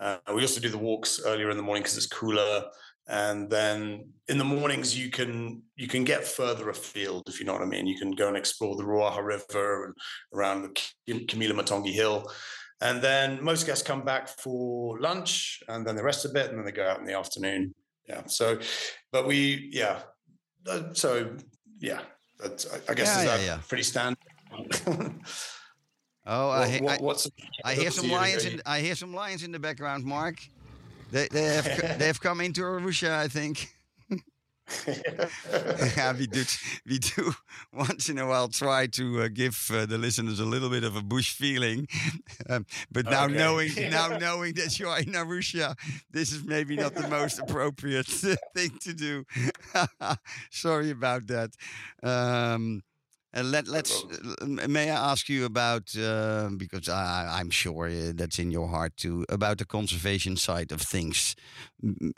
Uh, 0.00 0.16
we 0.34 0.42
also 0.42 0.60
do 0.60 0.68
the 0.68 0.78
walks 0.78 1.20
earlier 1.24 1.50
in 1.50 1.56
the 1.56 1.62
morning 1.62 1.82
because 1.82 1.96
it's 1.96 2.06
cooler. 2.06 2.64
And 3.06 3.50
then 3.50 4.12
in 4.28 4.38
the 4.38 4.44
mornings, 4.44 4.96
you 4.96 5.10
can 5.10 5.62
you 5.76 5.88
can 5.88 6.04
get 6.04 6.24
further 6.24 6.70
afield 6.70 7.24
if 7.28 7.40
you 7.40 7.46
know 7.46 7.52
what 7.52 7.62
I 7.62 7.66
mean. 7.66 7.86
You 7.86 7.98
can 7.98 8.12
go 8.12 8.28
and 8.28 8.36
explore 8.36 8.76
the 8.76 8.84
Ruaha 8.84 9.22
River 9.22 9.86
and 9.86 9.94
around 10.32 10.62
the 10.62 11.12
Kimilamatonge 11.12 11.92
Hill. 11.92 12.30
And 12.80 13.02
then 13.02 13.42
most 13.42 13.66
guests 13.66 13.86
come 13.86 14.04
back 14.04 14.28
for 14.28 14.98
lunch 15.00 15.60
and 15.68 15.86
then 15.86 15.96
they 15.96 16.02
rest 16.02 16.24
a 16.24 16.30
bit 16.30 16.48
and 16.48 16.58
then 16.58 16.64
they 16.64 16.72
go 16.72 16.88
out 16.88 16.98
in 17.00 17.04
the 17.04 17.18
afternoon. 17.18 17.74
Yeah. 18.08 18.22
So, 18.26 18.58
but 19.12 19.26
we, 19.26 19.68
yeah. 19.72 20.00
Uh, 20.66 20.94
So, 20.94 21.36
yeah. 21.78 22.00
That's, 22.38 22.66
I 22.72 22.78
I 22.88 22.94
guess 22.94 23.08
Yeah, 23.08 23.18
is 23.18 23.24
yeah, 23.26 23.36
that 23.36 23.44
yeah. 23.44 23.58
pretty 23.68 23.82
standard. 23.82 24.18
Oh, 26.26 26.50
I, 26.50 26.58
What- 26.60 26.70
he- 26.70 26.80
what- 26.80 27.00
I, 27.00 27.02
what's 27.02 27.30
I 27.64 27.74
hear 27.74 27.90
some 27.90 28.10
lions. 28.10 28.44
In, 28.44 28.60
I 28.66 28.80
hear 28.80 28.94
some 28.94 29.14
lions 29.14 29.42
in 29.42 29.52
the 29.52 29.58
background, 29.58 30.04
Mark. 30.04 30.36
They 31.10 31.28
they 31.28 31.44
have 31.44 31.98
they 31.98 32.06
have 32.06 32.20
come 32.20 32.40
into 32.40 32.60
Arusha, 32.62 33.10
I 33.10 33.28
think. 33.28 33.68
yeah, 34.86 36.12
we 36.18 36.26
do. 36.28 36.44
We 36.86 36.98
do 36.98 37.32
once 37.72 38.08
in 38.08 38.18
a 38.18 38.26
while 38.26 38.48
try 38.48 38.86
to 38.88 39.22
uh, 39.22 39.28
give 39.28 39.68
uh, 39.74 39.86
the 39.86 39.98
listeners 39.98 40.38
a 40.38 40.44
little 40.44 40.70
bit 40.70 40.84
of 40.84 40.94
a 40.94 41.02
bush 41.02 41.32
feeling, 41.34 41.88
um, 42.48 42.66
but 42.92 43.06
now 43.06 43.24
Okay. 43.24 43.34
knowing 43.34 43.70
now 43.90 44.16
knowing 44.18 44.54
that 44.54 44.78
you 44.78 44.88
are 44.88 45.00
in 45.00 45.12
Arusha, 45.14 45.74
this 46.12 46.30
is 46.32 46.44
maybe 46.44 46.76
not 46.76 46.94
the 46.94 47.08
most 47.08 47.40
appropriate 47.40 48.06
thing 48.54 48.70
to 48.80 48.92
do. 48.94 49.24
Sorry 50.50 50.90
about 50.90 51.26
that. 51.26 51.50
Um, 52.02 52.82
and 53.32 53.50
let 53.50 53.68
let's. 53.68 54.04
uh, 54.40 54.46
May 54.46 54.90
I 54.90 55.12
ask 55.12 55.28
you 55.28 55.44
about 55.44 55.96
uh, 55.96 56.50
because 56.56 56.88
I, 56.88 57.28
I'm 57.40 57.50
sure 57.50 57.88
uh, 57.88 58.12
that's 58.14 58.38
in 58.38 58.50
your 58.50 58.68
heart 58.68 58.96
too 58.96 59.24
about 59.28 59.58
the 59.58 59.64
conservation 59.66 60.36
side 60.36 60.72
of 60.72 60.80
things. 60.82 61.36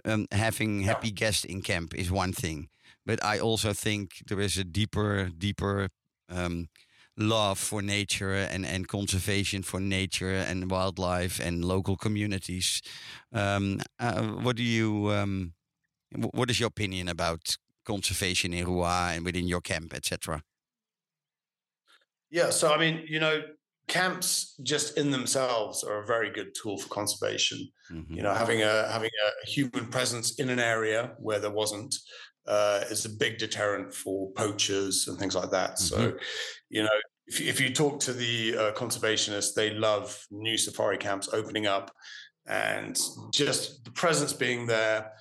Um, 0.05 0.27
having 0.33 0.83
happy 0.83 1.11
guests 1.11 1.45
in 1.45 1.63
camp 1.63 1.95
is 1.95 2.11
one 2.11 2.33
thing, 2.33 2.69
but 3.07 3.23
I 3.25 3.39
also 3.39 3.73
think 3.73 4.23
there 4.29 4.41
is 4.41 4.59
a 4.59 4.65
deeper, 4.65 5.31
deeper 5.37 5.89
um, 6.29 6.69
love 7.17 7.59
for 7.59 7.83
nature 7.83 8.35
and 8.35 8.65
and 8.67 8.89
conservation 8.89 9.63
for 9.63 9.81
nature 9.81 10.33
and 10.35 10.71
wildlife 10.71 11.39
and 11.41 11.65
local 11.65 11.97
communities. 11.97 12.83
Um, 13.33 13.81
uh, 13.99 14.23
what 14.45 14.57
do 14.57 14.63
you? 14.63 15.11
Um, 15.13 15.53
what 16.33 16.51
is 16.51 16.59
your 16.61 16.69
opinion 16.69 17.09
about 17.09 17.57
conservation 17.85 18.53
in 18.53 18.67
Ruaha 18.67 19.17
and 19.17 19.25
within 19.25 19.49
your 19.49 19.61
camp, 19.61 19.95
etc.? 19.95 20.43
Yeah, 22.33 22.51
so 22.51 22.73
I 22.73 22.79
mean, 22.79 23.05
you 23.07 23.21
know, 23.21 23.43
camps 23.89 24.57
just 24.63 24.97
in 24.97 25.11
themselves 25.11 25.85
are 25.85 26.03
a 26.03 26.07
very 26.07 26.31
good 26.31 26.55
tool 26.61 26.79
for 26.79 26.89
conservation. 26.89 27.69
Mm-hmm. 27.91 28.15
You 28.15 28.23
know, 28.23 28.33
having 28.33 28.63
a 28.63 28.91
having 28.91 29.11
a 29.27 29.51
human 29.51 29.87
presence 29.89 30.41
in 30.41 30.49
an 30.49 30.59
area 30.59 31.13
where 31.19 31.39
there 31.39 31.51
wasn't 31.51 31.95
uh, 32.47 32.85
is 32.91 33.05
a 33.05 33.11
big 33.11 33.39
deterrent 33.39 33.93
for 33.95 34.33
poachers 34.33 35.07
and 35.09 35.19
things 35.19 35.35
like 35.35 35.51
that. 35.51 35.79
So, 35.79 35.97
Mhm. 35.97 36.21
you 36.71 36.83
know, 36.83 36.99
if 37.27 37.39
you, 37.39 37.47
if 37.49 37.61
you 37.61 37.73
talk 37.73 38.01
to 38.01 38.13
the 38.13 38.57
uh, 38.57 38.73
conservationists, 38.73 39.55
they 39.55 39.71
love 39.71 40.27
new 40.31 40.57
safari 40.57 40.99
camps 40.99 41.29
opening 41.33 41.67
up, 41.67 41.93
and 42.47 42.99
just 43.33 43.85
the 43.85 43.93
presence 43.93 44.33
being 44.33 44.67
there. 44.67 45.13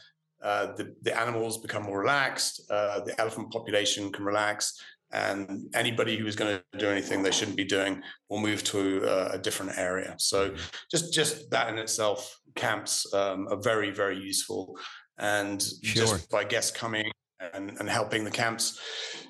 Uh, 0.41 0.73
the, 0.75 0.95
the 1.03 1.15
animals 1.15 1.61
become 1.61 1.83
more 1.83 1.99
relaxed. 1.99 2.61
Uh, 2.67 2.99
the 3.01 3.13
elephant 3.21 3.51
population 3.51 4.11
can 4.11 4.25
relax, 4.25 4.73
and 5.13 5.69
anybody 5.73 6.17
who 6.17 6.25
is 6.25 6.35
going 6.35 6.57
to 6.57 6.79
do 6.79 6.89
anything 6.89 7.21
they 7.21 7.31
shouldn't 7.31 7.57
be 7.57 7.65
doing 7.65 8.01
will 8.29 8.39
move 8.39 8.63
to 8.63 9.05
uh, 9.05 9.29
a 9.33 9.37
different 9.37 9.77
area. 9.77 10.15
So 10.17 10.53
just 10.89 11.13
just 11.13 11.49
that 11.51 11.69
in 11.69 11.77
itself, 11.77 12.39
camps 12.55 13.11
um, 13.13 13.47
are 13.49 13.61
very 13.61 13.91
very 13.91 14.17
useful, 14.17 14.77
and 15.17 15.61
Sure. 15.61 16.05
just 16.05 16.29
by 16.29 16.43
guests 16.43 16.71
coming 16.71 17.11
and, 17.53 17.77
and 17.79 17.89
helping 17.89 18.23
the 18.23 18.31
camps 18.31 18.79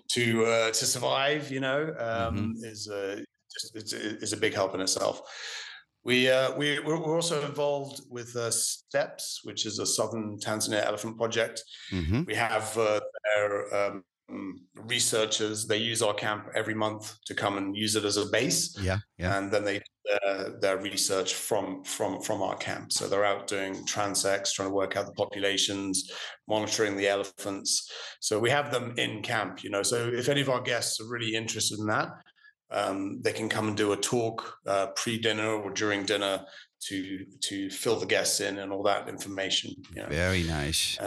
to 0.10 0.46
uh, 0.46 0.68
to 0.68 0.86
survive, 0.86 1.52
you 1.52 1.60
know, 1.60 1.94
um, 1.98 2.54
is 2.58 2.88
a 2.88 3.24
just 3.54 3.76
is, 3.76 3.94
is 3.94 4.34
a 4.34 4.38
big 4.38 4.54
help 4.54 4.76
in 4.76 4.82
itself. 4.82 5.22
We, 6.04 6.32
uh, 6.32 6.56
we, 6.58 6.80
we're 6.80 6.98
we're 6.98 7.16
also 7.16 7.46
involved 7.46 8.02
with 8.10 8.36
uh, 8.36 8.50
STEPS, 8.50 9.42
which 9.44 9.68
is 9.68 9.78
a 9.78 9.86
Southern 9.86 10.40
Tanzania 10.40 10.84
Elephant 10.84 11.16
Project. 11.16 11.64
Mm-hmm. 11.92 12.24
We 12.26 12.34
have 12.34 12.76
uh, 12.76 13.02
their 13.36 13.76
um, 13.76 14.04
researchers. 14.76 15.68
They 15.68 15.78
use 15.78 16.02
our 16.02 16.14
camp 16.14 16.48
every 16.56 16.74
month 16.74 17.16
to 17.26 17.34
come 17.34 17.58
and 17.58 17.76
use 17.76 17.96
it 17.96 18.06
as 18.06 18.18
a 18.18 18.26
base, 18.28 18.78
Yeah, 18.80 19.00
yeah. 19.18 19.38
and 19.38 19.52
then 19.52 19.64
they 19.64 19.80
do 19.80 20.60
their, 20.62 20.78
research 20.78 21.36
from 21.36 21.84
from 21.84 22.22
from 22.22 22.42
our 22.42 22.58
camp. 22.58 22.92
So 22.92 23.08
they're 23.08 23.26
out 23.26 23.48
doing 23.48 23.76
transects, 23.86 24.54
trying 24.54 24.70
to 24.70 24.76
work 24.76 24.98
out 24.98 25.06
the 25.06 25.14
populations, 25.14 26.12
monitoring 26.48 26.98
the 26.98 27.08
elephants. 27.08 27.92
So 28.20 28.40
we 28.40 28.50
have 28.50 28.72
them 28.72 28.94
in 28.98 29.22
camp, 29.22 29.64
you 29.64 29.70
know. 29.70 29.84
So 29.84 30.08
if 30.08 30.30
any 30.30 30.42
of 30.42 30.50
our 30.50 30.62
guests 30.62 31.00
are 31.00 31.08
really 31.08 31.36
interested 31.36 31.80
in 31.80 31.88
that, 31.88 32.10
um, 32.72 33.22
they 33.22 33.34
can 33.34 33.50
come 33.50 33.68
and 33.68 33.78
do 33.78 33.92
a 33.92 33.98
talk 33.98 34.58
uh, 34.66 34.88
pre-dinner 34.96 35.50
or 35.50 35.72
during 35.72 36.06
dinner 36.06 36.46
to 36.88 37.26
to 37.42 37.70
fill 37.70 38.00
the 38.00 38.06
guests 38.06 38.40
in 38.40 38.58
and 38.60 38.72
all 38.72 38.84
that 38.84 39.08
information. 39.08 39.72
You 39.96 40.04
know. 40.04 40.10
Very 40.10 40.44
nice. 40.44 40.98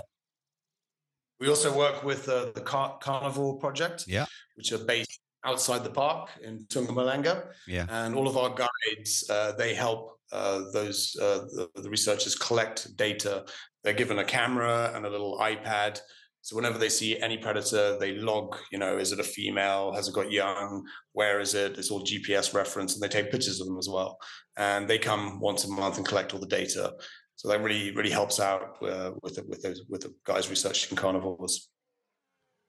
We 1.40 1.48
also 1.48 1.76
work 1.76 2.04
with 2.04 2.28
uh, 2.28 2.52
the 2.54 2.60
Car- 2.60 2.98
Carnivore 3.00 3.58
Project, 3.58 4.04
Yeah. 4.06 4.26
which 4.56 4.72
are 4.72 4.84
based 4.84 5.20
outside 5.44 5.84
the 5.84 5.90
park 5.90 6.30
in 6.42 6.64
Tungamalenga. 6.68 7.48
Yeah. 7.66 7.86
And 7.90 8.14
all 8.14 8.28
of 8.28 8.36
our 8.36 8.54
guides, 8.54 9.28
uh, 9.28 9.52
they 9.52 9.74
help 9.74 10.18
uh, 10.32 10.62
those 10.72 11.16
uh, 11.20 11.40
the, 11.54 11.68
the 11.82 11.90
researchers 11.90 12.34
collect 12.34 12.96
data. 12.96 13.44
They're 13.82 13.92
given 13.92 14.18
a 14.18 14.24
camera 14.24 14.92
and 14.94 15.04
a 15.06 15.10
little 15.10 15.38
iPad. 15.38 16.00
So 16.40 16.56
whenever 16.56 16.76
they 16.78 16.88
see 16.90 17.18
any 17.20 17.38
predator, 17.38 17.96
they 17.98 18.16
log, 18.16 18.56
you 18.70 18.78
know, 18.78 18.98
is 18.98 19.12
it 19.12 19.20
a 19.20 19.24
female? 19.24 19.92
Has 19.94 20.08
it 20.08 20.14
got 20.14 20.30
young? 20.30 20.84
Where 21.12 21.40
is 21.40 21.54
it? 21.54 21.78
It's 21.78 21.90
all 21.90 22.04
GPS 22.04 22.52
reference, 22.52 22.94
and 22.94 23.02
they 23.02 23.08
take 23.08 23.30
pictures 23.30 23.60
of 23.60 23.66
them 23.66 23.78
as 23.78 23.88
well. 23.88 24.18
And 24.56 24.86
they 24.88 24.98
come 24.98 25.40
once 25.40 25.64
a 25.64 25.68
month 25.70 25.96
and 25.96 26.06
collect 26.06 26.34
all 26.34 26.40
the 26.40 26.46
data. 26.46 26.92
So 27.36 27.48
that 27.48 27.60
really, 27.62 27.90
really 27.90 28.10
helps 28.10 28.40
out 28.40 28.76
uh, 28.82 29.12
with 29.22 29.36
the, 29.36 29.44
with 29.48 29.62
those 29.62 29.82
with 29.88 30.02
the 30.02 30.14
guys 30.24 30.48
researching 30.48 30.96
carnivores. 30.96 31.68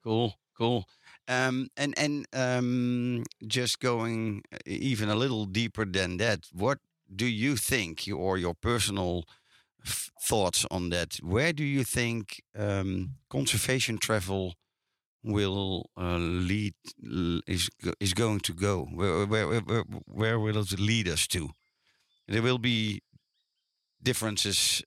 Cool, 0.04 0.34
cool. 0.58 0.86
Um, 1.28 1.70
and 1.78 1.94
and 1.98 2.26
um, 2.34 3.24
just 3.48 3.80
going 3.80 4.44
even 4.66 5.10
a 5.10 5.16
little 5.16 5.46
deeper 5.46 5.86
than 5.86 6.18
that, 6.18 6.48
what 6.52 6.80
do 7.16 7.26
you 7.26 7.56
think, 7.56 8.08
or 8.14 8.38
your 8.38 8.54
personal 8.54 9.26
thoughts 10.22 10.66
on 10.72 10.90
that? 10.90 11.18
Where 11.22 11.54
do 11.54 11.64
you 11.64 11.84
think 11.84 12.44
um, 12.58 13.16
conservation 13.30 13.98
travel 13.98 14.56
will 15.24 15.90
uh, 15.98 16.18
lead 16.18 16.74
is 17.48 17.70
is 18.00 18.14
going 18.14 18.40
to 18.42 18.54
go? 18.54 18.88
Where 18.94 19.26
where 19.26 19.62
where 19.62 19.84
where 20.06 20.40
will 20.40 20.58
it 20.58 20.80
lead 20.80 21.08
us 21.08 21.28
to? 21.28 21.50
There 22.28 22.42
will 22.42 22.58
be 22.58 23.02
differences 24.06 24.84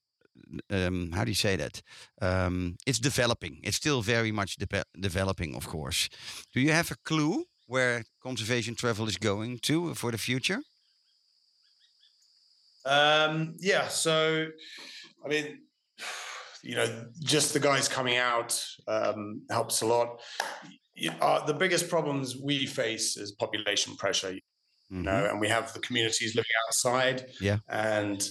um, 0.70 1.12
how 1.12 1.24
do 1.24 1.30
you 1.30 1.34
say 1.34 1.56
that? 1.56 1.82
Um, 2.20 2.76
it's 2.86 2.98
developing. 2.98 3.60
It's 3.62 3.76
still 3.76 4.02
very 4.02 4.32
much 4.32 4.56
de- 4.56 4.84
developing, 4.98 5.54
of 5.54 5.66
course. 5.66 6.08
Do 6.54 6.60
you 6.60 6.72
have 6.72 6.90
a 6.90 6.96
clue 7.04 7.44
where 7.66 8.04
conservation 8.22 8.74
travel 8.74 9.08
is 9.08 9.18
going 9.18 9.58
to 9.60 9.94
for 9.94 10.10
the 10.10 10.18
future? 10.18 10.60
Um, 12.84 13.56
yeah. 13.58 13.88
So, 13.88 14.46
I 15.24 15.28
mean, 15.28 15.58
you 16.62 16.76
know, 16.76 17.06
just 17.22 17.52
the 17.52 17.60
guys 17.60 17.88
coming 17.88 18.16
out 18.16 18.64
um, 18.86 19.42
helps 19.50 19.82
a 19.82 19.86
lot. 19.86 20.20
You- 20.94 21.12
uh, 21.20 21.44
the 21.46 21.54
biggest 21.54 21.88
problems 21.88 22.36
we 22.36 22.66
face 22.66 23.16
is 23.16 23.32
population 23.32 23.96
pressure. 23.96 24.32
You 24.90 25.02
know, 25.02 25.26
and 25.30 25.38
we 25.38 25.48
have 25.48 25.74
the 25.74 25.80
communities 25.80 26.34
living 26.34 26.56
outside. 26.66 27.26
Yeah. 27.42 27.58
And 27.68 28.26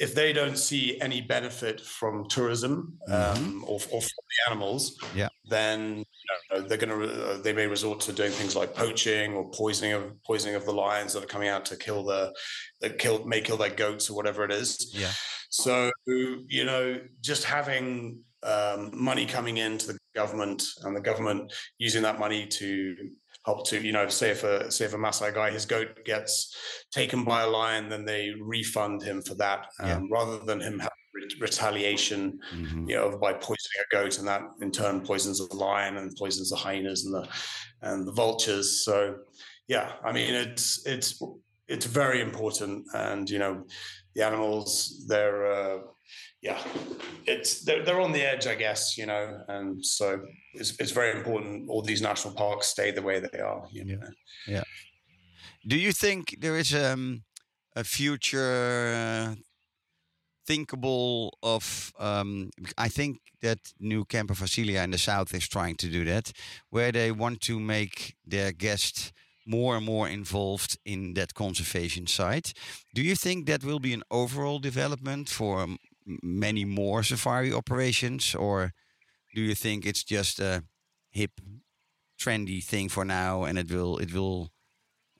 if 0.00 0.14
they 0.14 0.32
don't 0.32 0.56
see 0.56 0.98
any 1.00 1.20
benefit 1.20 1.78
from 1.80 2.26
tourism 2.28 2.98
um, 3.08 3.62
or, 3.68 3.74
or 3.92 4.00
from 4.00 4.22
the 4.32 4.40
animals, 4.50 4.98
Yeah. 5.14 5.28
then 5.50 5.98
you 5.98 6.04
know, 6.50 6.66
they're 6.66 6.78
going 6.78 6.94
to 6.98 7.32
uh, 7.32 7.42
they 7.42 7.52
may 7.52 7.66
resort 7.66 8.00
to 8.06 8.12
doing 8.12 8.32
things 8.32 8.56
like 8.56 8.74
poaching 8.74 9.34
or 9.34 9.50
poisoning 9.50 9.92
of 9.92 10.02
poisoning 10.24 10.54
of 10.56 10.64
the 10.64 10.72
lions 10.72 11.12
that 11.12 11.22
are 11.22 11.32
coming 11.34 11.48
out 11.48 11.64
to 11.66 11.76
kill 11.76 12.02
the 12.04 12.32
that 12.80 12.98
kill 12.98 13.24
may 13.26 13.40
kill 13.42 13.58
their 13.58 13.74
goats 13.84 14.08
or 14.08 14.14
whatever 14.16 14.42
it 14.44 14.52
is. 14.52 14.70
Yeah. 14.94 15.12
So 15.50 15.90
you 16.06 16.64
know, 16.64 17.00
just 17.20 17.44
having 17.44 18.20
um, 18.42 18.90
money 18.94 19.26
coming 19.26 19.58
into 19.58 19.86
the 19.88 19.98
government 20.14 20.62
and 20.84 20.96
the 20.96 21.00
government 21.00 21.52
using 21.78 22.02
that 22.02 22.18
money 22.18 22.46
to 22.46 22.96
help 23.46 23.66
to 23.66 23.80
you 23.80 23.92
know 23.92 24.06
say 24.08 24.30
if 24.30 24.44
a 24.44 24.70
say 24.70 24.84
if 24.84 24.92
a 24.94 24.98
Maasai 24.98 25.32
guy 25.34 25.50
his 25.50 25.66
goat 25.66 26.04
gets 26.04 26.54
taken 26.92 27.24
by 27.24 27.42
a 27.42 27.48
lion, 27.48 27.88
then 27.88 28.04
they 28.04 28.30
refund 28.40 29.02
him 29.02 29.22
for 29.22 29.34
that 29.36 29.66
um, 29.80 29.88
Yeah. 29.88 30.00
rather 30.10 30.38
than 30.40 30.60
him 30.60 30.78
have 30.78 30.92
re- 31.14 31.36
retaliation 31.40 32.38
Mhm. 32.54 32.88
you 32.88 32.96
know, 32.96 33.18
by 33.18 33.32
poisoning 33.32 33.80
a 33.90 33.94
goat, 33.96 34.18
and 34.18 34.28
that 34.28 34.42
in 34.60 34.70
turn 34.70 35.04
poisons 35.04 35.38
the 35.48 35.56
lion 35.56 35.96
and 35.96 36.16
poisons 36.16 36.50
the 36.50 36.56
hyenas 36.56 37.04
and 37.04 37.14
the 37.14 37.28
and 37.82 38.06
the 38.06 38.12
vultures. 38.12 38.84
So, 38.84 39.16
yeah, 39.68 39.96
I 40.04 40.12
mean, 40.12 40.34
it's 40.34 40.86
it's 40.86 41.20
it's 41.68 41.86
very 41.86 42.20
important, 42.20 42.86
and 42.94 43.28
you 43.30 43.38
know, 43.38 43.64
the 44.14 44.22
animals 44.26 45.04
they're 45.08 45.46
uh, 45.46 45.78
yeah, 46.42 46.58
it's 47.26 47.64
they're, 47.64 47.84
they're 47.84 48.00
on 48.00 48.12
the 48.12 48.22
edge, 48.22 48.46
I 48.46 48.54
guess, 48.54 48.96
you 48.96 49.06
know, 49.06 49.42
and 49.48 49.84
so 49.84 50.22
it's 50.54 50.74
it's 50.78 50.92
very 50.92 51.16
important. 51.18 51.68
All 51.68 51.82
these 51.82 52.00
national 52.00 52.34
parks 52.34 52.68
stay 52.68 52.90
the 52.90 53.02
way 53.02 53.20
they 53.20 53.40
are. 53.40 53.66
You 53.70 53.84
know? 53.84 54.08
Yeah. 54.46 54.64
Do 55.66 55.76
you 55.76 55.92
think 55.92 56.36
there 56.40 56.56
is 56.56 56.74
um, 56.74 57.24
a 57.76 57.84
future 57.84 58.94
uh, 58.96 59.34
thinkable 60.46 61.36
of? 61.42 61.92
Um, 61.98 62.50
I 62.78 62.88
think 62.88 63.18
that 63.42 63.58
new 63.78 64.04
camp 64.06 64.30
of 64.30 64.40
Asilia 64.40 64.82
in 64.84 64.90
the 64.90 64.98
south 64.98 65.34
is 65.34 65.46
trying 65.46 65.76
to 65.76 65.88
do 65.88 66.04
that, 66.06 66.32
where 66.70 66.92
they 66.92 67.12
want 67.12 67.42
to 67.42 67.60
make 67.60 68.16
their 68.26 68.52
guests 68.52 69.12
more 69.46 69.76
and 69.76 69.84
more 69.84 70.08
involved 70.08 70.78
in 70.84 71.14
that 71.14 71.34
conservation 71.34 72.06
side. 72.06 72.52
Do 72.94 73.02
you 73.02 73.14
think 73.14 73.46
that 73.46 73.64
will 73.64 73.80
be 73.80 73.92
an 73.92 74.02
overall 74.10 74.58
development 74.58 75.28
for 75.28 75.60
um, 75.60 75.78
many 76.22 76.64
more 76.64 77.02
safari 77.02 77.52
operations, 77.52 78.34
or 78.34 78.72
do 79.34 79.40
you 79.40 79.54
think 79.54 79.86
it's 79.86 80.04
just 80.04 80.40
a 80.40 80.64
hip, 81.10 81.32
trendy 82.20 82.62
thing 82.62 82.88
for 82.88 83.04
now, 83.04 83.44
and 83.44 83.58
it 83.58 83.70
will 83.70 83.98
it 83.98 84.12
will 84.12 84.50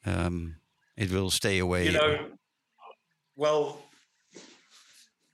um, 0.04 0.56
it 0.96 1.10
will 1.10 1.30
stay 1.30 1.58
away? 1.58 1.86
You 1.86 1.92
know, 1.92 2.28
well, 3.36 3.82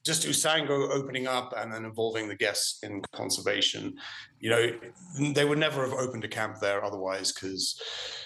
just 0.07 0.25
Usangu 0.25 0.89
opening 0.89 1.27
up 1.27 1.53
and 1.57 1.71
then 1.71 1.83
involving 1.83 2.29
the 2.29 2.35
guests 2.35 2.81
in 2.81 3.01
conservation, 3.11 3.97
you 4.39 4.49
know, 4.49 4.71
they 5.33 5.43
would 5.43 5.57
never 5.57 5.81
have 5.81 5.91
opened 5.93 6.23
a 6.23 6.29
camp 6.29 6.59
there 6.61 6.83
otherwise 6.83 7.33
because 7.33 7.81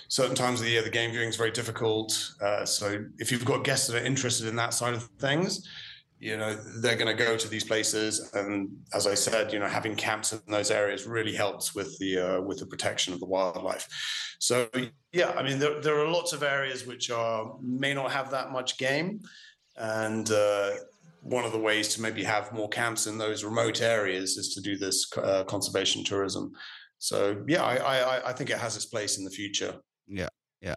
certain 0.08 0.36
times 0.36 0.60
of 0.60 0.66
the 0.66 0.72
year 0.72 0.84
the 0.84 0.92
game 0.92 1.12
viewing 1.12 1.30
is 1.30 1.36
very 1.36 1.50
difficult. 1.50 2.34
Uh, 2.40 2.64
so 2.66 3.04
if 3.18 3.32
you've 3.32 3.44
got 3.44 3.64
guests 3.64 3.88
that 3.88 4.00
are 4.00 4.06
interested 4.06 4.48
in 4.48 4.56
that 4.58 4.76
side 4.76 4.94
of 4.94 5.06
things, 5.20 5.68
you 6.22 6.38
know 6.38 6.54
they're 6.54 6.96
going 6.96 7.18
to 7.18 7.24
go 7.24 7.36
to 7.36 7.48
these 7.48 7.64
places. 7.64 8.32
And 8.34 8.70
as 8.94 9.08
i 9.08 9.16
said 9.16 9.52
you 9.52 9.60
know 9.60 9.68
having 9.68 9.96
camps 9.96 10.32
in 10.32 10.40
those 10.48 10.70
areas 10.70 11.08
really 11.08 11.34
helps 11.34 11.74
with 11.74 11.98
the 11.98 12.18
uh, 12.18 12.42
with 12.42 12.60
the 12.60 12.68
protection 12.68 13.14
of 13.14 13.20
the 13.20 13.26
wildlife. 13.26 13.88
So 14.40 14.70
yeah 15.12 15.32
i 15.32 15.42
mean 15.44 15.58
there, 15.60 15.82
there 15.82 16.00
are 16.00 16.08
lots 16.08 16.32
of 16.32 16.44
areas 16.44 16.86
which 16.86 17.10
are 17.10 17.56
may 17.62 17.94
not 17.94 18.12
have 18.12 18.30
that 18.32 18.52
much 18.52 18.78
game. 18.78 19.20
And 19.78 20.30
uh, 20.32 20.72
one 21.22 21.46
of 21.46 21.54
the 21.54 21.60
ways 21.60 21.88
to 21.96 22.02
maybe 22.02 22.24
have 22.24 22.54
more 22.54 22.70
camps 22.70 23.08
in 23.08 23.18
those 23.18 23.44
remote 23.44 23.82
areas 23.82 24.38
is 24.38 24.54
to 24.54 24.62
do 24.62 24.78
this 24.78 25.06
uh, 25.18 25.44
conservation 25.46 26.04
tourism. 26.04 26.52
So 27.00 27.44
yeah 27.48 27.64
I, 27.64 27.76
I 27.96 28.30
i 28.30 28.34
think 28.34 28.52
it 28.52 28.60
has 28.60 28.76
its 28.76 28.86
place 28.86 29.18
in 29.18 29.24
the 29.26 29.32
future. 29.32 29.74
Yeah 30.08 30.30
yeah. 30.62 30.76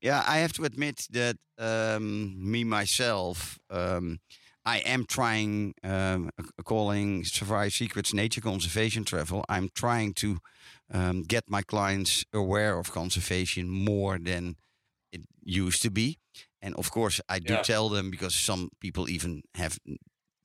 Yeah 0.00 0.22
i 0.26 0.38
have 0.38 0.54
to 0.54 0.64
admit 0.64 1.06
that 1.10 1.36
um, 1.58 2.06
me 2.50 2.64
myself 2.64 3.58
um, 3.70 4.18
I 4.66 4.78
am 4.78 5.04
trying, 5.04 5.74
um, 5.84 6.30
calling 6.64 7.24
Safari 7.24 7.70
Secrets 7.70 8.12
nature 8.12 8.40
conservation 8.40 9.04
travel. 9.04 9.44
I'm 9.48 9.68
trying 9.72 10.12
to 10.14 10.38
um, 10.92 11.22
get 11.22 11.44
my 11.48 11.62
clients 11.62 12.24
aware 12.34 12.76
of 12.76 12.90
conservation 12.90 13.68
more 13.68 14.18
than 14.18 14.56
it 15.12 15.20
used 15.44 15.82
to 15.82 15.90
be. 15.90 16.18
And 16.60 16.74
of 16.74 16.90
course, 16.90 17.20
I 17.28 17.38
do 17.38 17.54
yeah. 17.54 17.62
tell 17.62 17.88
them 17.88 18.10
because 18.10 18.34
some 18.34 18.70
people 18.80 19.08
even 19.08 19.42
have, 19.54 19.78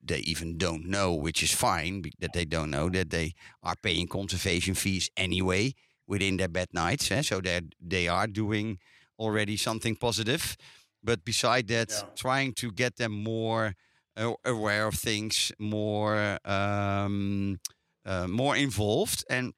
they 0.04 0.20
even 0.20 0.56
don't 0.60 0.86
know, 0.86 1.16
which 1.16 1.42
is 1.42 1.52
fine 1.52 2.04
that 2.20 2.34
they 2.34 2.46
don't 2.46 2.70
know 2.70 2.90
that 2.90 3.10
they 3.10 3.34
are 3.64 3.76
paying 3.82 4.08
conservation 4.08 4.76
fees 4.76 5.10
anyway 5.18 5.74
within 6.06 6.38
their 6.38 6.48
bed 6.48 6.68
nights. 6.74 7.10
Eh? 7.10 7.24
So 7.24 7.42
they 7.42 7.62
they 7.80 8.08
are 8.08 8.28
doing 8.28 8.78
already 9.18 9.58
something 9.58 9.96
positive. 9.96 10.56
But 11.04 11.26
beside 11.26 11.68
that, 11.70 11.90
yeah. 11.90 12.10
trying 12.16 12.54
to 12.54 12.72
get 12.72 12.98
them 12.98 13.12
more 13.12 13.74
aware 14.16 14.88
of 14.88 14.96
things, 14.96 15.52
more 15.60 16.38
um, 16.46 17.60
uh, 18.06 18.28
more 18.28 18.56
involved. 18.56 19.24
And 19.30 19.54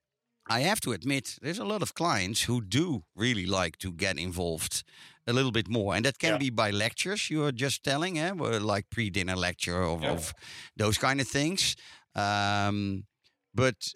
I 0.49 0.62
have 0.62 0.82
to 0.82 0.91
admit, 0.91 1.38
there's 1.41 1.60
a 1.60 1.66
lot 1.66 1.82
of 1.82 1.93
clients 1.93 2.43
who 2.43 2.62
do 2.62 3.04
really 3.16 3.45
like 3.45 3.78
to 3.80 3.91
get 3.91 4.18
involved 4.18 4.84
a 5.26 5.34
little 5.34 5.51
bit 5.51 5.70
more, 5.70 5.95
and 5.95 6.06
that 6.06 6.20
can 6.20 6.34
yeah. 6.34 6.38
be 6.38 6.49
by 6.49 6.72
lectures 6.72 7.30
you 7.30 7.45
are 7.45 7.51
just 7.54 7.84
telling, 7.84 8.20
eh? 8.20 8.34
like 8.34 8.89
pre-dinner 8.89 9.38
lecture 9.38 9.82
of, 9.82 10.04
yeah. 10.04 10.12
of 10.12 10.34
those 10.76 10.97
kind 10.97 11.22
of 11.22 11.28
things. 11.28 11.78
Um, 12.14 13.06
but 13.54 13.93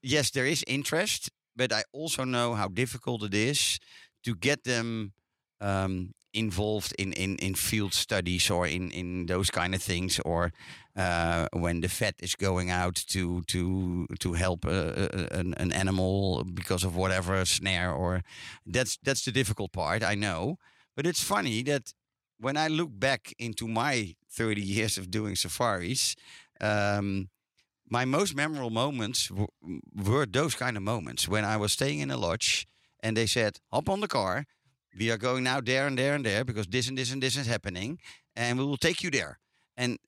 yes, 0.00 0.30
there 0.30 0.46
is 0.46 0.64
interest, 0.68 1.30
but 1.56 1.72
I 1.72 1.82
also 1.92 2.24
know 2.24 2.54
how 2.54 2.68
difficult 2.68 3.24
it 3.24 3.34
is 3.34 3.80
to 4.22 4.36
get 4.36 4.62
them 4.62 5.12
um, 5.60 6.12
involved 6.34 6.94
in, 6.98 7.12
in, 7.12 7.36
in 7.36 7.54
field 7.54 7.94
studies 7.94 8.50
or 8.50 8.66
in, 8.66 8.90
in 8.90 9.26
those 9.26 9.50
kind 9.50 9.74
of 9.74 9.82
things, 9.82 10.20
or 10.24 10.52
uh, 10.96 11.46
when 11.52 11.80
the 11.80 11.88
vet 11.88 12.14
is 12.18 12.34
going 12.34 12.70
out 12.70 12.94
to 12.94 13.42
to 13.42 14.06
to 14.20 14.32
help 14.34 14.64
an, 14.64 15.54
an 15.56 15.72
animal 15.72 16.44
because 16.44 16.84
of 16.84 16.96
whatever 16.96 17.44
snare, 17.44 17.92
or 17.92 18.22
that's 18.66 18.98
that's 19.02 19.24
the 19.24 19.32
difficult 19.32 19.72
part. 19.72 20.02
I 20.02 20.14
know, 20.14 20.58
but 20.96 21.06
it's 21.06 21.22
funny 21.22 21.62
that 21.62 21.94
when 22.38 22.56
I 22.56 22.68
look 22.68 22.90
back 22.92 23.32
into 23.38 23.66
my 23.68 24.14
30 24.30 24.60
years 24.60 24.98
of 24.98 25.10
doing 25.10 25.36
safaris, 25.36 26.16
um, 26.60 27.28
my 27.88 28.04
most 28.04 28.34
memorable 28.34 28.70
moments 28.70 29.30
were 29.94 30.26
those 30.26 30.54
kind 30.54 30.76
of 30.76 30.82
moments 30.82 31.28
when 31.28 31.44
I 31.44 31.56
was 31.56 31.72
staying 31.72 32.00
in 32.00 32.10
a 32.10 32.16
lodge 32.16 32.66
and 33.00 33.16
they 33.16 33.26
said, 33.26 33.58
hop 33.70 33.88
on 33.88 34.00
the 34.00 34.08
car, 34.08 34.46
we 34.98 35.10
are 35.10 35.18
going 35.18 35.44
now 35.44 35.60
there 35.60 35.86
and 35.86 35.98
there 35.98 36.14
and 36.14 36.24
there 36.24 36.44
because 36.44 36.66
this 36.66 36.88
and 36.88 36.98
this 36.98 37.12
and 37.12 37.22
this 37.22 37.36
is 37.36 37.46
happening, 37.46 37.98
and 38.36 38.58
we 38.58 38.64
will 38.64 38.76
take 38.76 39.02
you 39.02 39.10
there. 39.10 39.38
And 39.76 39.98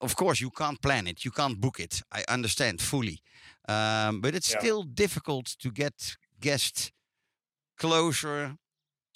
of 0.00 0.16
course, 0.16 0.40
you 0.40 0.50
can't 0.50 0.80
plan 0.80 1.06
it, 1.06 1.24
you 1.24 1.30
can't 1.30 1.60
book 1.60 1.80
it. 1.80 2.02
I 2.12 2.24
understand 2.28 2.80
fully, 2.80 3.20
um, 3.68 4.20
but 4.20 4.34
it's 4.34 4.52
yeah. 4.52 4.58
still 4.58 4.82
difficult 4.82 5.46
to 5.58 5.70
get 5.70 6.16
guests 6.40 6.92
closer 7.78 8.56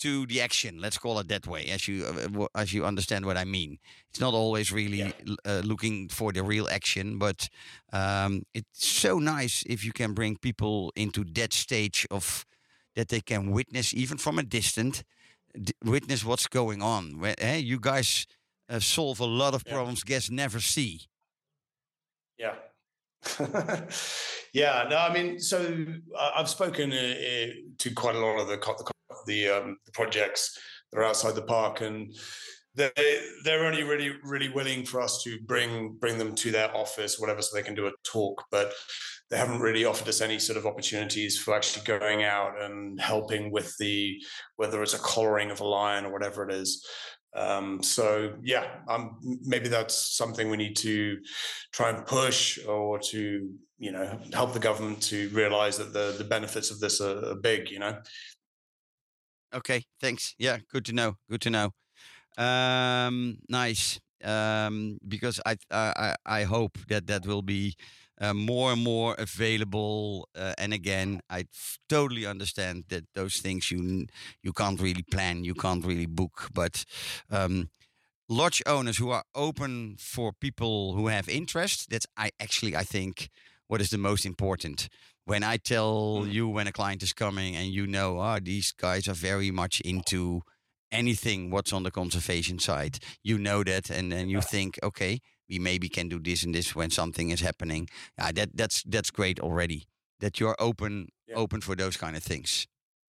to 0.01 0.27
the 0.27 0.41
action. 0.41 0.81
Let's 0.81 0.99
call 0.99 1.19
it 1.19 1.29
that 1.29 1.47
way, 1.47 1.67
as 1.67 1.87
you 1.87 2.05
uh, 2.05 2.47
as 2.55 2.73
you 2.73 2.85
understand 2.85 3.27
what 3.27 3.37
I 3.37 3.45
mean. 3.45 3.79
It's 4.09 4.21
not 4.21 4.35
always 4.35 4.73
really 4.73 4.99
yeah. 4.99 5.13
uh, 5.45 5.63
looking 5.65 6.09
for 6.09 6.33
the 6.33 6.43
real 6.43 6.69
action, 6.69 7.19
but 7.19 7.49
um, 7.93 8.43
it's 8.55 8.87
so 8.87 9.19
nice 9.19 9.63
if 9.67 9.85
you 9.85 9.93
can 9.93 10.15
bring 10.15 10.37
people 10.37 10.93
into 10.97 11.25
that 11.35 11.53
stage 11.53 12.07
of 12.11 12.45
that 13.01 13.09
they 13.09 13.23
can 13.23 13.51
witness, 13.51 13.95
even 13.95 14.19
from 14.19 14.39
a 14.39 14.43
distance, 14.43 15.03
witness 15.83 16.23
what's 16.23 16.47
going 16.47 16.83
on. 16.83 17.19
Where, 17.19 17.35
hey, 17.39 17.59
you 17.59 17.81
guys 17.81 18.27
uh, 18.69 18.79
solve 18.79 19.21
a 19.21 19.25
lot 19.25 19.55
of 19.55 19.65
problems 19.65 20.03
yeah. 20.05 20.15
guests 20.15 20.31
never 20.31 20.61
see. 20.61 21.01
Yeah. 22.37 22.57
yeah. 24.53 24.87
No, 24.91 24.99
I 24.99 25.15
mean, 25.15 25.39
so 25.39 25.87
I've 26.37 26.51
spoken 26.51 26.93
uh, 26.93 26.97
uh, 26.97 27.47
to 27.79 27.91
quite 27.95 28.17
a 28.17 28.19
lot 28.19 28.39
of 28.39 28.49
the 28.49 28.59
the, 28.59 28.93
the, 29.27 29.49
um, 29.49 29.79
the 29.87 29.93
projects 29.93 30.59
that 30.93 30.99
are 30.99 31.05
outside 31.05 31.37
the 31.37 31.43
park, 31.43 31.81
and 31.81 32.15
they 32.75 32.91
they're 33.45 33.65
only 33.65 33.83
really 33.83 34.11
really 34.25 34.51
willing 34.51 34.85
for 34.85 35.01
us 35.01 35.23
to 35.23 35.39
bring 35.47 35.97
bring 35.99 36.19
them 36.19 36.35
to 36.35 36.51
their 36.51 36.75
office, 36.77 37.19
whatever, 37.19 37.41
so 37.41 37.57
they 37.57 37.63
can 37.63 37.75
do 37.75 37.87
a 37.87 37.93
talk. 38.05 38.45
But 38.51 38.75
they 39.31 39.37
haven't 39.37 39.61
really 39.61 39.85
offered 39.85 40.09
us 40.09 40.21
any 40.21 40.39
sort 40.39 40.59
of 40.59 40.67
opportunities 40.67 41.39
for 41.39 41.55
actually 41.55 41.85
going 41.85 42.25
out 42.25 42.61
and 42.61 43.01
helping 43.01 43.53
with 43.53 43.77
the 43.79 44.21
whether 44.57 44.83
it's 44.83 44.95
a 44.95 44.99
collaring 44.99 45.51
of 45.51 45.61
a 45.61 45.65
lion 45.65 46.05
or 46.05 46.13
whatever 46.13 46.49
it 46.49 46.53
is. 46.53 46.85
Um, 47.35 47.81
so 47.81 48.35
yeah, 48.43 48.67
um, 48.89 49.19
maybe 49.43 49.69
that's 49.69 50.17
something 50.17 50.51
we 50.51 50.57
need 50.57 50.77
to 50.79 51.19
try 51.73 51.91
and 51.91 52.05
push 52.05 52.59
or 52.67 52.99
to 52.99 53.49
you 53.79 53.93
know 53.93 54.19
help 54.33 54.53
the 54.53 54.59
government 54.59 55.01
to 55.05 55.29
realize 55.29 55.79
that 55.79 55.93
the 55.93 56.15
the 56.19 56.25
benefits 56.25 56.73
of 56.73 56.81
this 56.81 57.01
are, 57.01 57.25
are 57.31 57.37
big. 57.37 57.71
You 57.71 57.79
know. 57.79 57.99
Okay. 59.55 59.85
Thanks. 60.01 60.35
Yeah. 60.39 60.59
Good 60.73 60.85
to 60.87 60.93
know. 60.93 61.15
Good 61.29 61.41
to 61.43 61.51
know. 61.51 61.71
Um, 62.37 63.39
nice. 63.49 64.01
Um, 64.23 64.99
because 65.07 65.41
I, 65.47 65.57
I 65.71 66.17
I 66.27 66.43
hope 66.43 66.79
that 66.89 67.07
that 67.07 67.27
will 67.27 67.43
be 67.43 67.77
uh, 68.21 68.35
more 68.35 68.73
and 68.73 68.83
more 68.83 69.15
available. 69.19 70.29
Uh, 70.37 70.53
and 70.59 70.73
again, 70.73 71.21
I 71.31 71.47
totally 71.89 72.27
understand 72.27 72.85
that 72.89 73.05
those 73.15 73.39
things 73.39 73.71
you 73.71 74.07
you 74.43 74.53
can't 74.53 74.81
really 74.81 75.03
plan, 75.03 75.45
you 75.45 75.55
can't 75.55 75.85
really 75.85 76.07
book. 76.07 76.49
But 76.53 76.85
um, 77.31 77.71
lodge 78.29 78.63
owners 78.67 78.99
who 78.99 79.11
are 79.11 79.25
open 79.35 79.97
for 79.99 80.33
people 80.33 80.95
who 80.95 81.09
have 81.09 81.29
interest, 81.29 81.91
that's 81.91 82.07
I 82.17 82.31
actually 82.39 82.77
I 82.77 82.85
think 82.85 83.31
what 83.67 83.81
is 83.81 83.91
the 83.91 83.99
most 83.99 84.27
important. 84.27 84.89
When 85.25 85.45
I 85.45 85.59
tell 85.59 86.23
mm. 86.23 86.33
you 86.33 86.49
when 86.49 86.67
a 86.67 86.73
client 86.73 87.03
is 87.03 87.13
coming 87.13 87.55
and 87.55 87.69
you 87.69 87.87
know, 87.87 88.21
oh, 88.21 88.39
these 88.43 88.73
guys 88.73 89.07
are 89.07 89.15
very 89.15 89.51
much 89.51 89.81
into 89.81 90.43
anything 90.93 91.51
what's 91.51 91.73
on 91.73 91.83
the 91.83 91.91
conservation 91.91 92.59
side, 92.59 92.99
you 93.23 93.39
know 93.39 93.63
that, 93.65 93.91
and 93.91 94.11
then 94.13 94.29
you 94.29 94.41
think, 94.41 94.79
okay, 94.83 95.21
we 95.49 95.59
maybe 95.59 95.89
can 95.89 96.09
do 96.09 96.19
this 96.19 96.45
and 96.45 96.55
this 96.55 96.75
when 96.75 96.91
something 96.91 97.31
is 97.31 97.41
happening. 97.41 97.89
Yeah, 98.19 98.33
that 98.33 98.57
that's 98.57 98.83
that's 98.85 99.11
great 99.11 99.41
already. 99.41 99.87
That 100.21 100.39
you're 100.39 100.57
open 100.59 101.09
yeah. 101.27 101.37
open 101.37 101.61
for 101.61 101.75
those 101.75 101.97
kind 101.97 102.17
of 102.17 102.23
things. 102.23 102.67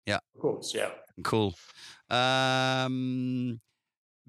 Yeah. 0.06 0.18
Of 0.34 0.40
course, 0.40 0.74
yeah. 0.74 0.90
Cool. 1.22 1.54
Um, 2.10 3.60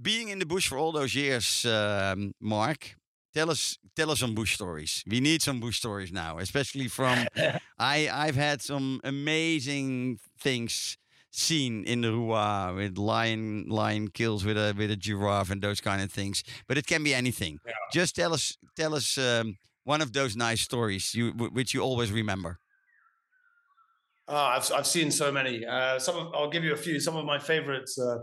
being 0.02 0.30
in 0.30 0.40
the 0.40 0.46
bush 0.46 0.68
for 0.68 0.78
all 0.78 0.92
those 0.92 1.16
years, 1.16 1.66
um, 1.66 2.34
Mark, 2.40 2.96
tell 3.34 3.50
us 3.50 3.78
tell 3.96 4.12
us 4.12 4.20
some 4.20 4.36
bush 4.36 4.54
stories. 4.54 5.04
We 5.08 5.20
need 5.20 5.42
some 5.42 5.60
bush 5.60 5.78
stories 5.78 6.12
now, 6.12 6.38
especially 6.38 6.88
from 6.88 7.28
I 7.80 8.10
I've 8.12 8.36
had 8.36 8.62
some 8.62 9.02
amazing 9.04 10.20
things 10.40 10.98
scene 11.36 11.84
in 11.84 12.02
the 12.02 12.08
Ruaha 12.08 12.76
with 12.76 12.98
lion 12.98 13.66
lion 13.68 14.10
kills 14.10 14.46
with 14.46 14.58
a 14.58 14.74
with 14.78 14.92
a 14.92 14.96
giraffe 14.96 15.52
and 15.52 15.62
those 15.62 15.82
kind 15.82 16.02
of 16.02 16.12
things. 16.12 16.44
But 16.68 16.78
it 16.78 16.88
can 16.88 17.04
be 17.04 17.14
anything. 17.14 17.60
Yeah. 17.66 17.74
Just 17.92 18.16
tell 18.16 18.34
us 18.34 18.58
tell 18.76 18.96
us 18.96 19.18
um, 19.18 19.58
one 19.84 20.02
of 20.02 20.14
those 20.14 20.36
nice 20.36 20.62
stories 20.62 21.14
you 21.14 21.32
which 21.32 21.74
you 21.74 21.82
always 21.82 22.12
remember. 22.12 22.60
Oh, 24.28 24.36
I've 24.36 24.72
I've 24.72 24.88
seen 24.88 25.12
so 25.12 25.32
many. 25.32 25.66
Uh, 25.66 26.00
some 26.00 26.18
of, 26.18 26.34
I'll 26.34 26.50
give 26.50 26.64
you 26.64 26.74
a 26.74 26.78
few. 26.78 27.00
Some 27.00 27.16
of 27.16 27.26
my 27.26 27.40
favorites. 27.40 28.00
Uh, 28.00 28.18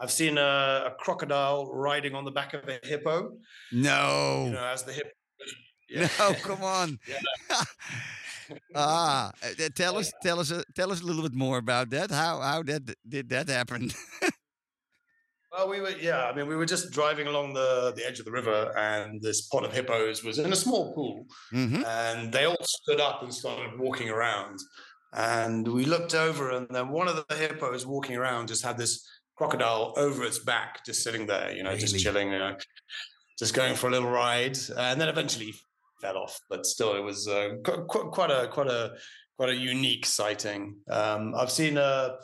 I've 0.00 0.12
seen 0.12 0.38
a, 0.38 0.84
a, 0.86 0.94
crocodile 0.96 1.72
riding 1.72 2.14
on 2.14 2.24
the 2.24 2.30
back 2.30 2.54
of 2.54 2.68
a 2.68 2.78
hippo. 2.84 3.32
No, 3.72 4.44
you 4.46 4.52
know, 4.52 4.64
as 4.64 4.84
the 4.84 4.92
hippo 4.92 5.10
Yeah. 5.90 6.08
No, 6.18 6.34
come 6.34 6.62
on. 6.62 6.98
ah, 8.74 9.32
uh, 9.42 9.68
tell 9.74 9.96
us, 9.98 10.12
tell 10.22 10.38
us, 10.40 10.50
uh, 10.52 10.62
tell 10.74 10.90
us 10.92 11.00
a 11.00 11.04
little 11.04 11.22
bit 11.22 11.34
more 11.34 11.58
about 11.58 11.90
that. 11.90 12.10
How 12.10 12.40
how 12.40 12.62
that 12.64 12.94
did 13.08 13.28
that 13.30 13.48
happen? 13.48 13.90
Well, 15.50 15.70
we 15.70 15.80
were, 15.80 15.90
yeah, 15.98 16.26
I 16.26 16.34
mean, 16.34 16.46
we 16.46 16.56
were 16.56 16.66
just 16.66 16.90
driving 16.92 17.26
along 17.26 17.54
the, 17.54 17.92
the 17.96 18.06
edge 18.06 18.18
of 18.18 18.26
the 18.26 18.30
river, 18.30 18.70
and 18.76 19.20
this 19.22 19.48
pod 19.48 19.64
of 19.64 19.72
hippos 19.72 20.22
was 20.22 20.38
in 20.38 20.52
a 20.52 20.56
small 20.56 20.92
pool, 20.94 21.24
Mhm. 21.52 21.84
and 21.86 22.30
they 22.30 22.44
all 22.44 22.62
stood 22.62 23.00
up 23.00 23.22
and 23.22 23.32
started 23.34 23.78
walking 23.78 24.10
around. 24.10 24.58
And 25.14 25.66
we 25.66 25.86
looked 25.86 26.14
over, 26.14 26.50
and 26.50 26.66
then 26.70 26.90
one 26.90 27.08
of 27.08 27.16
the 27.16 27.34
hippos 27.34 27.86
walking 27.86 28.14
around 28.16 28.48
just 28.48 28.62
had 28.62 28.76
this 28.76 29.02
crocodile 29.36 29.94
over 29.96 30.22
its 30.22 30.38
back, 30.38 30.84
just 30.84 31.02
sitting 31.02 31.26
there, 31.26 31.50
you 31.56 31.62
know, 31.62 31.70
Really? 31.70 31.80
just 31.80 31.98
chilling, 31.98 32.30
you 32.30 32.38
know, 32.38 32.54
just 33.38 33.54
going 33.54 33.74
for 33.74 33.86
a 33.88 33.90
little 33.90 34.10
ride, 34.10 34.58
and 34.76 35.00
then 35.00 35.08
eventually 35.08 35.54
fell 36.00 36.16
off. 36.16 36.40
But 36.48 36.66
still, 36.66 36.94
it 36.96 37.00
was 37.02 37.28
uh, 37.28 37.50
qu- 37.64 37.84
qu- 37.86 38.10
quite 38.10 38.30
a 38.30 38.48
quite 38.48 38.68
a 38.68 38.94
quite 39.36 39.50
a 39.50 39.54
unique 39.54 40.06
sighting. 40.06 40.76
Um, 40.90 41.34
I've 41.34 41.50
seen 41.50 41.76
a 41.78 42.16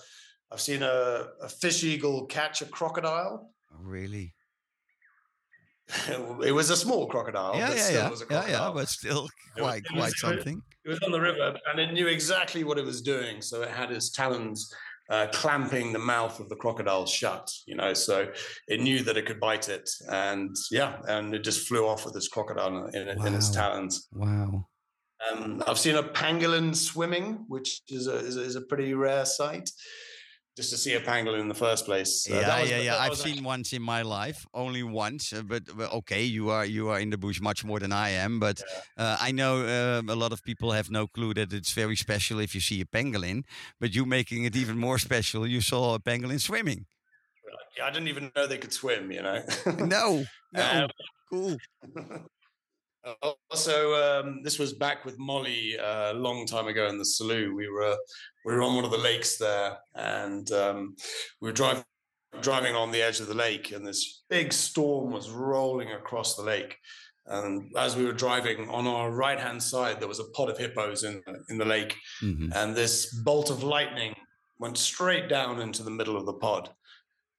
I've 0.53 0.61
seen 0.61 0.83
a, 0.83 1.27
a 1.43 1.49
fish 1.49 1.83
eagle 1.85 2.27
catch 2.27 2.63
a 2.63 2.67
crocodile. 2.67 3.51
really? 3.81 4.35
it 6.45 6.53
was 6.53 6.71
a 6.71 6.77
small 6.77 7.07
crocodile. 7.07 7.55
yeah, 7.57 7.69
but 7.69 7.77
yeah, 7.77 7.83
still 7.83 8.03
yeah, 8.03 8.09
was 8.11 8.23
a 8.23 8.27
yeah, 8.31 8.49
yeah. 8.49 8.71
But 8.75 8.89
still, 8.89 9.29
It 9.57 9.61
was- 9.63 9.71
quite 9.71 9.85
quite 9.87 10.13
something. 10.15 10.63
It 10.85 10.89
was 10.89 10.99
on 11.01 11.13
the 11.13 11.21
river 11.21 11.59
and 11.71 11.81
it 11.81 11.93
knew 11.93 12.09
exactly 12.09 12.63
what 12.63 12.79
it 12.79 12.85
was 12.85 13.01
doing. 13.03 13.41
So 13.43 13.63
it 13.63 13.71
had 13.71 13.91
its 13.91 14.11
talons 14.11 14.71
uh, 15.11 15.27
clamping 15.33 15.93
the 15.93 15.99
mouth 15.99 16.41
of 16.41 16.49
the 16.49 16.57
crocodile 16.57 17.07
shut, 17.07 17.51
you 17.67 17.75
know, 17.75 17.93
so 17.95 18.29
it 18.69 18.81
knew 18.81 19.03
that 19.03 19.17
it 19.17 19.27
could 19.27 19.41
bite 19.41 19.69
it. 19.69 19.89
And 20.11 20.57
yeah, 20.71 20.99
and 21.09 21.35
it 21.35 21.45
just 21.45 21.69
flew 21.69 21.87
off 21.87 22.05
with 22.05 22.15
this 22.15 22.29
crocodile 22.29 22.87
in, 22.87 23.09
in 23.09 23.35
its 23.35 23.51
talons. 23.51 24.09
Wow. 24.13 24.67
Um, 25.31 25.63
I've 25.67 25.79
seen 25.79 25.97
a 25.97 26.03
pangolin 26.03 26.75
swimming, 26.75 27.45
which 27.49 27.83
is 27.89 28.09
a, 28.09 28.17
is 28.17 28.37
a, 28.37 28.43
is 28.43 28.57
a 28.57 28.63
pretty 28.63 28.95
rare 28.95 29.25
sight. 29.25 29.71
Just 30.57 30.71
to 30.71 30.77
see 30.77 30.95
a 30.95 31.01
pangolin 31.01 31.41
in 31.41 31.49
the 31.49 31.55
first 31.55 31.85
place. 31.85 32.29
Uh, 32.31 32.35
yeah, 32.35 32.61
was- 32.61 32.71
yeah, 32.71 32.79
yeah. 32.79 32.97
I've 32.99 33.17
seen 33.17 33.43
once 33.43 33.73
in 33.73 33.83
my 33.83 34.03
life, 34.03 34.47
only 34.55 34.85
once. 34.85 35.33
Uh, 35.33 35.43
but, 35.43 35.63
but 35.77 35.93
okay, 35.93 36.23
you 36.23 36.49
are 36.51 36.65
you 36.65 36.91
are 36.91 37.01
in 37.01 37.11
the 37.11 37.19
bush 37.19 37.41
much 37.41 37.65
more 37.65 37.81
than 37.81 37.91
I 37.93 38.11
am. 38.11 38.39
But 38.39 38.63
uh, 38.97 39.17
I 39.21 39.33
know 39.33 39.99
um, 39.99 40.09
a 40.09 40.15
lot 40.15 40.33
of 40.33 40.45
people 40.45 40.71
have 40.71 40.91
no 40.91 41.09
clue 41.09 41.35
that 41.35 41.53
it's 41.53 41.73
very 41.73 41.97
special 41.97 42.39
if 42.39 42.55
you 42.55 42.61
see 42.61 42.81
a 42.81 42.85
pangolin. 42.85 43.43
But 43.81 43.97
you 43.97 44.07
making 44.07 44.45
it 44.45 44.55
even 44.55 44.79
more 44.79 44.99
special. 44.99 45.45
You 45.45 45.61
saw 45.61 45.95
a 45.95 45.99
pangolin 45.99 46.41
swimming. 46.41 46.87
Yeah, 47.77 47.87
I 47.87 47.91
didn't 47.91 48.07
even 48.07 48.31
know 48.37 48.47
they 48.47 48.59
could 48.59 48.73
swim, 48.73 49.11
you 49.11 49.23
know. 49.23 49.43
No, 49.81 50.25
no, 50.53 50.85
Um, 50.85 50.91
cool. 51.31 51.57
Uh, 53.05 53.33
Also, 53.51 53.95
um, 53.95 54.43
this 54.43 54.59
was 54.59 54.73
back 54.73 55.05
with 55.05 55.19
Mollie 55.19 55.79
uh, 55.79 56.13
a 56.13 56.15
long 56.15 56.47
time 56.47 56.67
ago 56.67 56.89
in 56.89 56.99
the 56.99 57.05
Selous. 57.05 57.55
We 57.55 57.69
were 57.69 57.97
we 58.45 58.55
were 58.55 58.63
on 58.63 58.75
one 58.75 58.85
of 58.85 58.91
the 58.91 58.99
lakes 58.99 59.37
there, 59.39 59.79
and 59.95 60.51
um, 60.53 60.97
we 61.41 61.49
were 61.49 61.53
driving 61.53 61.85
driving 62.41 62.75
on 62.75 62.91
the 62.91 63.03
edge 63.03 63.21
of 63.21 63.29
the 63.29 63.35
lake, 63.35 63.71
and 63.73 63.87
this 63.87 64.25
big 64.29 64.53
storm 64.53 65.13
was 65.13 65.31
rolling 65.31 65.93
across 65.93 66.35
the 66.37 66.43
lake. 66.43 66.77
And 67.27 67.73
as 67.77 67.97
we 67.97 68.05
were 68.05 68.13
driving 68.13 68.69
on 68.69 68.87
our 68.87 69.11
right 69.11 69.39
hand 69.41 69.63
side, 69.63 70.01
there 70.01 70.09
was 70.09 70.21
a 70.21 70.31
pod 70.37 70.51
of 70.51 70.59
hippos 70.59 71.05
in 71.05 71.23
in 71.51 71.59
the 71.59 71.65
lake, 71.65 71.97
Mhm. 72.23 72.55
and 72.55 72.75
this 72.75 73.13
bolt 73.25 73.51
of 73.51 73.63
lightning 73.63 74.15
went 74.59 74.79
straight 74.79 75.29
down 75.29 75.61
into 75.61 75.83
the 75.83 75.91
middle 75.99 76.17
of 76.17 76.27
the 76.27 76.39
pod, 76.47 76.75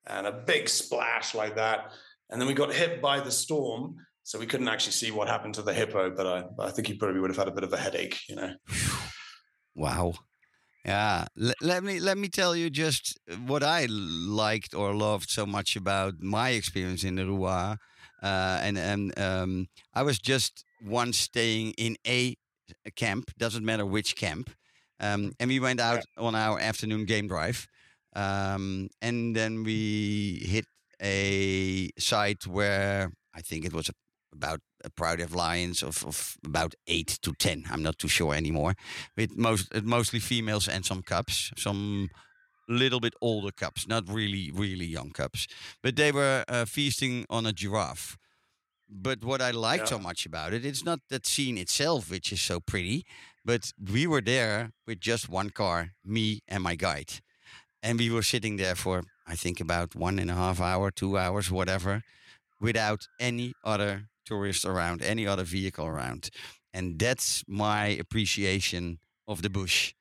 and 0.05 0.27
a 0.27 0.31
big 0.31 0.69
splash 0.69 1.33
like 1.35 1.55
that. 1.55 1.91
And 2.29 2.39
then 2.41 2.47
we 2.47 2.53
got 2.53 2.73
hit 2.73 3.01
by 3.01 3.19
the 3.19 3.31
storm, 3.31 3.95
so 4.25 4.39
we 4.39 4.47
couldn't 4.47 4.67
actually 4.67 4.91
see 4.91 5.11
what 5.11 5.27
happened 5.27 5.53
to 5.53 5.61
the 5.61 5.73
hippo. 5.73 6.09
But 6.09 6.25
I, 6.25 6.43
I 6.67 6.71
think 6.71 6.87
he 6.87 6.95
probably 6.95 7.21
would 7.21 7.29
have 7.29 7.37
had 7.37 7.47
a 7.47 7.51
bit 7.51 7.63
of 7.63 7.71
a 7.71 7.77
headache, 7.77 8.17
you 8.27 8.35
know. 8.35 8.55
Wow. 9.75 10.13
Yeah. 10.83 11.25
L- 11.39 11.53
let 11.61 11.83
me 11.83 11.99
let 11.99 12.17
me 12.17 12.27
tell 12.27 12.55
you 12.55 12.69
just 12.71 13.19
what 13.45 13.61
I 13.61 13.85
liked 13.87 14.73
or 14.73 14.95
loved 14.95 15.29
so 15.29 15.45
much 15.45 15.75
about 15.75 16.15
my 16.21 16.49
experience 16.49 17.03
in 17.03 17.15
the 17.15 17.23
Ruaha. 17.23 17.77
Uh, 18.23 18.59
and 18.63 18.77
and 18.77 19.19
um, 19.19 19.67
I 19.93 20.01
was 20.01 20.17
just 20.17 20.65
once 20.83 21.17
staying 21.17 21.73
in 21.77 21.95
a 22.07 22.35
camp. 22.95 23.29
Doesn't 23.37 23.63
matter 23.63 23.85
which 23.85 24.15
camp. 24.15 24.49
Um, 24.99 25.33
and 25.39 25.49
we 25.49 25.59
went 25.59 25.79
out 25.79 26.03
on 26.17 26.33
our 26.33 26.59
afternoon 26.59 27.05
game 27.05 27.27
drive. 27.27 27.67
Um, 28.15 28.89
and 29.01 29.35
then 29.35 29.63
we 29.63 30.41
hit 30.45 30.65
a 30.99 31.91
site 31.99 32.47
where 32.47 33.11
I 33.35 33.41
think 33.41 33.65
it 33.65 33.73
was 33.73 33.91
about 34.35 34.61
a 34.83 34.89
pride 34.89 35.19
of 35.19 35.33
lions 35.33 35.83
of, 35.83 36.05
of 36.05 36.37
about 36.45 36.75
eight 36.87 37.19
to 37.21 37.33
ten. 37.33 37.63
I'm 37.71 37.83
not 37.83 37.97
too 37.97 38.07
sure 38.07 38.33
anymore. 38.35 38.75
With 39.17 39.37
most 39.37 39.73
uh, 39.73 39.81
mostly 39.83 40.19
females 40.19 40.67
and 40.67 40.85
some 40.85 41.01
cubs, 41.01 41.51
some 41.57 42.09
little 42.67 42.99
bit 42.99 43.13
older 43.21 43.51
cubs, 43.51 43.87
not 43.87 44.03
really 44.09 44.51
really 44.53 44.85
young 44.85 45.11
cubs, 45.11 45.47
but 45.83 45.95
they 45.95 46.11
were 46.11 46.43
uh, 46.47 46.65
feasting 46.65 47.25
on 47.29 47.45
a 47.45 47.53
giraffe. 47.53 48.17
But 48.87 49.23
what 49.23 49.41
I 49.41 49.51
liked 49.51 49.87
so 49.87 49.97
much 49.97 50.25
about 50.27 50.53
it, 50.53 50.63
it's 50.63 50.85
not 50.85 50.99
that 51.09 51.25
scene 51.25 51.57
itself 51.57 52.11
which 52.11 52.31
is 52.31 52.41
so 52.41 52.59
pretty, 52.59 53.03
but 53.43 53.71
we 53.91 54.05
were 54.07 54.21
there 54.21 54.71
with 54.85 54.99
just 54.99 55.27
one 55.27 55.49
car, 55.49 55.91
me 56.03 56.41
and 56.47 56.63
my 56.63 56.75
guide, 56.75 57.13
and 57.81 57.99
we 57.99 58.09
were 58.11 58.23
sitting 58.23 58.57
there 58.57 58.75
for 58.75 59.03
I 59.27 59.35
think 59.35 59.59
about 59.59 59.95
one 59.95 60.19
and 60.19 60.29
a 60.29 60.35
half 60.35 60.61
hour, 60.61 60.91
two 60.91 61.17
hours, 61.17 61.49
whatever, 61.49 62.03
without 62.61 63.07
any 63.19 63.53
other 63.63 64.07
tourist 64.25 64.65
around, 64.65 65.01
any 65.01 65.27
other 65.27 65.43
vehicle 65.43 65.85
around. 65.85 66.29
And 66.73 66.99
that's 66.99 67.43
my 67.47 67.87
appreciation 67.99 68.99
of 69.27 69.41
the 69.41 69.49
bush. 69.49 69.93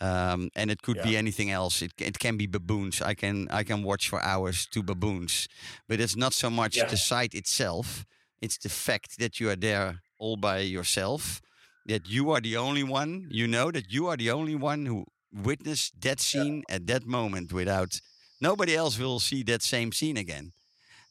Um, 0.00 0.50
and 0.56 0.70
it 0.70 0.82
could 0.82 1.00
be 1.02 1.16
anything 1.16 1.50
else. 1.50 1.80
It, 1.82 1.92
it 1.98 2.18
can 2.18 2.36
be 2.36 2.46
baboons. 2.46 3.00
I 3.00 3.14
can 3.14 3.46
I 3.50 3.62
can 3.64 3.82
watch 3.84 4.08
for 4.08 4.20
hours 4.22 4.66
to 4.72 4.82
baboons, 4.82 5.48
but 5.88 6.00
it's 6.00 6.16
not 6.16 6.32
so 6.34 6.50
much 6.50 6.76
Yeah. 6.76 6.88
the 6.90 6.96
sight 6.96 7.34
itself. 7.34 8.04
It's 8.40 8.58
the 8.58 8.68
fact 8.68 9.18
that 9.18 9.38
you 9.38 9.48
are 9.50 9.56
there 9.56 10.00
all 10.18 10.36
by 10.36 10.58
yourself, 10.60 11.40
that 11.86 12.08
you 12.08 12.30
are 12.32 12.40
the 12.42 12.56
only 12.56 12.82
one. 12.82 13.28
You 13.30 13.46
know 13.46 13.70
that 13.70 13.92
you 13.92 14.08
are 14.08 14.16
the 14.16 14.30
only 14.32 14.56
one 14.56 14.86
who 14.86 15.04
witnessed 15.32 15.92
that 16.00 16.20
scene 16.20 16.62
at 16.68 16.86
that 16.86 17.06
moment. 17.06 17.52
Without 17.52 18.00
nobody 18.40 18.74
else 18.76 18.98
will 18.98 19.20
see 19.20 19.44
that 19.44 19.62
same 19.62 19.92
scene 19.92 20.16
again. 20.18 20.52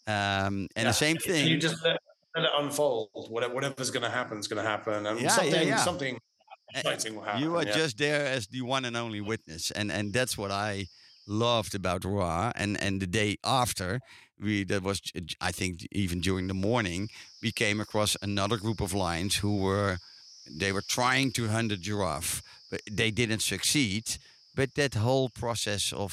Um, 0.08 0.68
and 0.76 0.86
Yeah. 0.86 0.90
the 0.90 0.94
same 0.94 1.18
thing. 1.18 1.62
Let, 2.36 2.46
it 2.46 2.52
unfold. 2.58 3.10
Whatever, 3.30 3.54
whatever's 3.54 3.92
going 3.92 4.04
to 4.04 4.10
happen 4.10 4.38
is 4.40 4.48
going 4.48 4.62
to 4.64 4.70
happen, 4.70 5.06
and 5.06 5.20
Yeah, 5.20 5.24
yeah, 5.26 5.36
something 5.36 5.68
yeah. 5.68 5.78
something 5.92 6.16
Uh, 6.76 6.80
exciting 6.80 7.14
will 7.16 7.24
happen. 7.24 7.42
you 7.44 7.56
are 7.58 7.66
yeah. 7.66 7.76
just 7.82 7.98
there 7.98 8.26
as 8.38 8.48
the 8.48 8.62
one 8.62 8.84
and 8.88 8.96
only 8.98 9.22
witness 9.22 9.72
and 9.78 9.92
and 9.92 10.06
that's 10.18 10.36
what 10.42 10.52
i 10.52 10.88
loved 11.28 11.74
about 11.76 12.02
Ruaha. 12.04 12.52
and 12.62 12.72
and 12.86 12.94
the 13.04 13.08
day 13.22 13.32
after 13.44 14.00
we 14.46 14.64
that 14.66 14.82
was 14.82 15.00
i 15.50 15.52
think 15.60 15.74
even 16.04 16.20
during 16.22 16.48
the 16.48 16.60
morning 16.70 17.10
we 17.44 17.52
came 17.52 17.80
across 17.86 18.12
another 18.22 18.58
group 18.58 18.82
of 18.82 18.92
lions 18.94 19.34
who 19.44 19.54
were 19.68 19.98
they 20.62 20.72
were 20.76 20.86
trying 20.98 21.32
to 21.38 21.44
hunt 21.56 21.72
a 21.72 21.78
giraffe 21.88 22.42
but 22.72 22.82
they 23.00 23.12
didn't 23.12 23.42
succeed 23.54 24.06
but 24.56 24.70
that 24.76 24.94
whole 24.96 25.30
process 25.30 25.94
of 25.94 26.12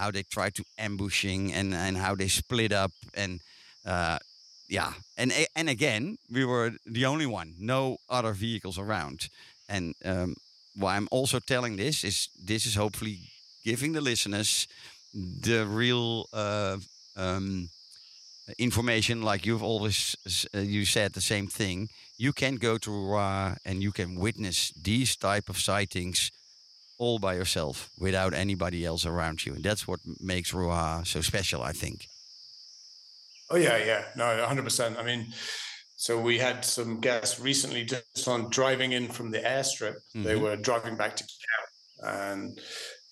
how 0.00 0.10
they 0.10 0.22
tried 0.36 0.54
to 0.54 0.64
ambushing 0.76 1.42
and 1.58 1.68
and 1.74 1.96
how 2.04 2.14
they 2.20 2.28
split 2.28 2.72
up 2.84 2.92
and 3.22 3.40
uh 3.94 4.18
yeah 4.68 4.92
and 5.16 5.32
and 5.54 5.68
again 5.68 6.16
we 6.30 6.44
were 6.44 6.72
the 6.86 7.04
only 7.04 7.26
one 7.26 7.54
no 7.58 7.96
other 8.08 8.32
vehicles 8.32 8.78
around 8.78 9.28
and 9.68 9.94
um, 10.04 10.34
why 10.74 10.96
I'm 10.96 11.08
also 11.10 11.38
telling 11.38 11.76
this 11.76 12.04
is 12.04 12.28
this 12.38 12.66
is 12.66 12.74
hopefully 12.74 13.18
giving 13.64 13.92
the 13.92 14.00
listeners 14.00 14.66
the 15.14 15.66
real 15.66 16.26
uh, 16.32 16.78
um, 17.16 17.68
information. 18.58 19.22
Like 19.22 19.46
you've 19.46 19.62
always 19.62 20.16
uh, 20.54 20.60
you 20.60 20.84
said 20.84 21.12
the 21.12 21.20
same 21.20 21.46
thing. 21.46 21.88
You 22.18 22.32
can 22.32 22.56
go 22.56 22.78
to 22.78 22.90
Ruaha 22.90 23.56
and 23.64 23.82
you 23.82 23.92
can 23.92 24.16
witness 24.16 24.72
these 24.82 25.16
type 25.16 25.48
of 25.48 25.58
sightings 25.58 26.30
all 26.98 27.18
by 27.18 27.34
yourself 27.34 27.90
without 27.98 28.32
anybody 28.34 28.84
else 28.84 29.04
around 29.06 29.44
you, 29.44 29.54
and 29.54 29.64
that's 29.64 29.88
what 29.88 30.00
makes 30.20 30.52
Ruaha 30.52 31.06
so 31.06 31.20
special. 31.20 31.62
I 31.62 31.72
think. 31.72 32.06
Oh 33.52 33.56
yeah, 33.56 33.76
yeah, 33.76 34.04
no, 34.16 34.44
hundred 34.46 34.64
percent. 34.64 34.96
I 34.98 35.02
mean, 35.04 35.26
so 35.96 36.18
we 36.18 36.38
had 36.38 36.64
some 36.64 37.00
guests 37.00 37.38
recently 37.38 37.84
just 37.84 38.26
on 38.26 38.48
driving 38.50 38.92
in 38.92 39.08
from 39.08 39.30
the 39.30 39.38
airstrip. 39.40 39.96
They 40.14 40.34
Mhm. 40.34 40.40
were 40.40 40.56
driving 40.56 40.96
back 40.96 41.16
to 41.16 41.24
camp, 41.24 42.14
and 42.14 42.60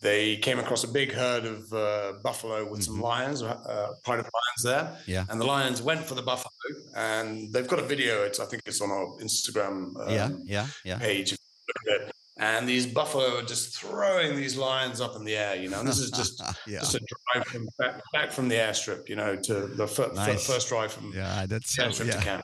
they 0.01 0.39
came 0.39 0.59
across 0.59 0.83
a 0.83 0.89
big 0.89 1.13
herd 1.13 1.45
of 1.45 1.71
uh, 1.75 2.13
buffalo 2.25 2.69
with 2.71 2.83
some 2.83 3.01
lions, 3.03 3.43
uh, 3.43 3.91
pride 4.03 4.21
of 4.21 4.25
lions 4.39 4.63
there. 4.65 4.85
Mm-hmm. 4.85 5.11
Yeah. 5.11 5.25
And 5.29 5.39
the 5.39 5.45
lions 5.45 5.83
went 5.83 6.07
for 6.07 6.15
the 6.15 6.23
buffalo, 6.23 6.51
and 6.97 7.53
they've 7.53 7.69
got 7.69 7.79
a 7.79 7.85
video. 7.95 8.23
It's 8.23 8.41
I 8.41 8.47
think 8.47 8.63
it's 8.65 8.81
on 8.81 8.91
our 8.91 9.07
Instagram 9.21 9.77
um, 10.01 10.09
yeah, 10.09 10.31
yeah, 10.45 10.67
yeah. 10.85 10.99
page. 10.99 11.33
if 11.35 11.39
you 11.39 11.75
look 11.93 12.01
at 12.03 12.09
it. 12.09 12.15
And 12.41 12.67
these 12.67 12.87
buffalo 12.87 13.39
are 13.39 13.43
just 13.43 13.79
throwing 13.79 14.35
these 14.35 14.57
lions 14.57 14.99
up 14.99 15.15
in 15.15 15.25
the 15.25 15.37
air, 15.37 15.57
you 15.57 15.69
know. 15.69 15.81
And 15.81 15.89
this 15.89 15.99
is 15.99 16.11
just 16.11 16.43
yeah. 16.67 16.81
just 16.81 16.95
a 16.95 17.01
drive 17.35 17.47
from 17.47 17.69
back, 17.79 18.01
back 18.15 18.31
from 18.33 18.49
the 18.49 18.55
airstrip, 18.57 19.11
you 19.11 19.17
know, 19.17 19.37
to 19.37 19.67
the 19.67 19.87
fir- 19.87 20.11
Nice. 20.15 20.47
first 20.47 20.69
drive 20.71 20.91
from 20.91 21.13
Yeah, 21.15 21.45
that's 21.47 21.75
so, 21.75 21.83
airstrip 21.85 22.11
to 22.11 22.19
camp. 22.19 22.43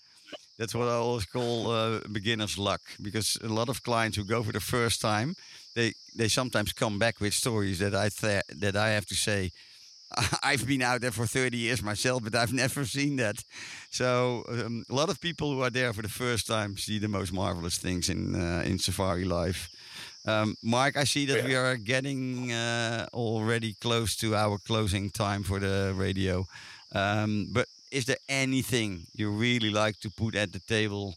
That's 0.58 0.74
what 0.74 0.88
I 0.88 0.92
always 0.92 1.24
call 1.26 1.70
uh, 1.70 2.00
beginner's 2.12 2.58
luck 2.58 2.82
because 3.00 3.38
a 3.42 3.48
lot 3.48 3.68
of 3.68 3.82
clients 3.82 4.16
who 4.18 4.24
go 4.24 4.42
for 4.42 4.52
the 4.52 4.60
first 4.60 5.00
time, 5.00 5.34
they 5.74 5.92
they 6.14 6.28
sometimes 6.28 6.72
come 6.72 6.98
back 6.98 7.20
with 7.20 7.34
stories 7.34 7.78
that 7.78 7.94
I 7.94 8.08
th- 8.10 8.60
that 8.60 8.76
I 8.76 8.90
have 8.90 9.06
to 9.06 9.14
say. 9.14 9.50
I've 10.42 10.66
been 10.66 10.82
out 10.82 11.00
there 11.00 11.10
for 11.10 11.26
30 11.26 11.56
years 11.56 11.82
myself, 11.82 12.22
but 12.22 12.34
I've 12.34 12.52
never 12.52 12.84
seen 12.84 13.16
that. 13.16 13.36
So 13.90 14.44
um, 14.48 14.84
a 14.88 14.94
lot 14.94 15.10
of 15.10 15.20
people 15.20 15.52
who 15.52 15.62
are 15.62 15.70
there 15.70 15.92
for 15.92 16.02
the 16.02 16.08
first 16.08 16.46
time 16.46 16.76
see 16.76 17.00
the 17.00 17.08
most 17.08 17.32
marvelous 17.32 17.78
things 17.78 18.08
in 18.08 18.34
uh, 18.34 18.62
in 18.64 18.78
safari 18.78 19.24
life. 19.24 19.68
Um, 20.26 20.56
Mark, 20.62 20.96
I 20.96 21.04
see 21.04 21.24
that 21.26 21.44
we 21.44 21.54
are 21.54 21.76
getting 21.76 22.50
uh, 22.50 23.06
already 23.14 23.74
close 23.80 24.16
to 24.16 24.34
our 24.34 24.58
closing 24.58 25.10
time 25.10 25.44
for 25.44 25.60
the 25.60 25.94
radio. 25.94 26.46
Um, 26.92 27.48
but 27.52 27.68
is 27.92 28.06
there 28.06 28.18
anything 28.28 29.06
you 29.14 29.30
really 29.30 29.70
like 29.70 30.00
to 30.00 30.10
put 30.10 30.34
at 30.34 30.52
the 30.52 30.60
table 30.60 31.14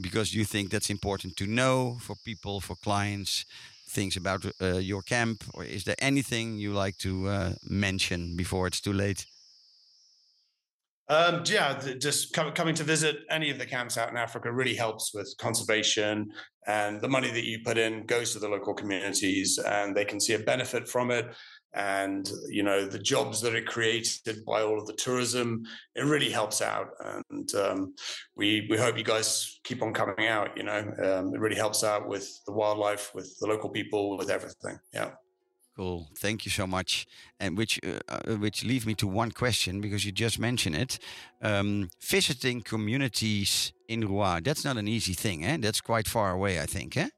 because 0.00 0.34
you 0.34 0.44
think 0.44 0.70
that's 0.70 0.90
important 0.90 1.36
to 1.36 1.46
know 1.46 1.96
for 2.00 2.14
people, 2.24 2.60
for 2.60 2.76
clients, 2.76 3.46
things 3.88 4.16
about 4.16 4.44
uh, 4.60 4.78
your 4.78 5.02
camp? 5.02 5.44
Or 5.54 5.64
is 5.64 5.84
there 5.84 5.96
anything 5.98 6.58
you 6.58 6.72
like 6.72 6.98
to 6.98 7.28
uh, 7.28 7.52
mention 7.64 8.36
before 8.36 8.66
it's 8.66 8.80
too 8.80 8.92
late? 8.92 9.26
Um, 11.08 11.42
yeah, 11.46 11.78
just 11.98 12.32
com- 12.32 12.52
coming 12.52 12.74
to 12.76 12.84
visit 12.84 13.16
any 13.28 13.50
of 13.50 13.58
the 13.58 13.66
camps 13.66 13.98
out 13.98 14.08
in 14.10 14.16
Africa 14.16 14.50
really 14.50 14.74
helps 14.74 15.12
with 15.12 15.34
conservation, 15.38 16.32
and 16.66 17.00
the 17.00 17.08
money 17.08 17.30
that 17.30 17.44
you 17.44 17.60
put 17.64 17.78
in 17.78 18.06
goes 18.06 18.32
to 18.32 18.38
the 18.38 18.48
local 18.48 18.74
communities, 18.74 19.58
and 19.58 19.96
they 19.96 20.04
can 20.04 20.20
see 20.20 20.34
a 20.34 20.38
benefit 20.38 20.88
from 20.88 21.10
it. 21.10 21.34
And 21.74 22.30
you 22.50 22.62
know 22.62 22.84
the 22.84 22.98
jobs 22.98 23.40
that 23.40 23.54
are 23.54 23.62
created 23.62 24.44
by 24.44 24.60
all 24.60 24.78
of 24.78 24.86
the 24.86 24.92
tourism 24.92 25.62
it 25.94 26.04
really 26.04 26.28
helps 26.28 26.60
out. 26.60 26.88
And 27.30 27.54
um, 27.54 27.94
we 28.36 28.66
we 28.68 28.76
hope 28.76 28.98
you 28.98 29.04
guys 29.04 29.58
keep 29.64 29.82
on 29.82 29.94
coming 29.94 30.26
out 30.26 30.54
you 30.54 30.64
know 30.64 30.80
um, 31.02 31.34
it 31.34 31.40
really 31.40 31.56
helps 31.56 31.82
out 31.82 32.08
with 32.08 32.28
the 32.44 32.52
wildlife 32.52 33.14
with 33.14 33.34
the 33.40 33.46
local 33.46 33.70
people 33.70 34.18
with 34.18 34.28
everything. 34.28 34.78
Yeah 34.92 35.12
Cool. 35.76 36.10
Thank 36.18 36.44
you 36.44 36.50
so 36.50 36.66
much. 36.66 37.06
And 37.40 37.56
which 37.56 37.80
uh, 37.84 37.98
uh, 38.08 38.34
which 38.36 38.62
leads 38.62 38.86
me 38.86 38.94
to 38.96 39.06
one 39.06 39.30
question 39.30 39.80
because 39.80 40.04
you 40.04 40.12
just 40.12 40.38
mentioned 40.38 40.76
it. 40.76 40.98
Um, 41.40 41.88
visiting 42.00 42.60
communities 42.60 43.72
in 43.88 44.02
Ruaha, 44.02 44.44
that's 44.44 44.64
not 44.64 44.76
an 44.76 44.86
easy 44.86 45.14
thing, 45.14 45.44
eh? 45.44 45.56
That's 45.60 45.80
quite 45.80 46.06
far 46.06 46.32
away, 46.32 46.60
I 46.60 46.66
think, 46.66 46.96
eh? 46.96 47.08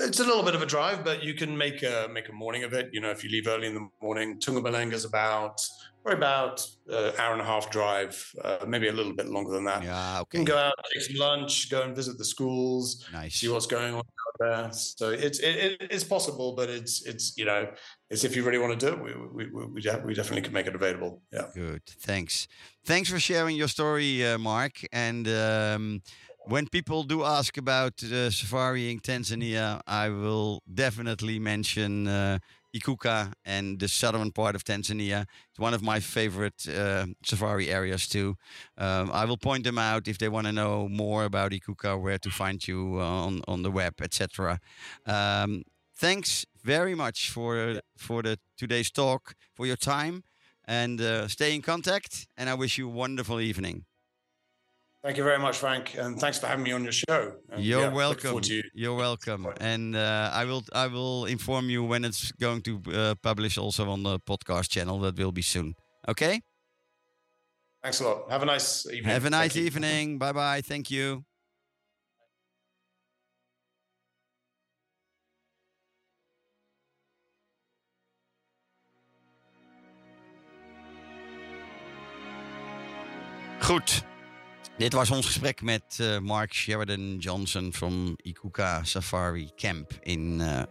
It's 0.00 0.18
a 0.18 0.24
little 0.24 0.42
bit 0.42 0.56
of 0.56 0.62
a 0.62 0.66
drive, 0.66 1.04
but 1.04 1.22
you 1.22 1.34
can 1.34 1.56
make 1.56 1.84
a 1.84 2.08
make 2.12 2.28
a 2.28 2.32
morning 2.32 2.64
of 2.64 2.72
it. 2.72 2.90
You 2.92 3.00
know, 3.00 3.10
if 3.10 3.22
you 3.22 3.30
leave 3.30 3.46
early 3.46 3.68
in 3.68 3.74
the 3.74 3.88
morning, 4.02 4.40
Tungamalenga 4.40 4.92
is 4.92 5.04
about 5.04 5.60
probably 6.02 6.18
about 6.18 6.66
an 6.88 7.12
hour 7.18 7.32
and 7.32 7.40
a 7.40 7.44
half 7.44 7.70
drive, 7.70 8.34
uh, 8.42 8.58
maybe 8.66 8.88
a 8.88 8.92
little 8.92 9.14
bit 9.14 9.26
longer 9.26 9.52
than 9.52 9.64
that. 9.64 9.84
Yeah, 9.84 10.20
okay. 10.22 10.38
You 10.38 10.44
can 10.44 10.54
go 10.54 10.58
out, 10.58 10.74
take 10.92 11.02
some 11.02 11.16
lunch, 11.16 11.70
go 11.70 11.82
and 11.82 11.94
visit 11.94 12.18
the 12.18 12.24
schools, 12.24 13.06
nice. 13.12 13.36
see 13.36 13.48
what's 13.48 13.66
going 13.66 13.94
on 13.94 14.02
there. 14.38 14.70
So 14.72 15.10
it's 15.10 15.38
it, 15.38 15.76
it's 15.80 16.04
possible, 16.04 16.54
but 16.54 16.68
it's 16.68 17.04
it's 17.06 17.36
you 17.36 17.44
know 17.44 17.68
it's 18.10 18.24
if 18.24 18.36
you 18.36 18.44
really 18.44 18.58
want 18.58 18.78
to 18.78 18.86
do 18.86 18.92
it, 18.94 19.02
we 19.02 19.12
we 19.32 19.50
we, 19.50 19.66
we 20.04 20.14
definitely 20.14 20.42
can 20.42 20.52
make 20.52 20.66
it 20.66 20.74
available. 20.74 21.22
Yeah. 21.32 21.46
Good. 21.54 21.82
Thanks. 21.86 22.48
Thanks 22.84 23.10
for 23.10 23.18
sharing 23.18 23.56
your 23.56 23.68
story, 23.68 24.24
uh, 24.26 24.38
Mark, 24.38 24.84
and. 24.92 25.28
Um, 25.28 26.02
when 26.46 26.68
people 26.68 27.04
do 27.04 27.24
ask 27.24 27.56
about 27.56 28.02
uh, 28.04 28.28
safari 28.30 28.90
in 28.90 29.00
Tanzania, 29.00 29.80
I 29.86 30.10
will 30.10 30.62
definitely 30.74 31.38
mention 31.38 32.06
uh, 32.06 32.38
Ikuka 32.74 33.32
and 33.44 33.78
the 33.78 33.88
southern 33.88 34.32
part 34.32 34.54
of 34.54 34.64
Tanzania. 34.64 35.26
It's 35.50 35.58
one 35.58 35.74
of 35.74 35.82
my 35.82 36.00
favorite 36.00 36.66
uh, 36.68 37.06
safari 37.24 37.68
areas 37.70 38.08
too. 38.08 38.36
Um, 38.76 39.10
I 39.12 39.24
will 39.24 39.36
point 39.36 39.64
them 39.64 39.78
out 39.78 40.08
if 40.08 40.18
they 40.18 40.28
want 40.28 40.46
to 40.46 40.52
know 40.52 40.88
more 40.88 41.24
about 41.24 41.52
Ikuka, 41.52 42.00
where 42.00 42.18
to 42.18 42.30
find 42.30 42.66
you 42.66 43.00
on 43.00 43.42
on 43.46 43.62
the 43.62 43.70
web, 43.70 43.94
etc. 44.02 44.58
Um, 45.06 45.62
thanks 45.96 46.44
very 46.62 46.94
much 46.94 47.30
for 47.30 47.80
for 47.96 48.22
the 48.22 48.38
today's 48.56 48.90
talk, 48.90 49.34
for 49.54 49.66
your 49.66 49.76
time, 49.76 50.24
and 50.64 51.00
uh, 51.00 51.28
stay 51.28 51.54
in 51.54 51.62
contact. 51.62 52.26
And 52.36 52.50
I 52.50 52.54
wish 52.54 52.78
you 52.78 52.88
a 52.88 52.92
wonderful 52.92 53.40
evening. 53.40 53.84
Thank 55.04 55.18
you 55.18 55.24
very 55.24 55.38
much, 55.38 55.58
Frank, 55.58 55.96
and 55.98 56.18
thanks 56.18 56.38
for 56.38 56.46
having 56.46 56.64
me 56.64 56.72
on 56.72 56.82
your 56.82 56.92
show. 56.92 57.34
And 57.50 57.62
You're 57.62 57.82
yeah, 57.82 57.92
welcome. 57.92 58.40
You. 58.42 58.62
You're 58.72 58.96
welcome, 58.96 59.46
and 59.60 59.94
uh, 59.94 60.30
I 60.32 60.46
will 60.46 60.64
I 60.72 60.86
will 60.86 61.26
inform 61.26 61.68
you 61.68 61.84
when 61.84 62.06
it's 62.06 62.32
going 62.32 62.62
to 62.62 62.80
uh, 62.90 63.14
publish 63.22 63.58
also 63.58 63.90
on 63.90 64.02
the 64.02 64.18
podcast 64.20 64.70
channel. 64.70 64.98
That 65.00 65.18
will 65.18 65.30
be 65.30 65.42
soon. 65.42 65.74
Okay. 66.08 66.40
Thanks 67.82 68.00
a 68.00 68.04
lot. 68.04 68.30
Have 68.30 68.44
a 68.44 68.46
nice 68.46 68.86
evening. 68.86 69.04
Have 69.04 69.26
a 69.26 69.30
nice 69.30 69.52
Thank 69.52 69.66
evening. 69.66 70.18
Bye 70.18 70.32
bye. 70.32 70.62
Thank 70.62 70.90
you. 70.90 71.22
Goed. 83.60 84.02
Dit 84.78 84.92
was 84.92 85.10
ons 85.10 85.26
gesprek 85.26 85.62
met 85.62 85.98
uh, 86.00 86.18
Mark 86.18 86.54
Sheridan 86.54 87.16
Johnson 87.16 87.72
van 87.72 88.18
Ikuka 88.22 88.84
Safari 88.84 89.50
Camp 89.56 89.92
in 90.00 90.40
uh. 90.40 90.62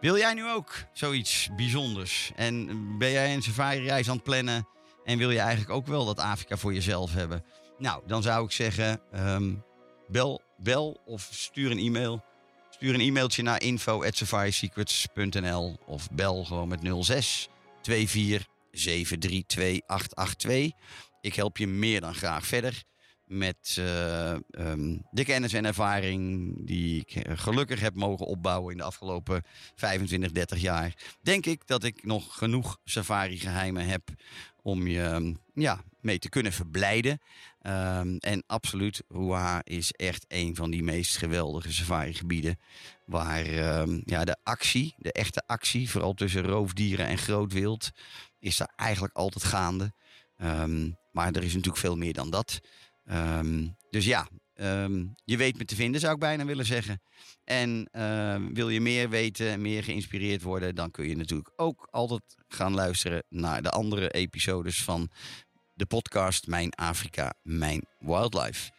Wil 0.00 0.16
jij 0.16 0.34
nu 0.34 0.50
ook 0.50 0.74
zoiets 0.92 1.48
bijzonders? 1.56 2.32
En 2.36 2.66
ben 2.98 3.10
jij 3.10 3.34
een 3.34 3.42
safari-reis 3.42 4.08
aan 4.08 4.14
het 4.14 4.24
plannen? 4.24 4.68
En 5.04 5.18
wil 5.18 5.30
je 5.30 5.38
eigenlijk 5.38 5.70
ook 5.70 5.86
wel 5.86 6.04
dat 6.04 6.18
Afrika 6.18 6.56
voor 6.56 6.74
jezelf 6.74 7.12
hebben? 7.12 7.44
Nou, 7.78 8.02
dan 8.06 8.22
zou 8.22 8.44
ik 8.44 8.50
zeggen: 8.50 9.00
um, 9.14 9.64
bel, 10.08 10.42
bel 10.56 11.00
of 11.04 11.28
stuur 11.32 11.70
een 11.70 11.78
e-mail. 11.78 12.24
Stuur 12.70 12.94
een 12.94 13.00
e-mailtje 13.00 13.42
naar 13.42 13.62
info.safarisecrets.nl 13.62 15.78
of 15.86 16.10
bel 16.10 16.44
gewoon 16.44 16.68
met 16.68 16.80
06 17.00 17.48
24 17.82 18.46
732 18.72 19.80
882. 19.86 20.72
Ik 21.28 21.34
help 21.34 21.56
je 21.56 21.66
meer 21.66 22.00
dan 22.00 22.14
graag 22.14 22.46
verder 22.46 22.82
met 23.24 23.76
uh, 23.78 24.36
um, 24.50 25.06
de 25.10 25.24
kennis 25.24 25.52
en 25.52 25.64
ervaring 25.64 26.54
die 26.66 27.00
ik 27.00 27.14
eh, 27.14 27.38
gelukkig 27.38 27.80
heb 27.80 27.94
mogen 27.94 28.26
opbouwen 28.26 28.72
in 28.72 28.78
de 28.78 28.84
afgelopen 28.84 29.42
25, 29.74 30.32
30 30.32 30.60
jaar. 30.60 30.94
Denk 31.22 31.46
ik 31.46 31.66
dat 31.66 31.84
ik 31.84 32.04
nog 32.04 32.36
genoeg 32.36 32.78
safari-geheimen 32.84 33.86
heb 33.86 34.08
om 34.62 34.86
je 34.86 35.02
ehm, 35.02 35.34
ja, 35.54 35.80
mee 36.00 36.18
te 36.18 36.28
kunnen 36.28 36.52
verblijden. 36.52 37.20
Um, 37.62 38.16
en 38.16 38.42
absoluut, 38.46 39.02
Ruaha 39.08 39.60
is 39.64 39.92
echt 39.92 40.24
een 40.28 40.56
van 40.56 40.70
die 40.70 40.82
meest 40.82 41.16
geweldige 41.16 41.72
safari-gebieden. 41.72 42.58
Waar 43.04 43.50
ja, 44.04 44.24
de 44.24 44.36
actie, 44.42 44.94
de 44.98 45.12
echte 45.12 45.42
actie, 45.46 45.90
vooral 45.90 46.14
tussen 46.14 46.42
roofdieren 46.42 47.06
en 47.06 47.18
groot 47.18 47.52
wild, 47.52 47.90
is 48.38 48.56
daar 48.56 48.72
eigenlijk 48.76 49.14
altijd 49.14 49.44
gaande. 49.44 49.92
Um, 50.42 50.96
maar 51.12 51.32
er 51.32 51.42
is 51.42 51.54
natuurlijk 51.54 51.76
veel 51.76 51.96
meer 51.96 52.12
dan 52.12 52.30
dat. 52.30 52.60
Um, 53.10 53.76
dus 53.90 54.04
ja, 54.04 54.28
um, 54.54 55.14
je 55.24 55.36
weet 55.36 55.58
me 55.58 55.64
te 55.64 55.74
vinden, 55.74 56.00
zou 56.00 56.14
ik 56.14 56.20
bijna 56.20 56.44
willen 56.44 56.66
zeggen. 56.66 57.02
En 57.44 57.88
wil 58.52 58.68
je 58.68 58.80
meer 58.80 59.08
weten 59.08 59.48
en 59.48 59.62
meer 59.62 59.84
geïnspireerd 59.84 60.42
worden, 60.42 60.74
dan 60.74 60.90
kun 60.90 61.08
je 61.08 61.16
natuurlijk 61.16 61.52
ook 61.56 61.88
altijd 61.90 62.22
gaan 62.48 62.74
luisteren 62.74 63.22
naar 63.28 63.62
de 63.62 63.70
andere 63.70 64.10
episodes 64.10 64.82
van 64.82 65.10
de 65.74 65.86
podcast 65.86 66.46
Mijn 66.46 66.74
Afrika, 66.74 67.34
Mijn 67.42 67.84
Wildlife. 67.98 68.70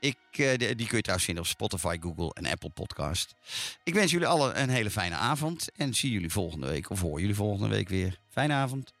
Ik, 0.00 0.16
die, 0.30 0.56
die 0.56 0.86
kun 0.86 0.96
je 0.96 1.00
trouwens 1.00 1.24
vinden 1.24 1.44
op 1.44 1.50
Spotify, 1.50 1.96
Google 2.00 2.32
en 2.32 2.46
Apple 2.46 2.70
Podcast. 2.70 3.34
Ik 3.84 3.94
wens 3.94 4.10
jullie 4.10 4.26
allen 4.26 4.60
een 4.60 4.68
hele 4.68 4.90
fijne 4.90 5.14
avond 5.14 5.72
en 5.72 5.94
zie 5.94 6.10
jullie 6.10 6.30
volgende 6.30 6.66
week 6.66 6.90
of 6.90 7.00
hoor 7.00 7.20
jullie 7.20 7.34
volgende 7.34 7.68
week 7.68 7.88
weer. 7.88 8.18
Fijne 8.30 8.52
avond. 8.52 8.93